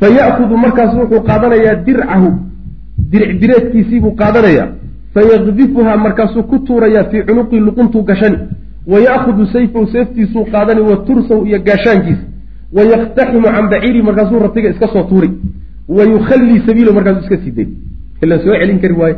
Fa 0.00 0.06
ya'kudu 0.18 0.56
markaas 0.64 0.92
wuxuu 1.00 1.22
qaadanayaa 1.28 1.74
dircahu 1.86 2.28
diric 3.10 3.32
direedkiisiibuu 3.40 4.14
qaadanayaa 4.20 4.68
fayaqdifuhaa 5.14 5.96
markaasuu 6.06 6.42
ku 6.50 6.58
tuurayaa 6.66 7.04
fii 7.10 7.22
cunuqii 7.28 7.60
luquntuu 7.66 8.02
gashani. 8.08 8.38
Wa 8.92 8.98
ya'khudu 9.06 9.46
sayfahu 9.54 9.86
seeftiisuu 9.94 10.44
qaadani 10.52 10.80
wa 10.80 10.96
tursahu 11.06 11.46
iyo 11.46 11.58
gaashaankiisa. 11.66 12.24
Wa 12.76 12.82
yaktaximu 12.92 13.48
can 13.54 13.66
baciiri 13.72 14.02
markaasuu 14.02 14.38
ratiga 14.46 14.68
iska 14.70 14.88
soo 14.92 15.02
tuuri 15.10 15.30
wa 15.88 16.04
yukhallii 16.04 16.62
sabiilahu 16.66 16.94
markaasuu 16.94 17.22
iska 17.24 17.36
sii 17.44 17.50
day 17.50 17.68
ila 18.22 18.38
soo 18.38 18.54
celin 18.60 18.78
kari 18.80 18.94
waayo 18.94 19.16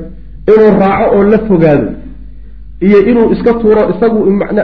inuu 0.53 0.71
raaco 0.81 1.17
oo 1.17 1.23
la 1.25 1.39
fogaado 1.39 1.89
iyo 2.87 2.99
inuu 3.11 3.33
iska 3.35 3.53
tuuro 3.61 3.83
isagu 3.93 4.18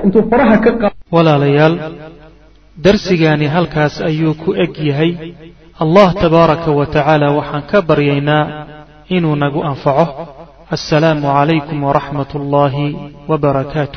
intuu 0.06 0.22
faraha 0.30 0.56
ka 0.64 0.90
walaalayaal 1.14 1.74
darsigaani 2.84 3.46
halkaas 3.54 3.94
ayuu 4.08 4.34
ku 4.42 4.50
eg 4.64 4.72
yahay. 4.90 5.12
Allah 5.84 6.08
tabaaraka 6.22 6.70
wa 6.78 6.86
tacaala 6.94 7.26
waxaan 7.38 7.62
ka 7.70 7.78
baryaynaa 7.88 8.44
inuu 9.16 9.36
nagu 9.42 9.60
anfaco. 9.70 10.06
Assalaamu 10.76 11.28
calaykum 11.36 11.78
waraxmat 11.88 12.30
ullaahi 12.38 12.86
wbarakaatu 13.30 13.94